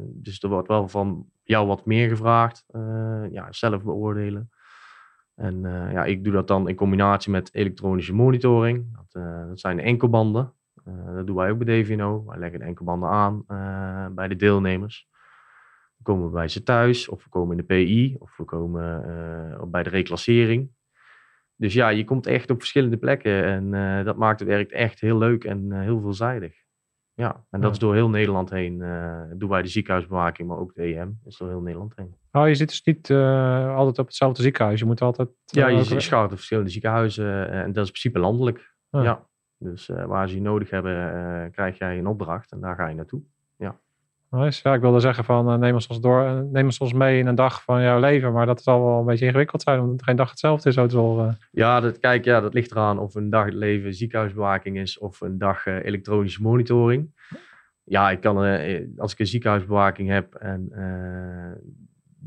dus 0.04 0.44
er 0.44 0.50
wordt 0.50 0.68
wel 0.68 0.88
van 0.88 1.26
jou 1.50 1.68
wat 1.68 1.86
meer 1.86 2.10
gevraagd. 2.10 2.64
Eh, 2.68 3.24
ja, 3.32 3.52
zelf 3.52 3.84
beoordelen. 3.84 4.50
En 5.36 5.66
eh, 5.66 5.92
ja, 5.92 6.06
ik 6.06 6.24
doe 6.24 6.34
dat 6.34 6.48
dan 6.48 6.70
in 6.70 6.76
combinatie 6.76 7.32
met 7.32 7.54
elektronische 7.54 8.14
monitoring. 8.14 8.96
Dat, 8.96 9.24
eh, 9.24 9.48
dat 9.48 9.60
zijn 9.60 9.78
de 9.78 9.84
enkelbanden. 9.84 10.54
Dat 11.16 11.28
doen 11.28 11.36
wij 11.36 11.52
ook 11.52 11.58
bij 11.64 11.82
DVNO. 11.82 12.24
Wij 12.26 12.38
leggen 12.38 12.60
de 12.60 12.66
enkelbanden 12.66 13.10
aan 13.10 13.46
bij 14.16 14.28
de 14.28 14.36
deelnemers. 14.36 15.08
Dan 15.98 16.16
komen 16.16 16.26
we 16.26 16.32
bij 16.32 16.48
ze 16.48 16.64
thuis, 16.64 17.10
of 17.10 17.24
we 17.24 17.30
komen 17.30 17.52
in 17.52 17.66
de 17.68 17.74
PI, 17.74 18.16
of 18.20 18.38
we 18.38 18.44
komen 18.44 19.72
bij 19.72 19.84
de 19.84 19.90
reclassering. 19.90 20.72
Dus 21.56 21.74
ja, 21.74 21.90
je 21.90 22.04
komt 22.04 22.28
echt 22.28 22.50
op 22.50 22.60
verschillende 22.60 22.98
plekken 22.98 23.44
en 23.44 24.06
dat 24.06 24.18
maakt 24.18 24.40
het 24.40 24.50
werk 24.50 24.72
echt 24.72 25.00
heel 25.00 25.18
leuk 25.18 25.44
en 25.44 25.72
heel 25.82 26.02
veelzijdig. 26.02 26.54
Ja, 27.20 27.46
en 27.50 27.62
dat 27.62 27.72
is 27.72 27.80
door 27.80 27.94
heel 27.94 28.10
Nederland 28.10 28.50
heen. 28.50 28.82
eh 28.82 29.22
doen 29.36 29.50
wij 29.50 29.62
de 29.62 29.68
ziekenhuisbewaking, 29.68 30.48
maar 30.48 30.58
ook 30.58 30.74
de 30.74 30.84
EM. 30.84 31.20
is 31.26 31.38
door 31.38 31.50
heel 31.50 31.62
Nederland 31.62 31.94
heen. 31.96 32.16
Oh, 32.32 32.48
je 32.48 32.56
zit 32.56 32.68
dus 32.70 32.84
niet 32.84 33.10
eh, 33.10 33.76
altijd 33.76 34.00
op 34.00 34.06
hetzelfde 34.06 34.42
ziekenhuis. 34.42 34.80
Je 34.80 34.86
moet 34.86 35.02
altijd... 35.02 35.30
Ja, 35.46 35.68
eh, 35.68 35.84
je 35.86 35.94
ook- 35.94 36.02
schouwt 36.02 36.32
op 36.32 36.36
verschillende 36.38 36.70
ziekenhuizen 36.70 37.50
eh, 37.50 37.60
en 37.60 37.66
dat 37.74 37.84
is 37.84 37.92
in 37.92 38.00
principe 38.00 38.20
landelijk. 38.20 38.76
Ja. 38.90 39.02
Ja. 39.04 39.28
Dus 39.58 39.88
waar 39.88 40.30
ze 40.30 40.36
je 40.36 40.42
nodig 40.42 40.70
hebben, 40.70 41.52
krijg 41.52 41.78
jij 41.78 41.98
een 41.98 42.08
opdracht 42.08 42.52
en 42.52 42.60
daar 42.60 42.76
ga 42.76 42.88
je 42.88 42.96
naartoe. 42.96 43.22
Ja, 44.30 44.74
ik 44.74 44.82
wilde 44.82 45.00
zeggen 45.00 45.24
van 45.24 45.50
eh, 45.50 45.58
neem, 45.58 45.74
ons 45.74 45.88
ons 45.88 46.02
door, 46.02 46.24
eh, 46.24 46.40
neem 46.40 46.66
ons 46.66 46.78
ons 46.78 46.94
mee 46.94 47.20
in 47.20 47.28
een 47.28 47.36
dag 47.36 47.64
van 47.64 47.82
jouw 47.82 48.00
leven. 48.00 48.34
Maar 48.34 48.46
dat 48.46 48.64
zal 48.64 48.84
wel 48.84 49.00
een 49.00 49.06
beetje 49.06 49.26
ingewikkeld 49.26 49.62
zijn, 49.62 49.80
omdat 49.80 50.04
geen 50.04 50.16
dag 50.16 50.30
hetzelfde 50.30 50.70
is. 50.70 50.76
Zo 50.76 50.88
horen. 50.88 51.38
Ja, 51.52 51.80
dat, 51.80 52.00
kijk, 52.00 52.26
ja, 52.26 52.40
dat 52.40 52.54
ligt 52.54 52.72
eraan 52.72 53.00
of 53.00 53.16
een 53.16 53.30
dag 53.30 53.48
leven 53.48 53.94
ziekenhuisbewaking 53.94 54.78
is 54.78 54.98
of 54.98 55.22
een 55.22 55.38
dag 55.38 55.66
eh, 55.66 55.86
elektronische 55.86 56.42
monitoring. 56.42 57.12
Ja, 57.84 58.10
ik 58.10 58.22
kan, 58.22 58.44
eh, 58.46 58.88
als 58.98 59.12
ik 59.14 59.20
een 59.20 59.28
ziekenhuisbewaking 59.28 60.10
heb 60.10 60.34
en 60.34 60.68
eh, 60.72 61.62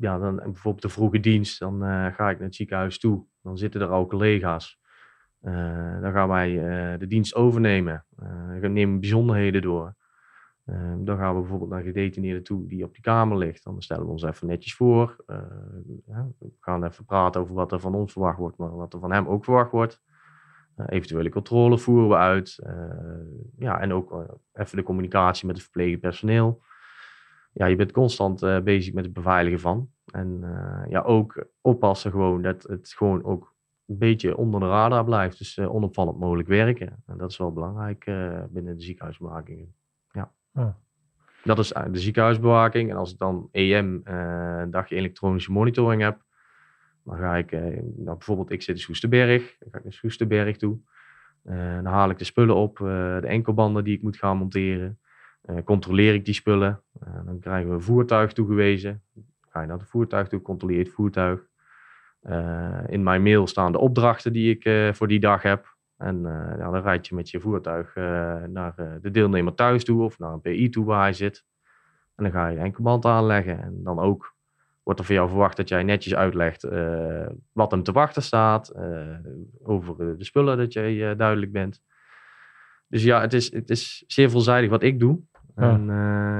ja, 0.00 0.18
dan 0.18 0.36
bijvoorbeeld 0.36 0.82
de 0.82 0.88
vroege 0.88 1.20
dienst, 1.20 1.58
dan 1.58 1.84
eh, 1.84 1.88
ga 1.88 2.30
ik 2.30 2.36
naar 2.36 2.46
het 2.46 2.54
ziekenhuis 2.54 2.98
toe. 2.98 3.24
Dan 3.42 3.58
zitten 3.58 3.80
er 3.80 3.88
al 3.88 4.06
collega's. 4.06 4.80
Eh, 5.40 6.00
dan 6.00 6.12
gaan 6.12 6.28
wij 6.28 6.58
eh, 6.58 6.98
de 6.98 7.06
dienst 7.06 7.34
overnemen. 7.34 8.04
Eh 8.18 8.60
we 8.60 8.68
nemen 8.68 9.00
bijzonderheden 9.00 9.62
door. 9.62 9.94
Eh, 10.64 10.94
dan 10.98 11.16
gaan 11.16 11.34
we 11.34 11.40
bijvoorbeeld 11.40 11.70
naar 11.70 11.82
gedetineerden 11.82 12.42
toe 12.42 12.66
die 12.66 12.84
op 12.84 12.92
die 12.92 13.02
kamer 13.02 13.38
ligt. 13.38 13.64
Dan 13.64 13.82
stellen 13.82 14.04
we 14.04 14.10
ons 14.10 14.22
even 14.22 14.46
netjes 14.46 14.74
voor. 14.74 15.16
Eh, 15.26 15.36
ja, 16.06 16.28
we 16.38 16.50
gaan 16.60 16.84
even 16.84 17.04
praten 17.04 17.40
over 17.40 17.54
wat 17.54 17.72
er 17.72 17.80
van 17.80 17.94
ons 17.94 18.12
verwacht 18.12 18.38
wordt, 18.38 18.56
maar 18.56 18.76
wat 18.76 18.92
er 18.92 19.00
van 19.00 19.12
hem 19.12 19.26
ook 19.26 19.44
verwacht 19.44 19.70
wordt. 19.70 20.02
Eh, 20.74 20.86
eventuele 20.88 21.28
controle 21.28 21.78
voeren 21.78 22.08
we 22.08 22.14
uit. 22.14 22.58
Eh, 22.62 22.74
ja, 23.58 23.80
en 23.80 23.92
ook 23.92 24.12
eh, 24.12 24.18
even 24.52 24.76
de 24.76 24.82
communicatie 24.82 25.46
met 25.46 25.56
het 25.56 25.64
verplegend 25.64 26.00
personeel. 26.00 26.62
Ja, 27.52 27.66
je 27.66 27.76
bent 27.76 27.92
constant 27.92 28.42
eh, 28.42 28.60
bezig 28.60 28.94
met 28.94 29.04
het 29.04 29.12
beveiligen 29.12 29.60
van. 29.60 29.90
En 30.12 30.40
ja, 30.88 31.00
ook 31.00 31.46
oppassen 31.60 32.10
gewoon 32.10 32.42
dat 32.42 32.62
het 32.62 32.88
gewoon 32.88 33.24
ook 33.24 33.54
een 33.86 33.98
beetje 33.98 34.36
onder 34.36 34.60
de 34.60 34.66
radar 34.66 35.04
blijft. 35.04 35.38
Dus 35.38 35.58
onopvallend 35.58 36.18
mogelijk 36.18 36.48
werken. 36.48 37.02
En 37.06 37.18
dat 37.18 37.30
is 37.30 37.36
wel 37.36 37.52
belangrijk 37.52 38.04
binnen 38.50 38.76
de 38.76 38.82
ziekenhuisbewakingen. 38.82 39.74
Ja. 40.52 40.76
Dat 41.44 41.58
is 41.58 41.72
eh, 41.72 41.84
de 41.90 41.98
ziekenhuisbewaking. 41.98 42.90
En 42.90 42.96
als 42.96 43.12
ik 43.12 43.18
dan 43.18 43.48
EM, 43.52 44.00
eh, 44.04 44.58
een 44.60 44.70
dagje 44.70 44.96
elektronische 44.96 45.52
monitoring 45.52 46.02
heb, 46.02 46.24
dan 47.04 47.16
ga 47.16 47.36
ik, 47.36 47.52
eh, 47.52 47.60
nou, 47.96 48.16
bijvoorbeeld 48.16 48.50
ik 48.50 48.62
zit 48.62 48.74
in 48.76 48.80
Soesterberg, 48.82 49.56
dan 49.58 49.68
ga 49.70 49.78
ik 49.78 49.84
naar 49.84 49.92
Soesterberg 49.92 50.56
toe. 50.56 50.78
Eh, 51.44 51.74
dan 51.74 51.84
haal 51.84 52.10
ik 52.10 52.18
de 52.18 52.24
spullen 52.24 52.54
op, 52.54 52.80
eh, 52.80 52.86
de 53.20 53.26
enkelbanden 53.26 53.84
die 53.84 53.96
ik 53.96 54.02
moet 54.02 54.16
gaan 54.16 54.36
monteren. 54.36 54.98
Eh, 55.42 55.56
controleer 55.64 56.14
ik 56.14 56.24
die 56.24 56.34
spullen. 56.34 56.82
Eh, 57.00 57.24
dan 57.24 57.38
krijgen 57.38 57.68
we 57.68 57.74
een 57.74 57.82
voertuig 57.82 58.32
toegewezen. 58.32 59.02
Ga 59.48 59.60
je 59.60 59.66
naar 59.66 59.78
het 59.78 59.88
voertuig 59.88 60.28
toe, 60.28 60.42
controleer 60.42 60.78
het 60.78 60.92
voertuig. 60.92 61.40
Eh, 62.20 62.80
in 62.86 63.02
mijn 63.02 63.22
mail 63.22 63.46
staan 63.46 63.72
de 63.72 63.78
opdrachten 63.78 64.32
die 64.32 64.50
ik 64.54 64.64
eh, 64.64 64.92
voor 64.92 65.08
die 65.08 65.20
dag 65.20 65.42
heb. 65.42 65.71
En 66.02 66.26
eh, 66.26 66.58
ja, 66.58 66.70
dan 66.70 66.82
rijd 66.82 67.06
je 67.06 67.14
met 67.14 67.30
je 67.30 67.40
voertuig 67.40 67.96
eh, 67.96 68.04
naar 68.48 68.72
eh, 68.76 68.86
de 69.00 69.10
deelnemer 69.10 69.54
thuis 69.54 69.84
toe 69.84 70.02
of 70.02 70.18
naar 70.18 70.32
een 70.32 70.40
PI 70.40 70.68
toe 70.68 70.84
waar 70.84 71.02
hij 71.02 71.12
zit. 71.12 71.44
En 72.16 72.24
dan 72.24 72.32
ga 72.32 72.48
je 72.48 72.56
de 72.56 72.62
enkelband 72.62 73.04
aanleggen. 73.04 73.62
En 73.62 73.80
dan 73.82 73.98
ook 73.98 74.34
wordt 74.82 75.00
er 75.00 75.06
van 75.06 75.14
jou 75.14 75.28
verwacht 75.28 75.56
dat 75.56 75.68
jij 75.68 75.82
netjes 75.82 76.14
uitlegt 76.14 76.62
wat 77.52 77.70
hem 77.70 77.82
te 77.82 77.92
wachten 77.92 78.22
staat. 78.22 78.74
over 79.62 80.18
de 80.18 80.24
spullen, 80.24 80.56
dat 80.56 80.72
jij 80.72 81.16
duidelijk 81.16 81.52
bent. 81.52 81.82
Dus 82.88 83.02
ja, 83.02 83.20
het 83.20 83.32
is, 83.32 83.52
het 83.52 83.70
is 83.70 84.04
zeer 84.06 84.30
veelzijdig 84.30 84.70
wat 84.70 84.82
ik 84.82 85.00
doe. 85.00 85.20
Ja. 85.56 85.70
En 85.70 85.86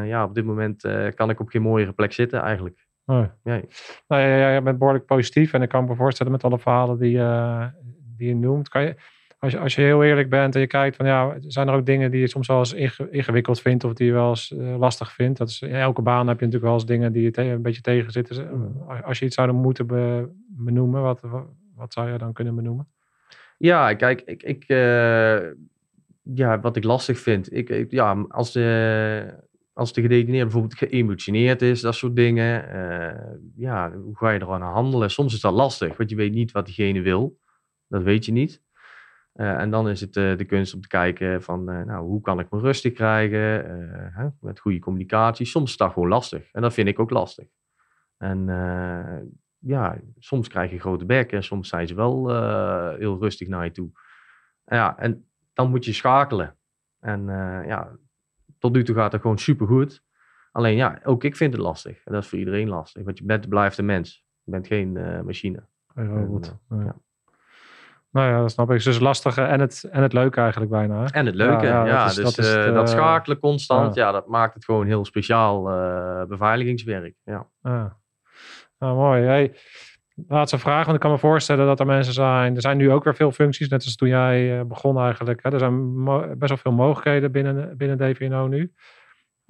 ja, 0.07 0.25
op 0.25 0.35
dit 0.35 0.45
moment 0.45 0.83
kan 1.15 1.31
ik 1.31 1.41
op 1.41 1.49
geen 1.49 1.63
mooiere 1.63 1.93
plek 1.93 2.13
zitten 2.13 2.41
eigenlijk. 2.41 2.87
Nee. 3.05 3.29
Nee. 3.43 3.69
Nou, 4.09 4.23
ja, 4.23 4.37
ja, 4.37 4.55
je 4.55 4.63
bent 4.63 4.79
behoorlijk 4.79 5.07
positief. 5.07 5.53
En 5.53 5.63
ik 5.63 5.69
kan 5.69 5.85
me 5.85 5.95
voorstellen 5.95 6.33
met 6.33 6.45
alle 6.45 6.59
verhalen 6.59 6.99
die, 6.99 7.19
die 8.17 8.29
je 8.29 8.37
noemt. 8.37 8.69
Kan 8.69 8.83
je, 8.83 8.97
als, 9.43 9.53
je, 9.53 9.59
als 9.59 9.75
je 9.75 9.83
heel 9.83 10.03
eerlijk 10.05 10.29
bent 10.29 10.55
en 10.55 10.61
je 10.61 10.67
kijkt 10.67 10.97
van 10.97 11.07
ja, 11.07 11.37
zijn 11.41 11.69
er 11.69 11.75
ook 11.75 11.87
dingen 11.87 12.11
die 12.11 12.21
je 12.21 12.27
soms 12.27 12.47
wel 12.47 12.59
eens 12.59 12.73
inge- 12.73 13.11
ingewikkeld 13.11 13.61
vindt 13.61 13.85
of 13.85 13.93
die 13.93 14.07
je 14.07 14.13
wel 14.13 14.29
eens 14.29 14.53
eh, 14.57 14.79
lastig 14.79 15.13
vindt? 15.13 15.39
Dat 15.39 15.49
is, 15.49 15.63
in 15.63 15.75
elke 15.75 16.03
baan 16.03 16.29
heb 16.29 16.39
je 16.39 16.45
natuurlijk 16.45 16.65
wel 16.65 16.73
eens 16.75 16.87
dingen 16.87 17.13
die 17.13 17.23
je 17.23 17.39
een 17.41 17.63
beetje 17.63 17.81
tegen 17.81 18.13
zitten. 18.13 18.49
Als- 18.89 19.03
Als 19.03 19.19
je 19.19 19.25
iets 19.25 19.35
zou 19.35 19.53
moeten 19.53 19.87
be- 19.87 20.29
benoemen, 20.49 21.03
wat, 21.03 21.21
wat, 21.75 21.93
zou 21.93 22.11
je 22.11 22.19
dan 22.19 22.33
kunnen 22.33 22.55
benoemen? 22.55 22.89
Ja, 23.59 23.95
kijk, 23.95 24.21
ik, 24.21 24.43
ik, 24.43 24.65
eh, 24.67 25.41
ja, 26.23 26.61
wat 26.61 26.77
ik 26.77 26.85
lastig 26.85 27.19
vind. 27.19 27.53
Ik, 27.57 27.91
ja, 27.91 28.25
als, 28.29 28.53
de, 28.53 29.35
als 29.73 29.93
de 29.93 30.01
gedetineerde 30.03 30.43
bijvoorbeeld 30.51 30.79
geëmotioneerd 30.79 31.63
is, 31.63 31.81
dat 31.81 31.95
soort 31.95 32.17
dingen. 32.17 32.69
eh, 32.71 33.35
ja, 33.57 33.93
hoe 33.93 34.17
ga 34.17 34.31
je 34.31 34.39
er 34.39 34.51
aan 34.53 34.63
handelen? 34.63 35.11
Soms 35.11 35.35
is 35.35 35.41
dat 35.41 35.53
lastig, 35.53 35.97
want 35.97 36.11
je 36.11 36.17
weet 36.17 36.33
niet 36.33 36.53
wat 36.53 36.67
diegene 36.67 37.01
wil. 37.01 37.39
Dat 37.89 38.03
weet 38.03 38.25
je 38.25 38.33
niet. 38.33 38.63
Eh, 39.33 39.61
en 39.61 39.71
dan 39.71 39.89
is 39.89 40.01
het 40.01 40.17
eh, 40.17 40.37
de 40.37 40.45
kunst 40.45 40.75
om 40.75 40.81
te 40.81 40.89
kijken 40.89 41.43
van, 41.43 41.71
eh, 41.71 41.83
nou, 41.83 42.07
hoe 42.07 42.21
kan 42.21 42.41
ik 42.41 42.51
me 42.51 42.61
rustig 42.61 42.93
krijgen? 42.93 43.41
hè, 44.13 44.29
met 44.41 44.61
goede 44.61 44.79
communicatie. 44.79 45.47
Soms 45.47 45.71
is 45.71 45.77
dat 45.77 45.93
gewoon 45.93 46.09
lastig. 46.09 46.51
En 46.53 46.63
dat 46.63 46.73
vind 46.73 46.89
ik 46.89 46.99
ook 46.99 47.11
lastig. 47.11 47.49
En 48.17 48.47
ja, 49.59 50.01
soms 50.19 50.49
krijg 50.49 50.71
je 50.71 50.81
grote 50.81 51.05
bekken. 51.05 51.43
Soms 51.43 51.69
zijn 51.69 51.87
ze 51.87 51.95
wel 51.95 52.29
heel 52.97 53.19
rustig 53.19 53.49
naar 53.49 53.65
je 53.65 53.71
toe. 53.71 53.91
En 54.65 54.77
ja, 54.77 54.99
en 54.99 55.29
dan 55.53 55.71
moet 55.71 55.85
je 55.85 55.93
schakelen. 55.93 56.57
En 57.01 57.25
ja, 57.67 57.97
tot 58.59 58.73
nu 58.73 58.85
toe 58.85 58.95
gaat 58.95 59.13
het 59.13 59.21
gewoon 59.21 59.39
supergoed. 59.39 60.05
Alleen 60.53 60.77
ja, 60.77 61.01
ook 61.05 61.25
ik 61.25 61.37
vind 61.37 61.53
het 61.53 61.63
lastig. 61.63 62.05
En 62.05 62.13
dat 62.13 62.23
is 62.23 62.29
voor 62.29 62.39
iedereen 62.39 62.69
lastig. 62.69 63.05
Want 63.05 63.19
je 63.19 63.25
bent, 63.25 63.49
blijft 63.49 63.79
een 63.79 63.85
mens. 63.85 64.27
Je 64.43 64.51
bent 64.51 64.67
geen 64.67 64.93
machine. 65.25 65.67
Een 65.95 66.09
robot. 66.09 66.59
En, 66.69 66.79
Ja. 66.79 66.97
Nou 68.13 68.29
ja, 68.33 68.41
dat 68.41 68.51
snap 68.51 68.71
ik. 68.71 68.77
Dus 68.85 68.95
het 68.95 69.01
lastige 69.03 69.43
en 69.43 69.61
het, 69.61 69.89
en 69.91 70.03
het 70.03 70.13
leuke 70.13 70.41
eigenlijk 70.41 70.71
bijna. 70.71 70.99
hè? 71.03 71.07
En 71.11 71.27
het 71.27 71.35
leuke, 71.35 71.67
Ja, 71.67 71.85
ja. 71.85 71.87
ja, 71.87 72.01
dat 72.03 72.09
is- 72.11 72.15
dus 72.15 72.25
dat 72.35 72.45
is 72.45 72.55
eh, 72.55 72.75
dat 72.75 72.89
eh, 72.89 72.95
schakelen 72.95 73.39
constant, 73.39 73.95
ja. 73.95 74.13
dat 74.13 74.27
maakt 74.29 74.55
het 74.55 74.65
gewoon 74.65 74.87
heel 74.87 75.05
speciaal 75.05 75.71
eh, 75.71 76.23
beveiligingswerk. 76.29 77.15
Ja. 77.25 77.47
Nou, 78.79 78.97
mooi. 78.97 79.23
Hey, 79.23 79.55
laatste 80.29 80.59
vraag, 80.59 80.83
want 80.85 80.95
ik 80.95 81.01
kan 81.03 81.11
me 81.11 81.19
voorstellen 81.19 81.67
dat 81.67 81.81
er 81.81 81.87
mensen 81.87 82.13
zijn. 82.15 82.55
Er 82.55 82.61
zijn 82.61 82.77
nu 82.77 82.91
ook 82.93 83.05
weer 83.05 83.15
veel 83.15 83.33
functies, 83.33 83.69
net 83.69 83.85
als 83.85 83.97
toen 83.97 84.09
jij 84.09 84.67
begon 84.67 84.99
eigenlijk. 84.99 85.43
Hè? 85.43 85.53
Er 85.53 85.59
zijn 85.59 86.05
best 86.39 86.49
wel 86.49 86.57
veel 86.57 86.73
mogelijkheden 86.73 87.33
binnen, 87.33 87.77
binnen 87.77 87.99
DVNO 87.99 88.47
nu. 88.47 88.73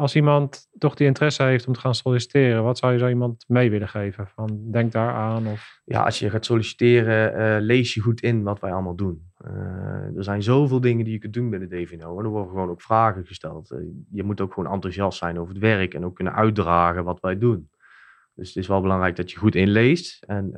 Als 0.03 0.17
iemand 0.17 0.69
toch 0.79 0.95
die 0.95 1.07
interesse 1.07 1.43
heeft 1.43 1.67
om 1.67 1.73
te 1.73 1.81
gaan 1.81 1.95
solliciteren, 1.95 2.63
wat 2.63 2.79
zou 2.79 2.93
je 2.93 2.99
zo 2.99 3.09
iemand 3.09 3.45
mee 3.49 3.71
willen 3.71 3.89
geven? 3.89 4.27
Van, 4.27 4.71
denk 4.71 4.93
daar 4.93 5.13
aan 5.13 5.47
of... 5.47 5.81
ja, 5.85 6.03
als 6.03 6.19
je 6.19 6.31
gaat 6.31 6.45
solliciteren, 6.45 7.35
eh, 7.35 7.63
lees 7.63 7.95
je 7.95 8.01
goed 8.01 8.23
in 8.23 8.43
wat 8.43 8.61
wij 8.61 8.73
allemaal 8.73 8.95
doen. 8.95 9.31
Eh, 9.37 10.17
er 10.17 10.25
zijn 10.25 10.43
zoveel 10.43 10.81
dingen 10.81 11.05
die 11.05 11.13
je 11.13 11.19
kunt 11.19 11.33
doen 11.33 11.51
binnen 11.51 11.69
DVNO. 11.69 12.19
En 12.19 12.25
er 12.25 12.31
worden 12.31 12.51
gewoon 12.51 12.71
ook 12.71 12.83
vragen 12.83 13.27
gesteld. 13.27 13.71
Eh, 13.71 13.79
je 14.11 14.23
moet 14.23 14.41
ook 14.41 14.53
gewoon 14.53 14.73
enthousiast 14.73 15.19
zijn 15.19 15.39
over 15.39 15.55
het 15.55 15.63
werk 15.63 15.95
en 15.95 16.05
ook 16.05 16.15
kunnen 16.15 16.35
uitdragen 16.35 17.05
wat 17.05 17.21
wij 17.21 17.39
doen. 17.39 17.71
Dus 18.35 18.49
het 18.49 18.57
is 18.57 18.67
wel 18.67 18.81
belangrijk 18.81 19.17
dat 19.17 19.31
je 19.31 19.39
goed 19.39 19.55
inleest. 19.55 20.23
En 20.23 20.53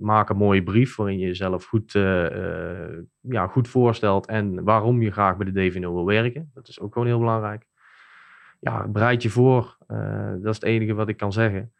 maak 0.00 0.28
een 0.28 0.36
mooie 0.36 0.62
brief 0.62 0.96
waarin 0.96 1.18
je 1.18 1.26
jezelf 1.26 1.64
goed, 1.64 1.92
ja, 3.20 3.46
goed 3.46 3.68
voorstelt. 3.68 4.26
En 4.26 4.64
waarom 4.64 5.02
je 5.02 5.10
graag 5.10 5.36
bij 5.36 5.52
de 5.52 5.60
DVNO 5.60 5.94
wil 5.94 6.04
werken. 6.04 6.50
Dat 6.54 6.68
is 6.68 6.80
ook 6.80 6.92
gewoon 6.92 7.08
heel 7.08 7.18
belangrijk. 7.18 7.66
Ja, 8.64 8.88
bereid 8.88 9.22
je 9.22 9.30
voor. 9.30 9.76
Eh, 9.86 10.30
dat 10.30 10.50
is 10.50 10.54
het 10.54 10.64
enige 10.64 10.94
wat 10.94 11.08
ik 11.08 11.16
kan 11.16 11.32
zeggen. 11.32 11.72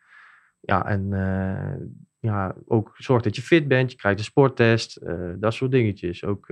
Ja, 0.60 0.86
en 0.86 1.12
eh, 1.12 1.86
ja, 2.18 2.54
ook 2.66 2.94
zorg 2.96 3.22
dat 3.22 3.36
je 3.36 3.42
fit 3.42 3.68
bent. 3.68 3.90
Je 3.90 3.96
krijgt 3.96 4.18
een 4.18 4.24
sporttest. 4.24 4.96
eh, 4.96 5.30
dat 5.36 5.54
soort 5.54 5.70
dingetjes. 5.70 6.24
Ook 6.24 6.46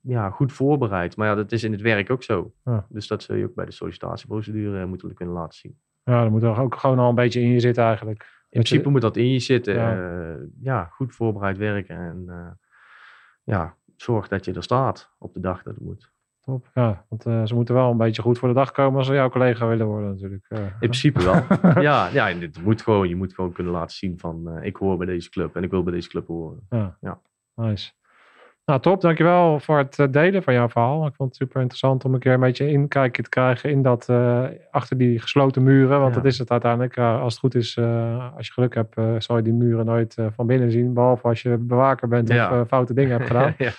ja, 0.00 0.30
goed 0.30 0.52
voorbereid. 0.52 1.16
Maar 1.16 1.28
ja, 1.28 1.34
dat 1.34 1.52
is 1.52 1.64
in 1.64 1.72
het 1.72 1.80
werk 1.80 2.10
ook 2.10 2.22
zo. 2.22 2.54
Ja. 2.64 2.86
Dus 2.88 3.06
dat 3.06 3.22
zul 3.22 3.36
je 3.36 3.44
ook 3.44 3.54
bij 3.54 3.64
de 3.64 3.72
sollicitatieprocedure 3.72 4.86
moeten 4.86 5.14
kunnen 5.14 5.34
laten 5.34 5.58
zien. 5.58 5.78
Ja, 6.02 6.22
dat 6.22 6.30
moet 6.30 6.42
er 6.42 6.60
ook 6.60 6.74
gewoon 6.74 6.98
al 6.98 7.08
een 7.08 7.14
beetje 7.14 7.40
in 7.40 7.48
je 7.48 7.60
zitten 7.60 7.84
eigenlijk. 7.84 8.22
In 8.22 8.60
principe 8.60 8.88
moet 8.88 9.00
dat 9.00 9.16
in 9.16 9.30
je 9.30 9.38
zitten. 9.38 9.74
Ja. 9.74 9.94
Ja, 9.94 10.36
ja 10.60 10.84
goed 10.84 11.14
voorbereid 11.14 11.56
werken. 11.56 11.96
En 11.96 12.58
ja, 13.42 13.76
zorg 13.96 14.28
dat 14.28 14.44
je 14.44 14.52
er 14.52 14.62
staat 14.62 15.14
op 15.18 15.34
de 15.34 15.40
dag 15.40 15.62
dat 15.62 15.74
het 15.74 15.84
moet. 15.84 16.13
Top. 16.44 16.70
Ja, 16.74 17.04
want 17.08 17.26
eh, 17.26 17.42
ze 17.44 17.54
moeten 17.54 17.74
wel 17.74 17.90
een 17.90 17.96
beetje 17.96 18.22
goed 18.22 18.38
voor 18.38 18.48
de 18.48 18.54
dag 18.54 18.70
komen 18.72 18.98
als 18.98 19.06
ze 19.06 19.12
jouw 19.14 19.28
collega 19.28 19.66
willen 19.66 19.86
worden 19.86 20.08
natuurlijk. 20.10 20.44
Eh, 20.48 20.58
In 20.58 20.68
principe 20.78 21.24
wel. 21.24 21.42
ja, 21.82 22.08
ja 22.12 22.28
en 22.28 22.38
dit 22.40 22.62
moet 22.62 22.82
gewoon, 22.82 23.08
je 23.08 23.16
moet 23.16 23.34
gewoon 23.34 23.52
kunnen 23.52 23.72
laten 23.72 23.96
zien 23.96 24.18
van 24.18 24.48
eh, 24.48 24.66
ik 24.66 24.76
hoor 24.76 24.96
bij 24.96 25.06
deze 25.06 25.30
club 25.30 25.56
en 25.56 25.62
ik 25.62 25.70
wil 25.70 25.82
bij 25.82 25.92
deze 25.92 26.08
club 26.08 26.26
horen. 26.26 26.58
Ja. 26.70 26.96
Ja. 27.00 27.20
Nice. 27.54 27.92
Nou, 28.64 28.80
top. 28.80 29.00
Dankjewel 29.00 29.60
voor 29.60 29.78
het 29.78 30.06
delen 30.12 30.42
van 30.42 30.54
jouw 30.54 30.68
verhaal. 30.68 31.06
Ik 31.06 31.14
vond 31.14 31.28
het 31.28 31.38
super 31.38 31.60
interessant 31.60 32.04
om 32.04 32.14
een 32.14 32.20
keer 32.20 32.32
een 32.32 32.40
beetje 32.40 32.68
inkijkje 32.70 33.22
te 33.22 33.28
krijgen 33.28 33.70
in 33.70 33.82
dat, 33.82 34.08
achter 34.70 34.98
die 34.98 35.20
gesloten 35.20 35.62
muren. 35.62 36.00
Want 36.00 36.14
Ja. 36.14 36.20
dat 36.20 36.32
is 36.32 36.38
het 36.38 36.50
uiteindelijk. 36.50 36.98
Als 36.98 37.32
het 37.32 37.40
goed 37.40 37.54
is, 37.54 37.78
als 38.36 38.46
je 38.46 38.52
geluk 38.52 38.74
hebt, 38.74 38.94
zal 39.18 39.36
je 39.36 39.42
die 39.42 39.52
muren 39.52 39.84
nooit 39.84 40.16
van 40.34 40.46
binnen 40.46 40.70
zien. 40.70 40.94
Behalve 40.94 41.28
als 41.28 41.42
je 41.42 41.56
bewaker 41.56 42.08
bent 42.08 42.30
of 42.30 42.68
foute 42.68 42.94
dingen 42.94 43.10
hebt 43.10 43.26
gedaan. 43.26 43.54
ja. 43.58 43.72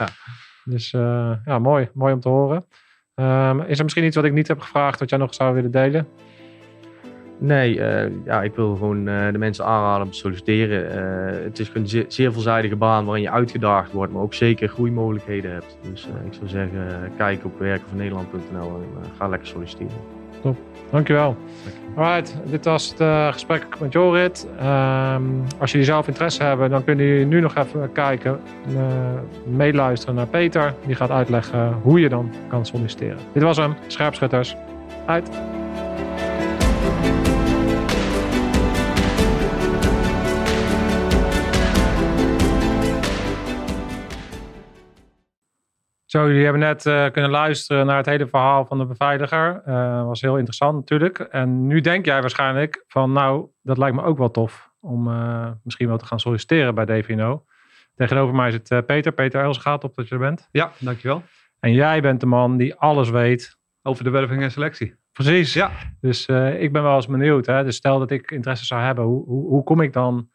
Dus 0.66 0.94
eh, 0.94 1.32
ja, 1.46 1.60
mooi. 1.60 1.90
Mooi 1.94 2.14
om 2.14 2.20
te 2.20 2.30
horen. 2.30 2.66
Ehm, 3.16 3.60
is 3.60 3.78
er 3.78 3.84
misschien 3.84 4.06
iets 4.06 4.16
wat 4.16 4.26
ik 4.26 4.34
niet 4.34 4.48
heb 4.48 4.60
gevraagd 4.60 5.00
wat 5.00 5.10
jij 5.10 5.20
nog 5.20 5.34
zou 5.34 5.54
willen 5.54 5.72
delen? 5.72 6.08
Nee, 7.40 7.82
eh, 7.82 8.12
ja, 8.26 8.44
ik 8.44 8.56
wil 8.56 8.76
gewoon 8.76 9.08
eh, 9.08 9.32
de 9.32 9.38
mensen 9.38 9.66
aanraden 9.66 10.06
om 10.06 10.12
te 10.12 10.18
solliciteren. 10.18 11.44
Het 11.44 11.60
is 11.60 11.72
een 11.74 11.88
zeer, 11.88 12.06
zeer 12.08 12.32
veelzijdige 12.32 12.76
baan 12.76 13.06
waarin 13.06 13.24
je 13.24 13.32
uitgedaagd 13.32 13.92
wordt, 13.92 14.14
maar 14.14 14.22
ook 14.22 14.34
zeker 14.34 14.68
groeimogelijkheden 14.68 15.52
hebt. 15.52 15.78
Dus 15.82 16.08
ik 16.26 16.34
zou 16.34 16.48
zeggen, 16.48 17.12
kijk 17.18 17.46
op 17.46 17.60
werkenvannederland.nl 17.60 18.82
en 19.04 19.12
ga 19.18 19.28
lekker 19.28 19.48
solliciteren. 19.48 20.02
Dankjewel. 20.92 21.36
Alright, 21.96 22.36
dit 22.46 22.66
was 22.66 22.90
het 22.90 23.00
eh, 23.00 23.34
gesprek 23.34 23.80
met 23.80 23.94
Jorit. 23.94 24.48
Ehm, 24.60 25.24
als 25.60 25.72
jullie 25.72 25.86
zelf 25.86 26.08
interesse 26.08 26.44
hebben, 26.44 26.70
dan 26.70 26.84
kunnen 26.84 27.06
jullie 27.06 27.26
nu 27.26 27.40
nog 27.40 27.56
even 27.56 27.92
kijken, 27.92 28.40
eh, 28.68 28.84
meeluisteren 29.46 30.16
naar 30.16 30.28
Peter. 30.28 30.74
Die 30.86 30.96
gaat 30.96 31.12
uitleggen 31.12 31.74
hoe 31.82 32.00
je 32.00 32.10
dan 32.10 32.32
kan 32.48 32.66
solliciteren. 32.66 33.18
Dit 33.32 33.44
was 33.44 33.58
hem, 33.58 33.76
Scherpschutters. 33.88 34.56
Uit. 35.06 35.30
Zo, 46.16 46.28
jullie 46.28 46.44
hebben 46.44 46.62
net 46.62 46.86
eh, 46.86 47.12
kunnen 47.12 47.32
luisteren 47.32 47.86
naar 47.86 47.98
het 47.98 48.06
hele 48.06 48.28
verhaal 48.28 48.66
van 48.66 48.78
de 48.78 48.86
beveiliger. 48.86 49.62
Eh 49.66 50.06
was 50.06 50.22
heel 50.22 50.36
interessant 50.36 50.76
natuurlijk. 50.76 51.20
En 51.20 51.68
nu 51.68 51.82
denk 51.82 52.06
jij 52.06 52.22
waarschijnlijk 52.22 52.84
van, 52.88 53.12
nou, 53.12 53.48
dat 53.62 53.78
lijkt 53.78 53.96
me 53.96 54.04
ook 54.04 54.18
wel 54.18 54.32
tof 54.32 54.72
om 54.80 55.08
eh, 55.08 55.52
misschien 55.64 55.88
wel 55.88 55.98
te 55.98 56.06
gaan 56.06 56.20
solliciteren 56.20 56.76
bij 56.76 56.86
DVNO. 56.86 57.46
Tegenover 57.96 58.36
mij 58.36 58.52
zit 58.52 58.86
Peter. 58.86 59.12
Peter 59.12 59.44
Elsgaat, 59.44 59.84
op 59.84 59.96
dat 59.96 60.08
je 60.08 60.14
er 60.14 60.22
bent. 60.22 60.50
Ja, 60.52 60.72
dankjewel. 60.80 61.24
En 61.60 61.74
jij 61.74 62.02
bent 62.02 62.20
de 62.20 62.26
man 62.26 62.58
die 62.58 62.76
alles 62.76 63.10
weet. 63.10 63.58
Over 63.82 64.04
de 64.04 64.10
werving 64.10 64.42
en 64.42 64.52
selectie. 64.52 64.96
Precies. 65.12 65.54
Ja. 65.54 65.72
Dus 66.02 66.26
ik 66.60 66.72
ben 66.72 66.84
wel 66.84 66.96
eens 66.96 67.08
benieuwd. 67.08 67.46
Hè? 67.46 67.64
Dus 67.64 67.76
stel 67.76 68.00
dat 68.00 68.12
ik 68.12 68.32
interesse 68.32 68.66
zou 68.66 68.82
hebben, 68.82 69.06
hoe, 69.06 69.26
hoe, 69.26 69.48
hoe 69.48 69.64
kom 69.64 69.82
ik 69.82 69.94
dan 69.94 70.30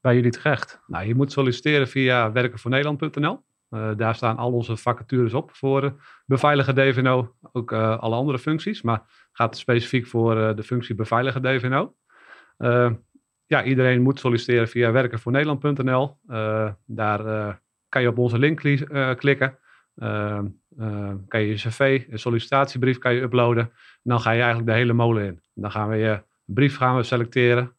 bij 0.00 0.14
jullie 0.14 0.30
terecht? 0.30 0.80
Nou, 0.86 1.06
je 1.06 1.14
moet 1.14 1.32
solliciteren 1.32 1.88
via 1.88 2.32
werkenvoornederland.nl. 2.32 3.44
Eh 3.70 3.90
daar 3.96 4.14
staan 4.14 4.36
al 4.36 4.52
onze 4.52 4.76
vacatures 4.76 5.34
op 5.34 5.50
voor 5.54 5.84
eh, 5.84 5.90
beveiliger 6.26 6.74
DVNO. 6.74 7.34
Ook 7.52 7.72
eh, 7.72 7.98
alle 7.98 8.14
andere 8.14 8.38
functies, 8.38 8.82
maar 8.82 9.28
gaat 9.32 9.56
specifiek 9.56 10.06
voor 10.06 10.56
de 10.56 10.62
functie 10.62 10.94
beveiliger 10.94 11.42
DVNO. 11.42 11.94
Ja, 13.48 13.64
iedereen 13.64 14.02
moet 14.02 14.18
solliciteren 14.20 14.68
via 14.68 14.92
werkenvoornederland.nl. 14.92 16.18
Daar 16.86 17.60
kan 17.88 18.02
je 18.02 18.08
op 18.08 18.18
onze 18.18 18.38
link 18.38 18.58
kli- 18.58 19.14
klikken. 19.14 19.58
Kan 21.28 21.40
je 21.40 21.46
je 21.46 21.54
cv, 21.54 22.04
een 22.10 22.18
sollicitatiebrief 22.18 22.98
kan 22.98 23.14
je 23.14 23.20
uploaden. 23.20 23.64
En 23.64 23.72
dan 24.02 24.20
ga 24.20 24.30
je 24.30 24.38
eigenlijk 24.40 24.70
de 24.70 24.76
hele 24.76 24.92
molen 24.92 25.24
in. 25.24 25.40
Dan 25.54 25.70
gaan 25.70 25.88
we 25.88 25.96
je 25.96 26.22
brief 26.44 26.76
gaan 26.76 26.96
we 26.96 27.02
selecteren. 27.02 27.76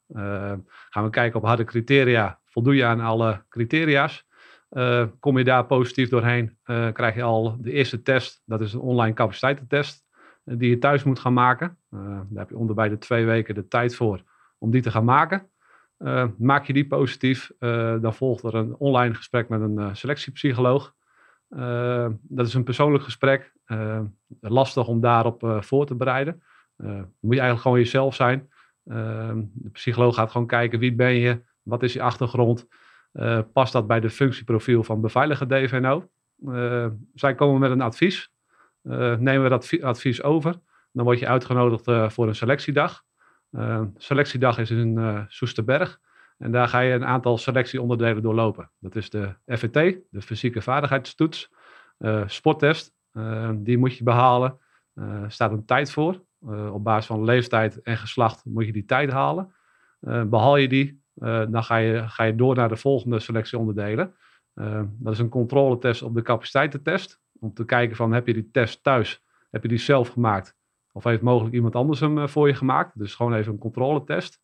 Gaan 0.89 1.03
we 1.03 1.09
kijken 1.09 1.39
op 1.39 1.45
harde 1.45 1.63
criteria. 1.63 2.39
Voldoe 2.45 2.75
je 2.75 2.85
aan 2.85 2.99
alle 2.99 3.43
criteria's? 3.49 4.26
Eh, 4.69 5.05
kom 5.19 5.37
je 5.37 5.43
daar 5.43 5.65
positief 5.65 6.09
doorheen, 6.09 6.57
eh, 6.63 6.91
krijg 6.91 7.15
je 7.15 7.23
al 7.23 7.57
de 7.59 7.71
eerste 7.71 8.01
test. 8.01 8.41
Dat 8.45 8.61
is 8.61 8.73
een 8.73 8.79
online 8.79 9.13
capaciteitentest 9.13 10.05
eh, 10.43 10.57
die 10.57 10.69
je 10.69 10.77
thuis 10.77 11.03
moet 11.03 11.19
gaan 11.19 11.33
maken. 11.33 11.77
Daar 11.89 12.25
heb 12.35 12.49
je 12.49 12.57
onder 12.57 12.75
bij 12.75 12.89
de 12.89 12.97
twee 12.97 13.25
weken 13.25 13.55
de 13.55 13.67
tijd 13.67 13.95
voor 13.95 14.23
om 14.57 14.71
die 14.71 14.81
te 14.81 14.91
gaan 14.91 15.05
maken. 15.05 15.49
Maak 16.37 16.65
je 16.65 16.73
die 16.73 16.87
positief, 16.87 17.51
dan 18.01 18.13
volgt 18.13 18.43
er 18.43 18.55
een 18.55 18.75
online 18.75 19.13
gesprek 19.13 19.49
met 19.49 19.61
een 19.61 19.95
selectiepsycholoog. 19.95 20.93
Dat 22.21 22.47
is 22.47 22.53
een 22.53 22.63
persoonlijk 22.63 23.03
gesprek. 23.03 23.53
Lastig 24.39 24.87
om 24.87 25.01
daarop 25.01 25.57
voor 25.59 25.85
te 25.85 25.95
bereiden. 25.95 26.43
Moet 27.19 27.33
je 27.33 27.39
eigenlijk 27.39 27.61
gewoon 27.61 27.77
jezelf 27.77 28.15
zijn. 28.15 28.49
De 28.83 29.69
psycholoog 29.71 30.15
gaat 30.15 30.31
gewoon 30.31 30.47
kijken 30.47 30.79
wie 30.79 30.95
ben 30.95 31.13
je, 31.13 31.41
wat 31.63 31.83
is 31.83 31.93
je 31.93 32.01
achtergrond, 32.01 32.67
eh, 33.17 33.39
past 33.53 33.73
dat 33.73 33.87
bij 33.87 33.99
de 33.99 34.09
functieprofiel 34.09 34.83
van 34.83 35.01
beveiliger 35.01 35.47
DVNO? 35.47 36.09
Eh, 36.45 36.87
zij 37.13 37.35
komen 37.35 37.59
met 37.59 37.71
een 37.71 37.81
advies. 37.81 38.31
Eh, 38.81 39.15
nemen 39.15 39.43
we 39.43 39.49
dat 39.49 39.59
advi- 39.59 39.83
advies 39.83 40.23
over. 40.23 40.55
Dan 40.91 41.05
word 41.05 41.19
je 41.19 41.27
uitgenodigd 41.27 42.13
voor 42.13 42.27
een 42.27 42.35
selectiedag. 42.35 43.03
Selectiedag 43.95 44.57
is 44.57 44.71
in 44.71 45.25
Soesterberg. 45.27 45.99
En 46.37 46.51
daar 46.51 46.67
ga 46.67 46.79
je 46.79 46.93
een 46.93 47.05
aantal 47.05 47.37
selectieonderdelen 47.37 48.23
doorlopen. 48.23 48.71
Dat 48.79 48.95
is 48.95 49.09
de 49.09 49.35
FVT, 49.45 49.99
de 50.09 50.21
fysieke 50.21 50.61
vaardigheidstoets. 50.61 51.49
Sporttest, 52.25 52.93
die 53.53 53.77
moet 53.77 53.97
je 53.97 54.03
behalen. 54.03 54.59
Er 54.93 55.31
staat 55.31 55.51
een 55.51 55.65
tijd 55.65 55.91
voor. 55.91 56.23
Op 56.71 56.83
basis 56.83 57.05
van 57.05 57.23
leeftijd 57.23 57.81
en 57.81 57.97
geslacht 57.97 58.45
moet 58.45 58.65
je 58.65 58.73
die 58.73 58.85
tijd 58.85 59.11
halen. 59.11 59.55
Eh, 59.99 60.23
behaal 60.23 60.57
je 60.57 60.67
die, 60.67 61.01
dan 61.49 61.63
ga 61.63 61.75
je, 61.77 62.09
ga 62.09 62.23
je 62.23 62.35
door 62.35 62.55
naar 62.55 62.69
de 62.69 62.75
volgende 62.75 63.19
selectieonderdelen. 63.19 64.13
Eh, 64.53 64.81
dat 64.99 65.13
is 65.13 65.19
een 65.19 65.29
controletest 65.29 66.01
op 66.01 66.13
de 66.13 66.21
capaciteitentest. 66.21 67.19
Om 67.39 67.53
te 67.53 67.65
kijken 67.65 67.95
van 67.95 68.13
heb 68.13 68.27
je 68.27 68.33
die 68.33 68.49
test 68.51 68.83
thuis, 68.83 69.23
heb 69.49 69.61
je 69.61 69.67
die 69.67 69.77
zelf 69.77 70.09
gemaakt? 70.09 70.55
Of 70.91 71.03
heeft 71.03 71.21
mogelijk 71.21 71.55
iemand 71.55 71.75
anders 71.75 71.99
hem 71.99 72.17
eh, 72.17 72.27
voor 72.27 72.47
je 72.47 72.53
gemaakt? 72.53 72.99
Dus 72.99 73.15
gewoon 73.15 73.33
even 73.33 73.51
een 73.51 73.59
controletest. 73.59 74.41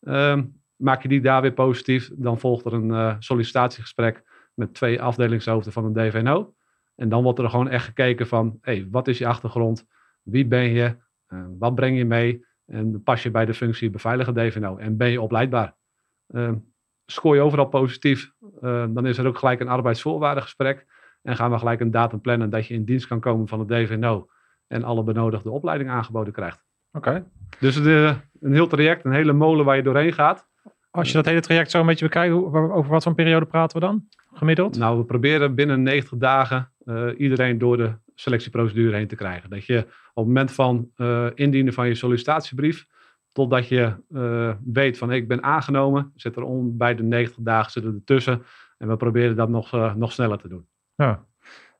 Ehm, 0.00 0.44
maak 0.76 1.02
je 1.02 1.08
die 1.08 1.20
daar 1.20 1.42
weer 1.42 1.52
positief, 1.52 2.10
dan 2.14 2.38
volgt 2.38 2.64
er 2.64 2.72
een 2.72 2.90
eh, 2.90 3.16
sollicitatiegesprek 3.18 4.22
met 4.54 4.74
twee 4.74 5.02
afdelingshoofden 5.02 5.72
van 5.72 5.84
een 5.84 5.92
DVNO. 5.92 6.54
En 6.96 7.08
dan 7.08 7.22
wordt 7.22 7.38
er 7.38 7.50
gewoon 7.50 7.68
echt 7.68 7.84
gekeken 7.84 8.26
van, 8.26 8.58
hey, 8.60 8.88
wat 8.90 9.08
is 9.08 9.18
je 9.18 9.26
achtergrond? 9.26 9.86
Wie 10.22 10.46
ben 10.46 10.70
je? 10.70 10.96
Eh, 11.26 11.44
wat 11.58 11.74
breng 11.74 11.96
je 11.96 12.04
mee? 12.04 12.44
En 12.66 13.02
pas 13.02 13.22
je 13.22 13.30
bij 13.30 13.44
de 13.44 13.54
functie 13.54 13.90
beveiliger 13.90 14.34
DVNO? 14.34 14.76
En 14.76 14.96
ben 14.96 15.10
je 15.10 15.20
opleidbaar? 15.20 15.74
Ehm, 16.28 16.54
scoor 17.06 17.34
je 17.34 17.40
overal 17.40 17.66
positief, 17.68 18.32
eh, 18.60 18.84
dan 18.88 19.06
is 19.06 19.18
er 19.18 19.26
ook 19.26 19.38
gelijk 19.38 19.60
een 19.60 19.68
arbeidsvoorwaardengesprek. 19.68 20.86
En 21.22 21.36
gaan 21.36 21.50
we 21.50 21.58
gelijk 21.58 21.80
een 21.80 21.90
datum 21.90 22.20
plannen 22.20 22.50
dat 22.50 22.66
je 22.66 22.74
in 22.74 22.84
dienst 22.84 23.06
kan 23.06 23.20
komen 23.20 23.48
van 23.48 23.58
het 23.58 23.68
DVNO. 23.68 24.28
En 24.66 24.84
alle 24.84 25.02
benodigde 25.02 25.50
opleiding 25.50 25.90
aangeboden 25.90 26.32
krijgt. 26.32 26.64
Oké. 26.92 27.26
Dus 27.60 27.84
eh, 27.84 28.16
een 28.40 28.52
heel 28.52 28.66
traject, 28.66 29.04
een 29.04 29.12
hele 29.12 29.32
molen 29.32 29.64
waar 29.64 29.76
je 29.76 29.82
doorheen 29.82 30.12
gaat. 30.12 30.48
Als 30.90 31.08
je 31.08 31.14
dat 31.14 31.24
hele 31.24 31.40
traject 31.40 31.70
zo 31.70 31.80
een 31.80 31.86
beetje 31.86 32.04
bekijkt, 32.04 32.34
over 32.34 32.88
wat 32.88 33.02
voor 33.02 33.06
een 33.06 33.14
periode 33.14 33.46
praten 33.46 33.80
we 33.80 33.86
dan? 33.86 34.08
Gemiddeld? 34.34 34.78
Nou, 34.78 34.98
we 34.98 35.04
proberen 35.04 35.54
binnen 35.54 35.82
90 35.82 36.18
dagen 36.18 36.72
eh, 36.84 37.06
iedereen 37.16 37.58
door 37.58 37.76
de 37.76 37.92
selectieprocedure 38.14 38.96
heen 38.96 39.08
te 39.08 39.16
krijgen. 39.16 39.50
Dat 39.50 39.64
je 39.64 39.78
op 39.78 40.24
het 40.24 40.26
moment 40.26 40.52
van 40.52 40.90
eh, 40.96 41.26
indienen 41.34 41.72
van 41.72 41.88
je 41.88 41.94
sollicitatiebrief, 41.94 42.86
totdat 43.34 43.68
je 43.68 43.94
eh, 44.14 44.50
weet 44.64 44.98
van 44.98 45.12
ik 45.12 45.28
ben 45.28 45.42
aangenomen, 45.42 46.12
zit 46.14 46.36
er 46.36 46.76
bij 46.76 46.94
de 46.94 47.02
90 47.02 47.42
dagen 47.42 47.70
zitten 47.70 47.94
er 47.94 48.04
tussen. 48.04 48.42
En 48.78 48.88
we 48.88 48.96
proberen 48.96 49.36
dat 49.36 49.48
nog, 49.48 49.72
eh, 49.72 49.94
nog 49.94 50.12
sneller 50.12 50.38
te 50.38 50.48
doen. 50.48 50.66
Ja. 50.94 51.24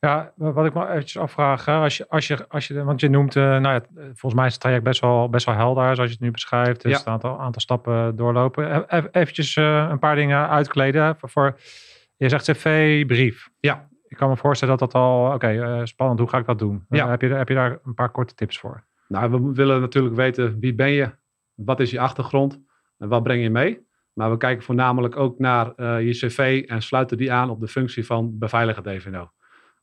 Ja, 0.00 0.32
wat 0.36 0.66
ik 0.66 0.74
me 0.74 0.88
eventjes 0.88 1.18
afvraag, 1.22 1.64
hè, 1.64 1.74
als 1.74 1.96
je, 1.96 2.08
als 2.08 2.26
je, 2.26 2.48
als 2.48 2.66
je, 2.66 2.84
want 2.84 3.00
je 3.00 3.08
noemt, 3.08 3.36
eh, 3.36 3.42
nou 3.42 3.62
ja, 3.74 3.80
volgens 3.94 4.34
mij 4.34 4.46
is 4.46 4.52
het 4.52 4.60
traject 4.60 4.84
best 4.84 5.00
wel, 5.00 5.28
best 5.28 5.46
wel 5.46 5.54
helder, 5.54 5.82
zoals 5.94 6.10
je 6.10 6.16
het 6.16 6.20
nu 6.24 6.30
beschrijft. 6.30 6.82
Dus 6.82 6.92
Ja. 6.92 6.98
een 6.98 7.12
aantal, 7.12 7.40
aantal 7.40 7.60
stappen 7.60 8.16
doorlopen. 8.16 8.84
Even 8.88 9.08
eventjes 9.12 9.56
een 9.56 9.98
paar 9.98 10.16
dingen 10.16 10.48
uitkleden. 10.48 11.16
Voor, 11.16 11.28
voor- 11.28 11.56
je 12.16 12.28
zegt 12.28 12.44
cv, 12.50 13.06
brief. 13.06 13.48
Ja. 13.60 13.88
Ik 14.08 14.16
kan 14.16 14.28
me 14.28 14.36
voorstellen 14.36 14.78
dat 14.78 14.92
dat 14.92 15.02
al, 15.02 15.32
oké, 15.32 15.80
spannend, 15.86 16.18
hoe 16.20 16.28
ga 16.28 16.38
ik 16.38 16.46
dat 16.46 16.58
doen? 16.58 16.84
Ja. 16.88 17.08
Heb, 17.08 17.20
je, 17.20 17.28
heb 17.28 17.48
je 17.48 17.54
daar 17.54 17.78
een 17.84 17.94
paar 17.94 18.10
korte 18.10 18.34
tips 18.34 18.58
voor? 18.58 18.84
Nou, 19.08 19.30
we 19.30 19.52
willen 19.52 19.80
natuurlijk 19.80 20.14
weten 20.14 20.58
wie 20.60 20.74
ben 20.74 20.90
je, 20.90 21.10
wat 21.54 21.80
is 21.80 21.90
je 21.90 22.00
achtergrond 22.00 22.60
en 22.98 23.08
wat 23.08 23.22
breng 23.22 23.42
je 23.42 23.50
mee. 23.50 23.86
Maar 24.12 24.30
we 24.30 24.36
kijken 24.36 24.64
voornamelijk 24.64 25.16
ook 25.16 25.38
naar 25.38 25.74
eh, 25.74 26.06
je 26.06 26.10
cv 26.10 26.64
en 26.66 26.82
sluiten 26.82 27.16
die 27.16 27.32
aan 27.32 27.50
op 27.50 27.60
de 27.60 27.68
functie 27.68 28.06
van 28.06 28.38
beveiliger 28.38 28.82
DVNO. 28.82 29.30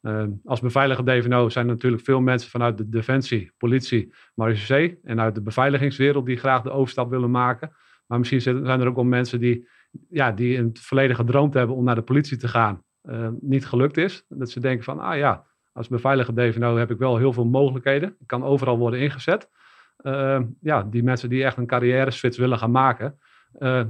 Uh, 0.01 0.23
als 0.45 0.59
beveiliger 0.59 1.05
DVNO 1.05 1.49
zijn 1.49 1.67
er 1.67 1.73
natuurlijk 1.73 2.03
veel 2.03 2.21
mensen 2.21 2.49
vanuit 2.49 2.77
de 2.77 2.89
defensie, 2.89 3.51
politie, 3.57 4.13
marechaussee 4.35 4.99
en 5.03 5.19
uit 5.19 5.35
de 5.35 5.41
beveiligingswereld 5.41 6.25
die 6.25 6.37
graag 6.37 6.61
de 6.61 6.71
overstap 6.71 7.09
willen 7.09 7.31
maken. 7.31 7.71
Maar 8.05 8.17
misschien 8.19 8.41
zijn 8.41 8.65
er 8.65 8.87
ook 8.87 8.95
wel 8.95 9.03
mensen 9.03 9.39
die, 9.39 9.67
ja, 10.09 10.31
die 10.31 10.55
in 10.55 10.65
het 10.65 10.79
verleden 10.79 11.15
gedroomd 11.15 11.53
hebben 11.53 11.75
om 11.75 11.83
naar 11.83 11.95
de 11.95 12.01
politie 12.01 12.37
te 12.37 12.47
gaan. 12.47 12.83
Uh, 13.03 13.27
niet 13.39 13.65
gelukt 13.65 13.97
is. 13.97 14.25
Dat 14.27 14.49
ze 14.49 14.59
denken 14.59 14.83
van, 14.83 14.99
ah 14.99 15.17
ja, 15.17 15.45
als 15.71 15.87
beveiliger 15.87 16.35
DVNO 16.35 16.77
heb 16.77 16.91
ik 16.91 16.97
wel 16.97 17.17
heel 17.17 17.33
veel 17.33 17.45
mogelijkheden. 17.45 18.15
Ik 18.19 18.27
kan 18.27 18.43
overal 18.43 18.77
worden 18.77 18.99
ingezet. 18.99 19.49
Uh, 20.03 20.39
ja, 20.61 20.83
die 20.83 21.03
mensen 21.03 21.29
die 21.29 21.43
echt 21.43 21.57
een 21.57 21.65
carrière 21.65 22.11
switch 22.11 22.37
willen 22.37 22.57
gaan 22.57 22.71
maken, 22.71 23.19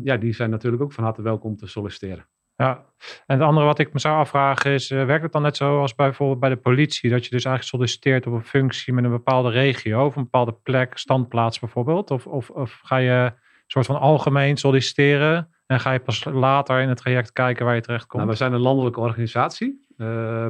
ja, 0.04 0.18
die 0.18 0.34
zijn 0.34 0.50
natuurlijk 0.50 0.84
ook 0.84 0.94
van 0.94 1.04
harte 1.04 1.22
welkom 1.22 1.56
te 1.56 1.68
solliciteren. 1.68 2.26
Ja, 2.62 2.86
en 3.26 3.38
het 3.38 3.48
andere 3.48 3.66
wat 3.66 3.80
ik 3.80 3.94
me 3.94 4.00
zou 4.00 4.18
afvragen 4.18 4.72
is, 4.72 4.92
uh, 4.92 5.06
werkt 5.06 5.24
het 5.24 5.32
dan 5.32 5.42
net 5.42 5.58
zoals 5.58 5.96
bijvoorbeeld 5.96 6.40
bij 6.40 6.50
de 6.50 6.58
politie, 6.58 7.10
dat 7.10 7.24
je 7.24 7.30
dus 7.30 7.46
eigenlijk 7.46 7.76
solliciteert 7.76 8.28
op 8.28 8.34
een 8.34 8.44
functie 8.44 8.94
met 8.94 9.04
een 9.04 9.10
bepaalde 9.10 9.50
regio 9.50 10.06
of 10.06 10.16
een 10.16 10.24
bepaalde 10.24 10.58
plek, 10.64 10.98
standplaats 10.98 11.60
bijvoorbeeld? 11.60 12.12
Of, 12.12 12.28
of, 12.28 12.50
of 12.50 12.80
ga 12.84 12.98
je 12.98 13.12
een 13.12 13.34
soort 13.68 13.86
van 13.86 14.00
algemeen 14.00 14.58
solliciteren 14.58 15.50
en 15.66 15.80
ga 15.80 15.92
je 15.92 16.00
pas 16.00 16.24
later 16.24 16.82
in 16.82 16.90
het 16.90 16.98
traject 16.98 17.32
kijken 17.32 17.66
waar 17.66 17.76
je 17.76 17.82
terecht 17.82 18.06
komt? 18.06 18.22
Nou, 18.22 18.34
we 18.34 18.38
zijn 18.38 18.54
een 18.54 18.60
landelijke 18.60 19.00
organisatie. 19.00 19.86
Uh, 19.98 20.48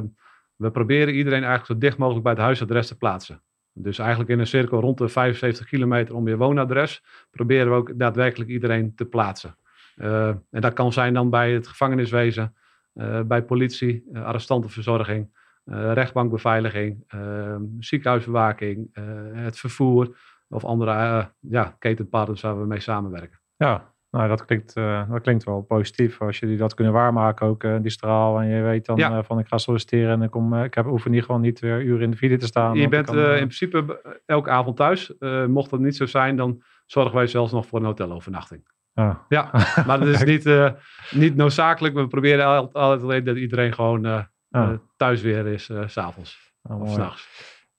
we 0.56 0.70
proberen 0.70 1.14
iedereen 1.14 1.44
eigenlijk 1.44 1.66
zo 1.66 1.78
dicht 1.78 1.98
mogelijk 1.98 2.24
bij 2.24 2.32
het 2.32 2.42
huisadres 2.42 2.86
te 2.86 2.96
plaatsen. 2.96 3.42
Dus 3.74 3.98
eigenlijk 3.98 4.30
in 4.30 4.38
een 4.38 4.46
cirkel 4.46 4.80
rond 4.80 4.98
de 4.98 5.08
75 5.08 5.66
kilometer 5.66 6.14
om 6.14 6.28
je 6.28 6.36
woonadres 6.36 7.02
proberen 7.30 7.70
we 7.70 7.76
ook 7.76 7.98
daadwerkelijk 7.98 8.50
iedereen 8.50 8.94
te 8.94 9.04
plaatsen. 9.04 9.56
Uh, 9.96 10.28
en 10.28 10.60
dat 10.60 10.72
kan 10.72 10.92
zijn 10.92 11.14
dan 11.14 11.30
bij 11.30 11.52
het 11.52 11.66
gevangeniswezen, 11.66 12.54
uh, 12.94 13.20
bij 13.20 13.42
politie, 13.42 14.04
uh, 14.12 14.24
arrestantenverzorging, 14.24 15.40
rechtbankbeveiliging, 15.64 17.04
ziekenhuisbewaking, 17.78 18.90
het 19.32 19.58
vervoer 19.58 20.16
of 20.48 20.64
andere 20.64 21.28
ja, 21.40 21.76
ketenpartners 21.78 22.40
waar 22.40 22.60
we 22.60 22.66
mee 22.66 22.80
samenwerken. 22.80 23.38
Ja, 23.56 23.91
nou, 24.12 24.28
dat 24.28 24.44
klinkt, 24.44 24.74
dat 24.74 25.20
klinkt 25.22 25.44
wel 25.44 25.60
positief. 25.60 26.20
Als 26.20 26.38
jullie 26.38 26.56
dat 26.56 26.74
kunnen 26.74 26.92
waarmaken, 26.92 27.46
ook 27.46 27.64
die 27.82 27.90
straal. 27.90 28.40
En 28.40 28.46
je 28.46 28.62
weet 28.62 28.86
dan 28.86 28.96
ja. 28.96 29.22
van 29.22 29.38
ik 29.38 29.46
ga 29.46 29.58
solliciteren 29.58 30.10
en 30.10 30.22
ik, 30.22 30.30
kom, 30.30 30.54
ik 30.54 30.74
heb, 30.74 30.84
hoef 30.84 31.08
niet 31.08 31.24
gewoon 31.24 31.40
niet 31.40 31.60
weer 31.60 31.82
uren 31.82 32.02
in 32.02 32.10
de 32.10 32.16
file 32.16 32.36
te 32.36 32.46
staan. 32.46 32.76
Je 32.76 32.88
bent 32.88 33.06
kan, 33.06 33.18
in 33.18 33.34
principe 33.34 34.00
elke 34.26 34.50
avond 34.50 34.76
thuis. 34.76 35.12
mocht 35.46 35.70
dat 35.70 35.80
niet 35.80 35.96
zo 35.96 36.06
zijn, 36.06 36.36
dan 36.36 36.62
zorgen 36.86 37.14
wij 37.14 37.26
zelfs 37.26 37.52
nog 37.52 37.66
voor 37.66 37.78
een 37.78 37.84
hotelovernachting. 37.84 38.62
Oh. 38.94 39.14
Ja, 39.28 39.50
maar 39.86 39.98
dat 39.98 40.08
is 40.08 40.24
niet, 40.24 40.46
uh, 40.46 40.70
niet 41.10 41.36
noodzakelijk. 41.36 41.94
We 41.94 42.06
proberen 42.06 42.46
altijd, 42.72 43.02
alleen 43.02 43.24
dat 43.24 43.36
iedereen 43.36 43.74
gewoon 43.74 44.06
uh, 44.06 44.22
uh, 44.50 44.70
thuis 44.96 45.22
weer 45.22 45.46
is, 45.46 45.64
s 45.64 45.92
s'avonds 45.92 46.54
oh, 46.62 46.80
of 46.80 46.90
s'nachts. 46.90 47.28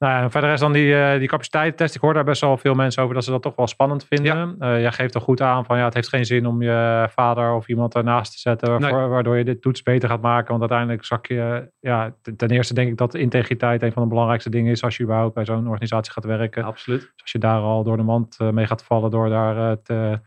Nou 0.03 0.21
ja, 0.21 0.29
verder 0.29 0.53
is 0.53 0.59
dan 0.59 0.73
die, 0.73 1.19
die 1.19 1.27
capaciteitstest. 1.27 1.95
Ik 1.95 2.01
hoor 2.01 2.13
daar 2.13 2.23
best 2.23 2.41
wel 2.41 2.57
veel 2.57 2.73
mensen 2.73 3.03
over 3.03 3.15
dat 3.15 3.23
ze 3.23 3.31
dat 3.31 3.41
toch 3.41 3.55
wel 3.55 3.67
spannend 3.67 4.05
vinden. 4.05 4.55
Ja. 4.59 4.79
jij 4.79 4.91
geeft 4.91 5.15
er 5.15 5.21
goed 5.21 5.41
aan 5.41 5.65
van 5.65 5.77
ja, 5.77 5.85
het 5.85 5.93
heeft 5.93 6.09
geen 6.09 6.25
zin 6.25 6.45
om 6.45 6.61
je 6.61 7.07
vader 7.09 7.53
of 7.53 7.67
iemand 7.67 7.95
ernaast 7.95 8.31
te 8.31 8.39
zetten. 8.39 8.81
Nee. 8.81 8.91
Waardoor 8.91 9.37
je 9.37 9.43
dit 9.43 9.61
toets 9.61 9.83
beter 9.83 10.09
gaat 10.09 10.21
maken. 10.21 10.47
Want 10.47 10.59
uiteindelijk 10.59 11.05
zak 11.05 11.25
je. 11.25 11.71
Ja, 11.79 12.15
ten 12.35 12.49
eerste 12.49 12.73
denk 12.73 12.89
ik 12.89 12.97
dat 12.97 13.15
integriteit 13.15 13.81
een 13.81 13.91
van 13.91 14.03
de 14.03 14.09
belangrijkste 14.09 14.49
dingen 14.49 14.71
is 14.71 14.83
als 14.83 14.97
je 14.97 15.03
überhaupt 15.03 15.33
bij 15.33 15.45
zo'n 15.45 15.67
organisatie 15.67 16.11
gaat 16.11 16.25
werken. 16.25 16.63
Absoluut. 16.63 17.01
Dus 17.01 17.21
als 17.21 17.31
je 17.31 17.39
daar 17.39 17.59
al 17.59 17.83
door 17.83 17.97
de 17.97 18.03
mand 18.03 18.37
mee 18.39 18.65
gaat 18.65 18.83
vallen 18.83 19.11
door 19.11 19.29
daar 19.29 19.81
te 19.81 20.19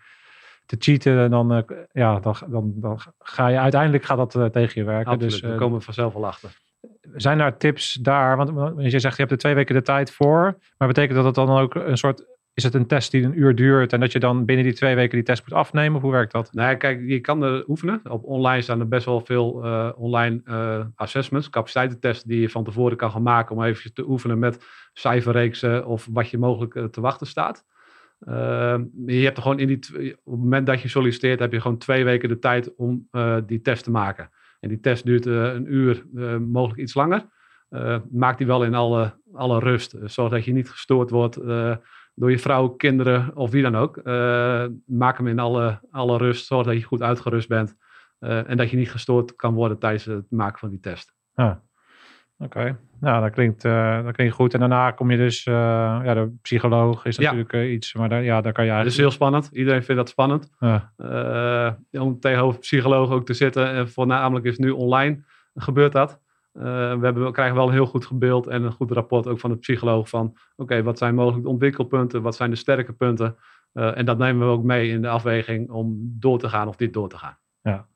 te 0.67 0.77
cheaten, 0.79 1.31
dan, 1.31 1.53
uh, 1.53 1.63
ja, 1.93 2.21
dan, 2.21 2.37
dan, 2.47 2.73
dan 2.77 2.99
ga 3.19 3.49
je 3.49 3.59
uiteindelijk 3.59 4.05
gaat 4.05 4.17
dat 4.17 4.35
uh, 4.35 4.45
tegen 4.45 4.81
je 4.81 4.87
werken. 4.87 5.13
Absoluut, 5.13 5.41
dus, 5.41 5.51
uh, 5.51 5.57
komen 5.57 5.79
we 5.79 5.85
vanzelf 5.85 6.13
wel 6.13 6.27
achter. 6.27 6.51
Zijn 7.17 7.41
er 7.41 7.57
tips 7.57 7.93
daar? 7.93 8.37
Want, 8.37 8.83
je 8.83 9.01
zegt 9.01 9.17
je 9.17 9.21
hebt 9.21 9.31
er 9.33 9.39
twee 9.39 9.55
weken 9.55 9.75
de 9.75 9.83
tijd 9.83 10.11
voor, 10.11 10.59
maar 10.79 10.89
betekent 10.89 11.17
dat 11.17 11.25
het 11.25 11.35
dan 11.35 11.59
ook 11.59 11.75
een 11.75 11.99
soort 11.99 12.25
is 12.57 12.63
het 12.63 12.75
een 12.75 12.87
test 12.87 13.11
die 13.11 13.23
een 13.23 13.39
uur 13.39 13.55
duurt 13.55 13.93
en 13.93 14.01
dat 14.01 14.13
je 14.13 14.19
dan 14.19 14.45
binnen 14.45 14.65
die 14.65 14.75
twee 14.75 14.95
weken 14.95 15.15
die 15.15 15.23
test 15.23 15.43
moet 15.49 15.59
afnemen? 15.59 16.01
Hoe 16.01 16.11
werkt 16.11 16.33
dat? 16.33 16.53
Nee, 16.53 16.77
kijk, 16.77 17.01
je 17.07 17.21
kan 17.21 17.43
er 17.43 17.69
oefenen. 17.69 18.01
Op 18.11 18.25
online 18.25 18.63
staan 18.63 18.81
er 18.81 18.89
best 18.89 19.05
wel 19.05 19.21
veel 19.21 19.65
uh, 19.65 19.91
online 19.97 20.41
uh, 20.45 20.85
assessments, 20.95 21.51
capaciteitentests 21.51 22.25
die 22.25 22.41
je 22.41 22.51
van 22.51 22.65
tevoren 22.65 22.97
kan 22.97 23.11
gaan 23.11 23.23
maken 23.23 23.57
om 23.57 23.63
even 23.63 23.95
te 23.95 24.09
oefenen 24.09 24.39
met 24.39 24.65
cijferreeksen 24.93 25.87
of 25.87 26.09
wat 26.11 26.29
je 26.29 26.39
mogelijk 26.39 26.75
uh, 26.75 26.85
te 26.85 27.01
wachten 27.01 27.27
staat. 27.27 27.65
Uh, 28.29 28.79
je 29.07 29.25
hebt 29.25 29.37
er 29.37 29.43
gewoon 29.43 29.59
in 29.59 29.67
die, 29.67 29.79
op 30.25 30.33
het 30.33 30.43
moment 30.43 30.67
dat 30.67 30.81
je 30.81 30.89
solliciteert, 30.89 31.39
heb 31.39 31.53
je 31.53 31.61
gewoon 31.61 31.79
twee 31.79 32.05
weken 32.05 32.29
de 32.29 32.39
tijd 32.39 32.75
om 32.75 33.09
die 33.47 33.61
test 33.61 33.85
te 33.85 33.91
maken. 33.91 34.31
En 34.67 34.73
die 34.73 34.81
test 34.81 35.05
duurt 35.05 35.27
uh, 35.27 35.55
een 35.55 35.75
uur, 35.75 36.07
mogelijk 36.41 36.81
iets 36.81 36.95
langer. 36.95 37.25
maak 38.11 38.39
die 38.39 38.47
wel 38.47 38.65
in 38.65 38.75
alle, 38.75 39.21
alle 39.33 39.59
rust. 39.59 39.97
zorg 40.05 40.31
dat 40.31 40.45
je 40.45 40.53
niet 40.53 40.71
gestoord 40.71 41.11
wordt 41.11 41.35
door 42.15 42.31
je 42.31 42.39
vrouw, 42.39 42.69
kinderen 42.69 43.37
of 43.37 43.51
wie 43.51 43.63
dan 43.63 43.77
ook. 43.77 44.01
maak 44.87 45.17
hem 45.17 45.27
in 45.27 45.39
alle, 45.39 45.81
alle 45.91 46.19
rust. 46.19 46.47
Zorg 46.47 46.67
dat 46.67 46.77
je 46.77 46.83
goed 46.83 47.03
uitgerust 47.03 47.49
bent. 47.49 47.77
en 48.19 48.57
dat 48.57 48.71
je 48.71 48.77
niet 48.77 48.91
gestoord 48.91 49.37
kan 49.37 49.55
worden 49.55 49.79
tijdens 49.79 50.05
het 50.05 50.31
maken 50.31 50.59
van 50.59 50.71
die 50.71 50.81
test. 50.81 51.15
Oké, 52.39 52.79
nou 53.01 53.23
dat 53.23 53.33
klinkt, 53.33 53.65
uh, 53.65 54.05
dat 54.05 54.15
klinkt 54.15 54.35
goed. 54.35 54.55
En 54.55 54.61
daarna 54.61 54.91
kom 54.91 55.11
je 55.11 55.17
dus, 55.17 55.47
uh, 55.47 55.55
ja, 56.05 56.15
de 56.15 56.37
psycholoog 56.43 57.05
is 57.05 57.19
natuurlijk 57.19 57.53
uh, 57.53 57.73
iets, 57.73 57.95
maar 57.95 58.09
daar, 58.09 58.23
ja, 58.23 58.41
daar 58.41 58.53
kan 58.53 58.65
je 58.65 58.71
eigenlijk... 58.71 58.85
Dat 58.85 58.93
is 58.93 58.97
heel 58.97 59.11
spannend. 59.11 59.49
Iedereen 59.53 59.83
vindt 59.83 60.01
dat 60.01 60.11
spannend. 60.11 60.51
Ja. 60.59 60.93
om 61.91 62.21
tegenover 62.21 62.61
psycholoog 62.61 63.11
ook 63.11 63.27
te 63.27 63.35
zitten. 63.35 63.69
En 63.71 63.89
voornamelijk 63.89 64.47
is 64.47 64.59
nu 64.59 64.71
online 64.71 65.25
gebeurt 65.55 65.93
dat. 65.93 66.21
we, 66.53 66.99
hebben, 67.01 67.25
we 67.25 67.31
krijgen 67.31 67.57
wel 67.57 67.67
een 67.67 67.73
heel 67.73 67.87
goed 67.87 68.19
beeld 68.19 68.47
en 68.47 68.63
een 68.63 68.73
goed 68.73 68.91
rapport 68.91 69.27
ook 69.27 69.41
van 69.41 69.51
de 69.51 69.57
psycholoog 69.57 70.09
van, 70.09 70.27
oké, 70.27 70.41
okay, 70.57 70.83
wat 70.83 70.99
zijn 70.99 71.15
mogelijk 71.15 71.45
de 71.45 71.51
ontwikkelpunten, 71.51 72.23
wat 72.23 72.37
zijn 72.37 72.51
de 72.51 72.57
sterke 72.57 72.93
punten? 72.93 73.37
en 73.73 74.05
dat 74.05 74.19
nemen 74.19 74.47
we 74.47 74.53
ook 74.53 74.65
mee 74.65 74.89
in 74.89 75.03
de 75.03 75.09
afweging 75.09 75.71
om 75.71 76.17
door 76.19 76.39
te 76.39 76.49
gaan 76.49 76.69
of 76.69 76.77
dit 76.77 76.93
door 76.93 77.09
te 77.09 77.19
gaan. 77.19 77.39
Ja. 77.63 77.87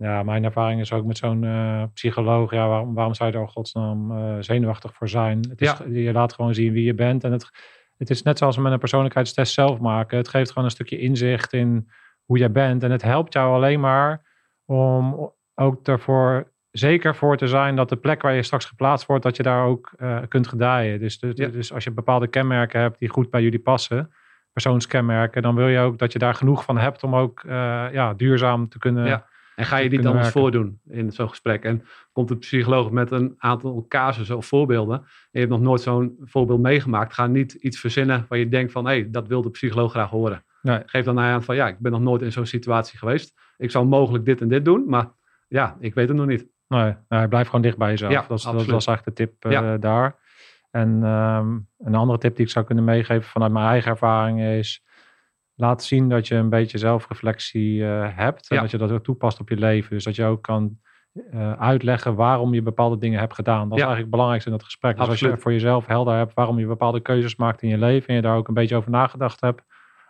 Ja, 0.00 0.22
mijn 0.22 0.44
ervaring 0.44 0.80
is 0.80 0.92
ook 0.92 1.04
met 1.04 1.18
zo'n 1.18 1.42
uh, 1.42 1.82
psycholoog. 1.94 2.50
Ja, 2.50 2.68
waarom, 2.68 2.94
waarom 2.94 3.14
zou 3.14 3.30
je 3.30 3.36
er 3.36 3.42
al 3.42 3.48
godsnaam 3.50 4.10
uh, 4.10 4.36
zenuwachtig 4.40 4.94
voor 4.94 5.08
zijn? 5.08 5.38
Het 5.48 5.60
is, 5.60 5.68
ja. 5.68 5.84
Je 5.88 6.12
laat 6.12 6.32
gewoon 6.32 6.54
zien 6.54 6.72
wie 6.72 6.84
je 6.84 6.94
bent. 6.94 7.24
En 7.24 7.32
het, 7.32 7.50
het 7.96 8.10
is 8.10 8.22
net 8.22 8.38
zoals 8.38 8.56
we 8.56 8.62
met 8.62 8.72
een 8.72 8.78
persoonlijkheidstest 8.78 9.52
zelf 9.52 9.78
maken. 9.78 10.18
Het 10.18 10.28
geeft 10.28 10.48
gewoon 10.48 10.64
een 10.64 10.70
stukje 10.70 10.98
inzicht 10.98 11.52
in 11.52 11.90
hoe 12.24 12.38
jij 12.38 12.50
bent. 12.50 12.82
En 12.82 12.90
het 12.90 13.02
helpt 13.02 13.32
jou 13.32 13.54
alleen 13.54 13.80
maar 13.80 14.22
om 14.64 15.32
ook 15.54 15.86
ervoor 15.88 16.52
zeker 16.70 17.16
voor 17.16 17.36
te 17.36 17.48
zijn 17.48 17.76
dat 17.76 17.88
de 17.88 17.96
plek 17.96 18.22
waar 18.22 18.34
je 18.34 18.42
straks 18.42 18.64
geplaatst 18.64 19.06
wordt, 19.06 19.22
dat 19.22 19.36
je 19.36 19.42
daar 19.42 19.64
ook 19.64 19.92
uh, 19.98 20.18
kunt 20.28 20.48
gedijen. 20.48 21.00
Dus, 21.00 21.18
dus, 21.18 21.32
ja. 21.34 21.48
dus, 21.48 21.72
als 21.72 21.84
je 21.84 21.90
bepaalde 21.90 22.26
kenmerken 22.26 22.80
hebt 22.80 22.98
die 22.98 23.08
goed 23.08 23.30
bij 23.30 23.42
jullie 23.42 23.58
passen, 23.58 24.12
persoonskenmerken, 24.52 25.42
dan 25.42 25.54
wil 25.54 25.68
je 25.68 25.78
ook 25.78 25.98
dat 25.98 26.12
je 26.12 26.18
daar 26.18 26.34
genoeg 26.34 26.64
van 26.64 26.78
hebt 26.78 27.02
om 27.02 27.16
ook 27.16 27.42
ja, 27.92 28.14
duurzaam 28.14 28.68
te 28.68 28.78
kunnen. 28.78 29.06
Ja 29.06 29.28
en 29.60 29.66
ga 29.66 29.76
je 29.76 29.88
dit 29.88 30.02
dan 30.02 30.18
eens 30.18 30.30
voordoen 30.30 30.80
in 30.88 31.12
zo'n 31.12 31.28
gesprek? 31.28 31.64
En 31.64 31.82
komt 32.12 32.28
de 32.28 32.36
psycholoog 32.36 32.90
met 32.90 33.10
een 33.10 33.34
aantal 33.38 33.84
casussen 33.88 34.36
of 34.36 34.46
voorbeelden. 34.46 34.98
En 34.98 35.06
je 35.30 35.38
hebt 35.38 35.50
nog 35.50 35.60
nooit 35.60 35.80
zo'n 35.80 36.16
voorbeeld 36.20 36.60
meegemaakt. 36.60 37.14
Ga 37.14 37.26
niet 37.26 37.52
iets 37.52 37.80
verzinnen 37.80 38.26
waar 38.28 38.38
je 38.38 38.48
denkt 38.48 38.72
van, 38.72 38.86
hé, 38.86 38.92
hey, 38.92 39.10
dat 39.10 39.28
wil 39.28 39.42
de 39.42 39.50
psycholoog 39.50 39.90
graag 39.90 40.10
horen. 40.10 40.44
Nee. 40.62 40.82
Geef 40.86 41.04
dan 41.04 41.18
aan 41.18 41.42
van, 41.42 41.54
ja, 41.54 41.68
ik 41.68 41.78
ben 41.78 41.92
nog 41.92 42.00
nooit 42.00 42.22
in 42.22 42.32
zo'n 42.32 42.46
situatie 42.46 42.98
geweest. 42.98 43.34
Ik 43.56 43.70
zou 43.70 43.86
mogelijk 43.86 44.24
dit 44.24 44.40
en 44.40 44.48
dit 44.48 44.64
doen, 44.64 44.84
maar 44.86 45.08
ja, 45.48 45.76
ik 45.80 45.94
weet 45.94 46.08
het 46.08 46.16
nog 46.16 46.26
niet. 46.26 46.46
Nee, 46.68 46.94
nee 47.08 47.28
blijf 47.28 47.46
gewoon 47.46 47.62
dicht 47.62 47.78
bij 47.78 47.90
jezelf. 47.90 48.12
Ja, 48.12 48.24
dat, 48.28 48.42
dat, 48.42 48.66
was 48.66 48.86
eigenlijk 48.86 49.16
de 49.16 49.24
tip 49.24 49.44
uh, 49.44 49.52
ja. 49.52 49.76
daar. 49.76 50.16
En 50.70 51.02
um, 51.02 51.68
een 51.78 51.94
andere 51.94 52.18
tip 52.18 52.36
die 52.36 52.44
ik 52.44 52.50
zou 52.50 52.64
kunnen 52.64 52.84
meegeven 52.84 53.28
vanuit 53.28 53.52
mijn 53.52 53.66
eigen 53.66 53.90
ervaring 53.90 54.42
is 54.42 54.84
laat 55.60 55.84
zien 55.84 56.08
dat 56.08 56.28
je 56.28 56.34
een 56.34 56.48
beetje 56.48 56.78
zelfreflectie 56.78 57.80
uh, 57.80 58.08
hebt. 58.16 58.48
En 58.48 58.60
dat 58.60 58.70
je 58.70 58.78
dat 58.78 58.90
ook 58.90 59.04
toepast 59.04 59.40
op 59.40 59.48
je 59.48 59.56
leven. 59.56 59.90
Dus 59.90 60.04
dat 60.04 60.16
je 60.16 60.24
ook 60.24 60.42
kan 60.42 60.78
uh, 61.14 61.52
uitleggen 61.52 62.14
waarom 62.14 62.54
je 62.54 62.62
bepaalde 62.62 62.98
dingen 62.98 63.18
hebt 63.18 63.34
gedaan. 63.34 63.68
Dat 63.68 63.78
is 63.78 63.84
eigenlijk 63.84 64.00
het 64.00 64.10
belangrijkste 64.10 64.50
in 64.50 64.56
dat 64.56 64.64
gesprek. 64.64 64.96
Dus 64.96 65.08
als 65.08 65.20
je 65.20 65.36
voor 65.36 65.52
jezelf 65.52 65.86
helder 65.86 66.16
hebt 66.16 66.34
waarom 66.34 66.58
je 66.58 66.66
bepaalde 66.66 67.00
keuzes 67.00 67.36
maakt 67.36 67.62
in 67.62 67.68
je 67.68 67.78
leven. 67.78 68.08
En 68.08 68.14
je 68.14 68.22
daar 68.22 68.36
ook 68.36 68.48
een 68.48 68.54
beetje 68.54 68.76
over 68.76 68.90
nagedacht 68.90 69.40
hebt. 69.40 69.62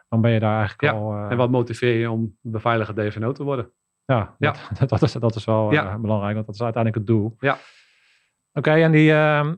Dan 0.08 0.20
ben 0.20 0.30
je 0.30 0.40
daar 0.40 0.58
eigenlijk 0.58 0.92
ja. 0.92 1.00
al... 1.00 1.14
Uh, 1.14 1.30
en 1.30 1.36
wat 1.36 1.50
motiveer 1.50 1.94
je 1.94 2.10
om 2.10 2.36
beveiliger 2.40 2.94
DVNO 2.94 3.32
te 3.32 3.44
worden? 3.44 3.70
Ja, 4.04 4.34
ja. 4.38 4.54
Dat, 4.78 4.88
dat, 4.88 5.02
is, 5.02 5.12
dat 5.12 5.34
is 5.34 5.44
wel 5.44 5.68
belangrijk. 6.00 6.34
Want 6.34 6.46
dat 6.46 6.54
is 6.54 6.62
uiteindelijk 6.62 6.94
het 6.94 7.06
doel. 7.06 7.34
Ja. 7.38 7.58
Oké, 8.52 8.68
okay, 8.68 8.82
en 8.82 8.92
die, 8.92 9.10
uh, 9.10 9.50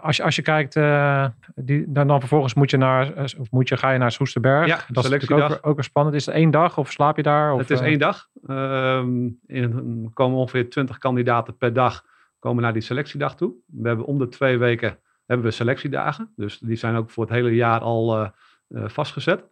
als, 0.00 0.16
je, 0.16 0.22
als 0.22 0.36
je 0.36 0.42
kijkt, 0.42 0.76
uh, 0.76 1.26
die, 1.54 1.84
dan, 1.88 2.06
dan 2.06 2.20
vervolgens 2.20 2.54
moet 2.54 2.70
je 2.70 2.76
naar, 2.76 3.12
of 3.38 3.50
moet 3.50 3.68
je, 3.68 3.76
ga 3.76 3.90
je 3.90 3.98
naar 3.98 4.12
Soesterberg. 4.12 4.66
Ja, 4.66 4.80
dat 4.88 5.04
is 5.04 5.10
natuurlijk 5.10 5.52
ook, 5.52 5.58
ook 5.66 5.74
weer 5.74 5.84
spannend. 5.84 6.16
Is 6.16 6.26
het 6.26 6.34
één 6.34 6.50
dag 6.50 6.78
of 6.78 6.90
slaap 6.90 7.16
je 7.16 7.22
daar? 7.22 7.52
Of, 7.52 7.58
het 7.58 7.70
is 7.70 7.80
één 7.80 7.98
dag. 7.98 8.28
Um, 8.48 9.38
in, 9.46 10.10
komen 10.14 10.38
ongeveer 10.38 10.70
twintig 10.70 10.98
kandidaten 10.98 11.56
per 11.56 11.72
dag 11.72 12.04
komen 12.38 12.62
naar 12.62 12.72
die 12.72 12.82
selectiedag 12.82 13.36
toe. 13.36 13.52
We 13.66 13.88
hebben 13.88 14.06
om 14.06 14.18
de 14.18 14.28
twee 14.28 14.58
weken 14.58 14.98
hebben 15.26 15.46
we 15.46 15.52
selectiedagen. 15.52 16.32
Dus 16.36 16.58
die 16.58 16.76
zijn 16.76 16.96
ook 16.96 17.10
voor 17.10 17.24
het 17.24 17.32
hele 17.32 17.54
jaar 17.54 17.80
al 17.80 18.30
vastgezet. 18.70 19.44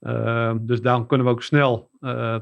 Uh, 0.00 0.52
dus 0.60 0.80
dan 0.80 1.06
kunnen 1.06 1.26
we 1.26 1.32
ook 1.32 1.42
snel 1.42 1.90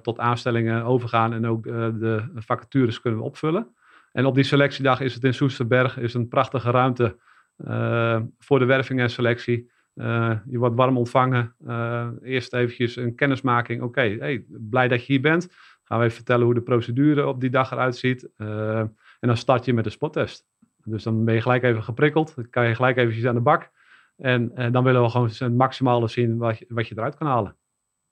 tot 0.03 0.18
aanstellingen 0.18 0.84
overgaan 0.84 1.32
en 1.32 1.46
ook 1.46 1.64
de 1.64 2.30
vacatures 2.34 3.01
kunnen 3.01 3.20
we 3.20 3.26
opvullen. 3.26 3.74
En 4.12 4.26
op 4.26 4.34
die 4.34 4.44
selectiedag 4.44 5.00
is 5.00 5.14
het 5.14 5.24
in 5.24 5.34
Soesterberg 5.34 5.98
is 5.98 6.14
een 6.14 6.28
prachtige 6.28 6.70
ruimte 6.70 7.18
eh, 7.56 8.20
voor 8.38 8.58
de 8.58 8.64
werving 8.64 9.00
en 9.00 9.11
selectie. 9.11 9.70
Eh, 9.94 10.36
je 10.46 10.58
wordt 10.58 10.76
warm 10.76 10.96
ontvangen. 10.96 11.54
Uh, 11.66 12.08
eerst 12.22 12.52
eventjes 12.52 12.96
een 12.96 13.14
kennismaking. 13.14 13.82
Oké, 13.82 14.16
hey, 14.18 14.44
blij 14.48 14.88
dat 14.88 15.06
je 15.06 15.12
hier 15.12 15.20
bent. 15.20 15.48
Gaan 15.84 15.98
we 15.98 16.04
even 16.04 16.16
vertellen 16.16 16.44
hoe 16.44 16.54
de 16.54 16.62
procedure 16.62 17.26
op 17.26 17.40
die 17.40 17.50
dag 17.50 17.70
eruit 17.70 17.96
ziet. 17.96 18.28
en 18.36 18.96
dan 19.20 19.36
start 19.36 19.64
je 19.64 19.72
met 19.72 19.84
de 19.84 19.90
spottest. 19.90 20.46
Dus 20.84 21.02
dan 21.02 21.24
ben 21.24 21.34
je 21.34 21.40
gelijk 21.40 21.62
even 21.62 21.82
geprikkeld. 21.82 22.34
Dan 22.34 22.50
kan 22.50 22.68
je 22.68 22.74
gelijk 22.74 22.96
eventjes 22.96 23.26
aan 23.26 23.34
de 23.34 23.40
bak. 23.40 23.70
En, 24.16 24.50
en 24.54 24.72
dan 24.72 24.84
willen 24.84 25.02
we 25.02 25.08
gewoon 25.08 25.30
het 25.38 25.54
maximale 25.54 26.08
zien 26.08 26.36
wat 26.36 26.58
je, 26.58 26.66
wat 26.68 26.88
je 26.88 26.94
eruit 26.96 27.16
kan 27.16 27.26
halen. 27.26 27.56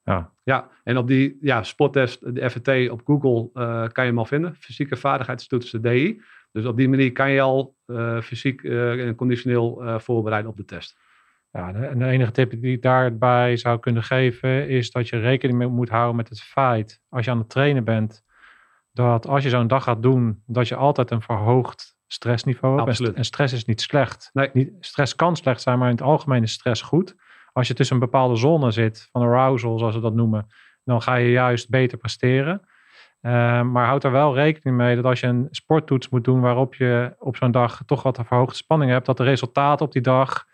Ja. 0.09 0.33
ja, 0.43 0.69
en 0.85 0.97
op 0.97 1.07
die 1.07 1.39
ja, 1.41 1.63
spottest, 1.63 2.35
de 2.35 2.51
FVT 2.51 2.91
op 2.91 3.01
Google, 3.05 3.51
kan 3.93 4.05
je 4.05 4.11
hem 4.11 4.19
al 4.19 4.25
vinden. 4.25 4.55
Fysieke 4.55 4.97
vaardigheidstoetsen 4.97 5.83
DI. 5.83 6.21
Dus 6.53 6.65
op 6.65 6.77
die 6.77 6.89
manier 6.89 7.13
kan 7.13 7.31
je 7.31 7.41
al 7.41 7.77
uh, 7.87 8.21
fysiek 8.21 8.63
uh, 8.63 9.07
en 9.07 9.15
conditioneel 9.15 9.83
voorbereiden 10.01 10.51
op 10.51 10.57
de 10.57 10.65
test. 10.65 10.99
Ja, 11.53 11.73
de, 11.73 11.87
en 11.87 11.99
de 11.99 12.07
enige 12.07 12.31
tip 12.31 12.51
die 12.51 12.73
ik 12.73 12.83
daarbij 12.83 13.57
zou 13.57 13.79
kunnen 13.79 14.03
geven 14.03 14.69
is 14.69 14.91
dat 14.91 15.09
je 15.09 15.19
rekening 15.19 15.59
mee 15.59 15.69
moet 15.69 15.89
houden 15.89 16.17
met 16.17 16.29
het 16.29 16.41
feit, 16.41 17.01
als 17.09 17.25
je 17.25 17.31
aan 17.31 17.39
het 17.39 17.49
trainen 17.49 17.85
bent, 17.85 18.25
dat 18.93 19.27
als 19.27 19.43
je 19.43 19.49
zo'n 19.49 19.67
dag 19.67 19.85
gaat 19.85 20.03
doen, 20.03 20.43
dat 20.47 20.69
je 20.69 20.75
altijd 20.75 21.11
een 21.11 21.23
verhoogd 21.23 21.97
stressniveau 22.07 22.77
hebt. 22.77 22.89
Absoluut. 22.89 23.15
En 23.15 23.25
stress 23.25 23.53
is 23.55 23.65
niet 23.65 23.81
slecht. 23.81 24.31
Nee. 24.33 24.51
Niet, 24.53 24.73
stress 24.81 25.15
kan 25.15 25.37
slecht 25.37 25.63
zijn, 25.63 25.79
maar 25.79 25.89
in 25.89 25.95
het 25.95 26.05
algemeen 26.05 26.43
is 26.43 26.53
stress 26.53 26.83
goed. 26.83 27.17
Als 27.59 27.69
je 27.69 27.75
tussen 27.75 27.95
een 27.95 28.03
bepaalde 28.03 28.37
zone 28.37 28.71
zit, 28.71 29.09
van 29.13 29.23
arousal 29.23 29.79
zoals 29.79 29.95
we 29.95 30.01
dat 30.01 30.15
noemen, 30.15 30.47
dan 30.85 31.03
ga 31.03 31.15
je 31.15 31.31
juist 31.31 31.71
beter 31.71 31.99
presteren. 31.99 32.61
Uh, 33.23 33.63
maar 33.63 33.87
houd 33.87 34.05
er 34.05 34.11
wel 34.11 34.35
rekening 34.35 34.77
mee 34.77 34.97
dat 34.97 35.05
als 35.05 35.21
je 35.21 35.27
een 35.27 35.49
sporttoets 35.51 36.09
moet 36.09 36.25
doen 36.25 36.41
waarop 36.41 36.75
je 36.75 37.15
op 37.19 37.37
zo'n 37.37 37.51
dag 37.51 37.83
toch 37.87 38.03
wat 38.03 38.21
verhoogde 38.25 38.57
spanning 38.57 38.91
hebt, 38.91 39.07
dat 39.07 39.17
de 39.17 39.23
resultaten 39.23 39.87
op 39.87 39.93
die 39.93 40.03
dag 40.03 40.45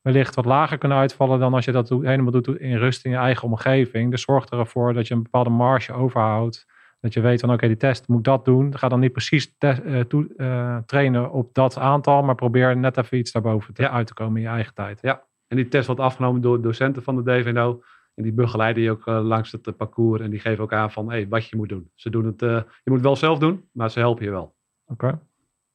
wellicht 0.00 0.34
wat 0.34 0.44
lager 0.44 0.78
kunnen 0.78 0.98
uitvallen 0.98 1.38
dan 1.38 1.54
als 1.54 1.64
je 1.64 1.72
dat 1.72 1.88
helemaal 1.88 2.30
doet 2.30 2.48
in 2.48 2.76
rust 2.76 3.04
in 3.04 3.10
je 3.10 3.16
eigen 3.16 3.48
omgeving. 3.48 4.10
Dus 4.10 4.22
zorg 4.22 4.46
ervoor 4.46 4.92
dat 4.94 5.08
je 5.08 5.14
een 5.14 5.22
bepaalde 5.22 5.50
marge 5.50 5.92
overhoudt. 5.92 6.66
Dat 7.00 7.12
je 7.12 7.20
weet 7.20 7.40
van 7.40 7.52
oké, 7.52 7.66
die 7.66 7.76
test 7.76 8.08
moet 8.08 8.24
dat 8.24 8.44
doen. 8.44 8.78
Ga 8.78 8.88
dan 8.88 9.00
niet 9.00 9.12
precies 9.12 9.56
uh, 9.58 10.00
toe, 10.00 10.32
uh, 10.36 10.76
trainen 10.86 11.30
op 11.32 11.54
dat 11.54 11.78
aantal, 11.78 12.22
maar 12.22 12.34
probeer 12.34 12.76
net 12.76 12.96
even 12.96 13.18
iets 13.18 13.32
daarboven 13.32 13.74
te, 13.74 13.82
Ja. 13.82 13.90
uit 13.90 14.06
te 14.06 14.14
komen 14.14 14.36
in 14.36 14.42
je 14.42 14.48
eigen 14.48 14.74
tijd. 14.74 14.98
Ja, 15.02 15.22
en 15.50 15.56
die 15.56 15.68
test 15.68 15.86
wordt 15.86 16.00
afgenomen 16.00 16.40
door 16.40 16.62
docenten 16.62 17.02
van 17.02 17.16
de 17.16 17.22
DVNO. 17.22 17.82
En 18.14 18.22
die 18.22 18.32
begeleiden 18.32 18.82
je 18.82 18.90
ook 18.90 19.06
eh, 19.06 19.20
langs 19.22 19.52
het 19.52 19.66
eh, 19.66 19.74
parcours. 19.74 20.20
En 20.20 20.30
die 20.30 20.40
geven 20.40 20.64
ook 20.64 20.72
aan 20.72 20.92
van 20.92 21.10
hey, 21.10 21.28
wat 21.28 21.46
je 21.46 21.56
moet 21.56 21.68
doen. 21.68 21.90
Ze 21.94 22.10
doen 22.10 22.24
het, 22.24 22.42
eh, 22.42 22.48
je 22.48 22.82
moet 22.84 22.94
het 22.94 23.02
wel 23.02 23.16
zelf 23.16 23.38
doen, 23.38 23.68
maar 23.72 23.90
ze 23.90 23.98
helpen 23.98 24.24
je 24.24 24.30
wel. 24.30 24.54
Oké. 24.86 25.20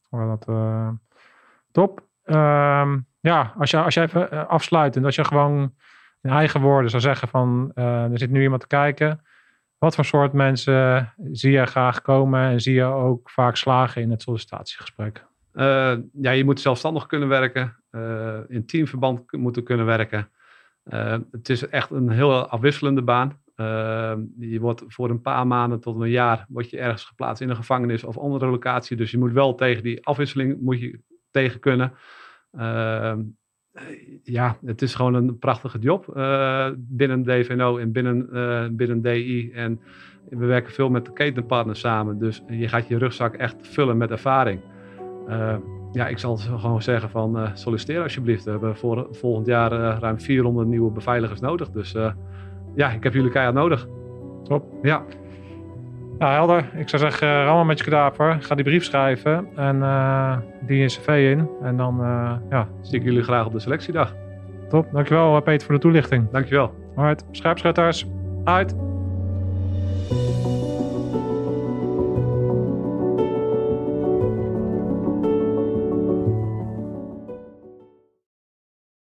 Maar 0.09 0.37
dat, 0.37 0.45
top. 1.71 2.03
Ehm, 2.23 2.99
ja, 3.19 3.53
als 3.57 3.71
je, 3.71 3.81
als 3.81 3.93
je 3.93 4.01
even 4.01 4.31
eh, 4.31 4.47
afsluitend, 4.47 5.05
als 5.05 5.15
je 5.15 5.23
gewoon 5.23 5.73
in 6.21 6.29
eigen 6.29 6.61
woorden 6.61 6.89
zou 6.89 7.01
zeggen 7.01 7.27
van 7.27 7.71
er 7.73 8.17
zit 8.17 8.29
nu 8.29 8.41
iemand 8.41 8.61
te 8.61 8.67
kijken. 8.67 9.25
Wat 9.77 9.95
voor 9.95 10.05
soort 10.05 10.33
mensen 10.33 11.13
zie 11.31 11.51
je 11.51 11.65
graag 11.65 12.01
komen 12.01 12.41
en 12.41 12.61
zie 12.61 12.73
je 12.73 12.83
ook 12.83 13.29
vaak 13.29 13.55
slagen 13.55 14.01
in 14.01 14.11
het 14.11 14.21
sollicitatiegesprek? 14.21 15.25
Eh, 15.55 15.95
ja, 16.13 16.31
je 16.31 16.45
moet 16.45 16.59
zelfstandig 16.59 17.05
kunnen 17.05 17.27
werken. 17.27 17.75
eh, 17.89 18.39
in 18.47 18.65
teamverband 18.65 19.31
moeten 19.31 19.63
kunnen 19.63 19.85
werken. 19.85 20.29
Eh, 20.83 21.17
het 21.31 21.49
is 21.49 21.67
echt 21.67 21.91
een 21.91 22.09
heel 22.09 22.47
afwisselende 22.47 23.01
baan. 23.01 23.43
Je 24.39 24.57
wordt 24.59 24.83
voor 24.87 25.09
een 25.09 25.21
paar 25.21 25.47
maanden 25.47 25.79
tot 25.79 26.01
een 26.01 26.09
jaar 26.09 26.45
word 26.49 26.69
je 26.69 26.79
ergens 26.79 27.03
geplaatst 27.03 27.41
in 27.41 27.49
een 27.49 27.55
gevangenis 27.55 28.03
of 28.03 28.17
andere 28.17 28.45
locatie. 28.47 28.97
Dus 28.97 29.11
je 29.11 29.17
moet 29.17 29.31
wel 29.31 29.55
tegen 29.55 29.83
die 29.83 30.05
afwisseling 30.05 30.61
moet 30.61 30.79
je 30.79 30.99
tegen 31.31 31.59
kunnen. 31.59 31.93
Ja, 34.23 34.57
het 34.65 34.81
is 34.81 34.95
gewoon 34.95 35.13
een 35.13 35.37
prachtige 35.37 35.79
job 35.79 36.05
binnen 36.77 37.23
DVNO 37.23 37.77
en 37.77 37.91
binnen, 37.91 38.75
binnen 38.75 39.01
DI. 39.01 39.51
En 39.51 39.81
we 40.29 40.45
werken 40.45 40.73
veel 40.73 40.89
met 40.89 41.05
de 41.05 41.13
ketenpartners 41.13 41.79
samen. 41.79 42.19
Dus 42.19 42.43
je 42.47 42.67
gaat 42.67 42.87
je 42.87 42.97
rugzak 42.97 43.35
echt 43.35 43.55
vullen 43.61 43.97
met 43.97 44.11
ervaring. 44.11 44.61
Eh, 45.27 45.55
ja, 45.91 46.07
ik 46.07 46.17
zal 46.17 46.37
gewoon 46.37 46.81
zeggen 46.81 47.09
van 47.09 47.37
eh, 47.39 47.49
solliciteer 47.53 48.01
alsjeblieft. 48.01 48.43
We 48.43 48.51
hebben 48.51 48.77
voor, 48.77 49.07
volgend 49.11 49.47
jaar 49.47 49.71
eh, 49.71 49.97
ruim 49.99 50.19
400 50.19 50.67
nieuwe 50.67 50.91
beveiligers 50.91 51.39
nodig. 51.39 51.69
Dus 51.71 51.95
ja, 52.75 52.91
ik 52.91 53.03
heb 53.03 53.13
jullie 53.13 53.31
keihard 53.31 53.55
nodig. 53.55 53.87
Top. 54.43 54.65
Ja, 54.81 55.03
Ja, 56.19 56.33
helder. 56.33 56.69
Ik 56.75 56.89
zou 56.89 57.01
zeggen, 57.01 57.43
rammen 57.43 57.65
met 57.65 57.77
je 57.77 57.83
kadaver. 57.83 58.37
Ga 58.41 58.55
die 58.55 58.63
brief 58.63 58.83
schrijven 58.83 59.47
en 59.55 59.79
die 60.61 60.77
je 60.77 60.85
cv 60.85 61.35
in. 61.37 61.49
En 61.61 61.77
dan, 61.77 61.95
ja, 62.49 62.67
zie 62.81 62.99
ik 62.99 63.03
jullie 63.03 63.23
graag 63.23 63.45
op 63.45 63.51
de 63.51 63.59
selectiedag. 63.59 64.15
top. 64.69 64.87
Dankjewel 64.91 65.41
Peter 65.41 65.65
voor 65.65 65.75
de 65.75 65.81
toelichting. 65.81 66.31
Dankjewel. 66.31 66.73
Alright, 66.95 67.25
scherpschutters, 67.31 68.05
uit. 68.43 68.75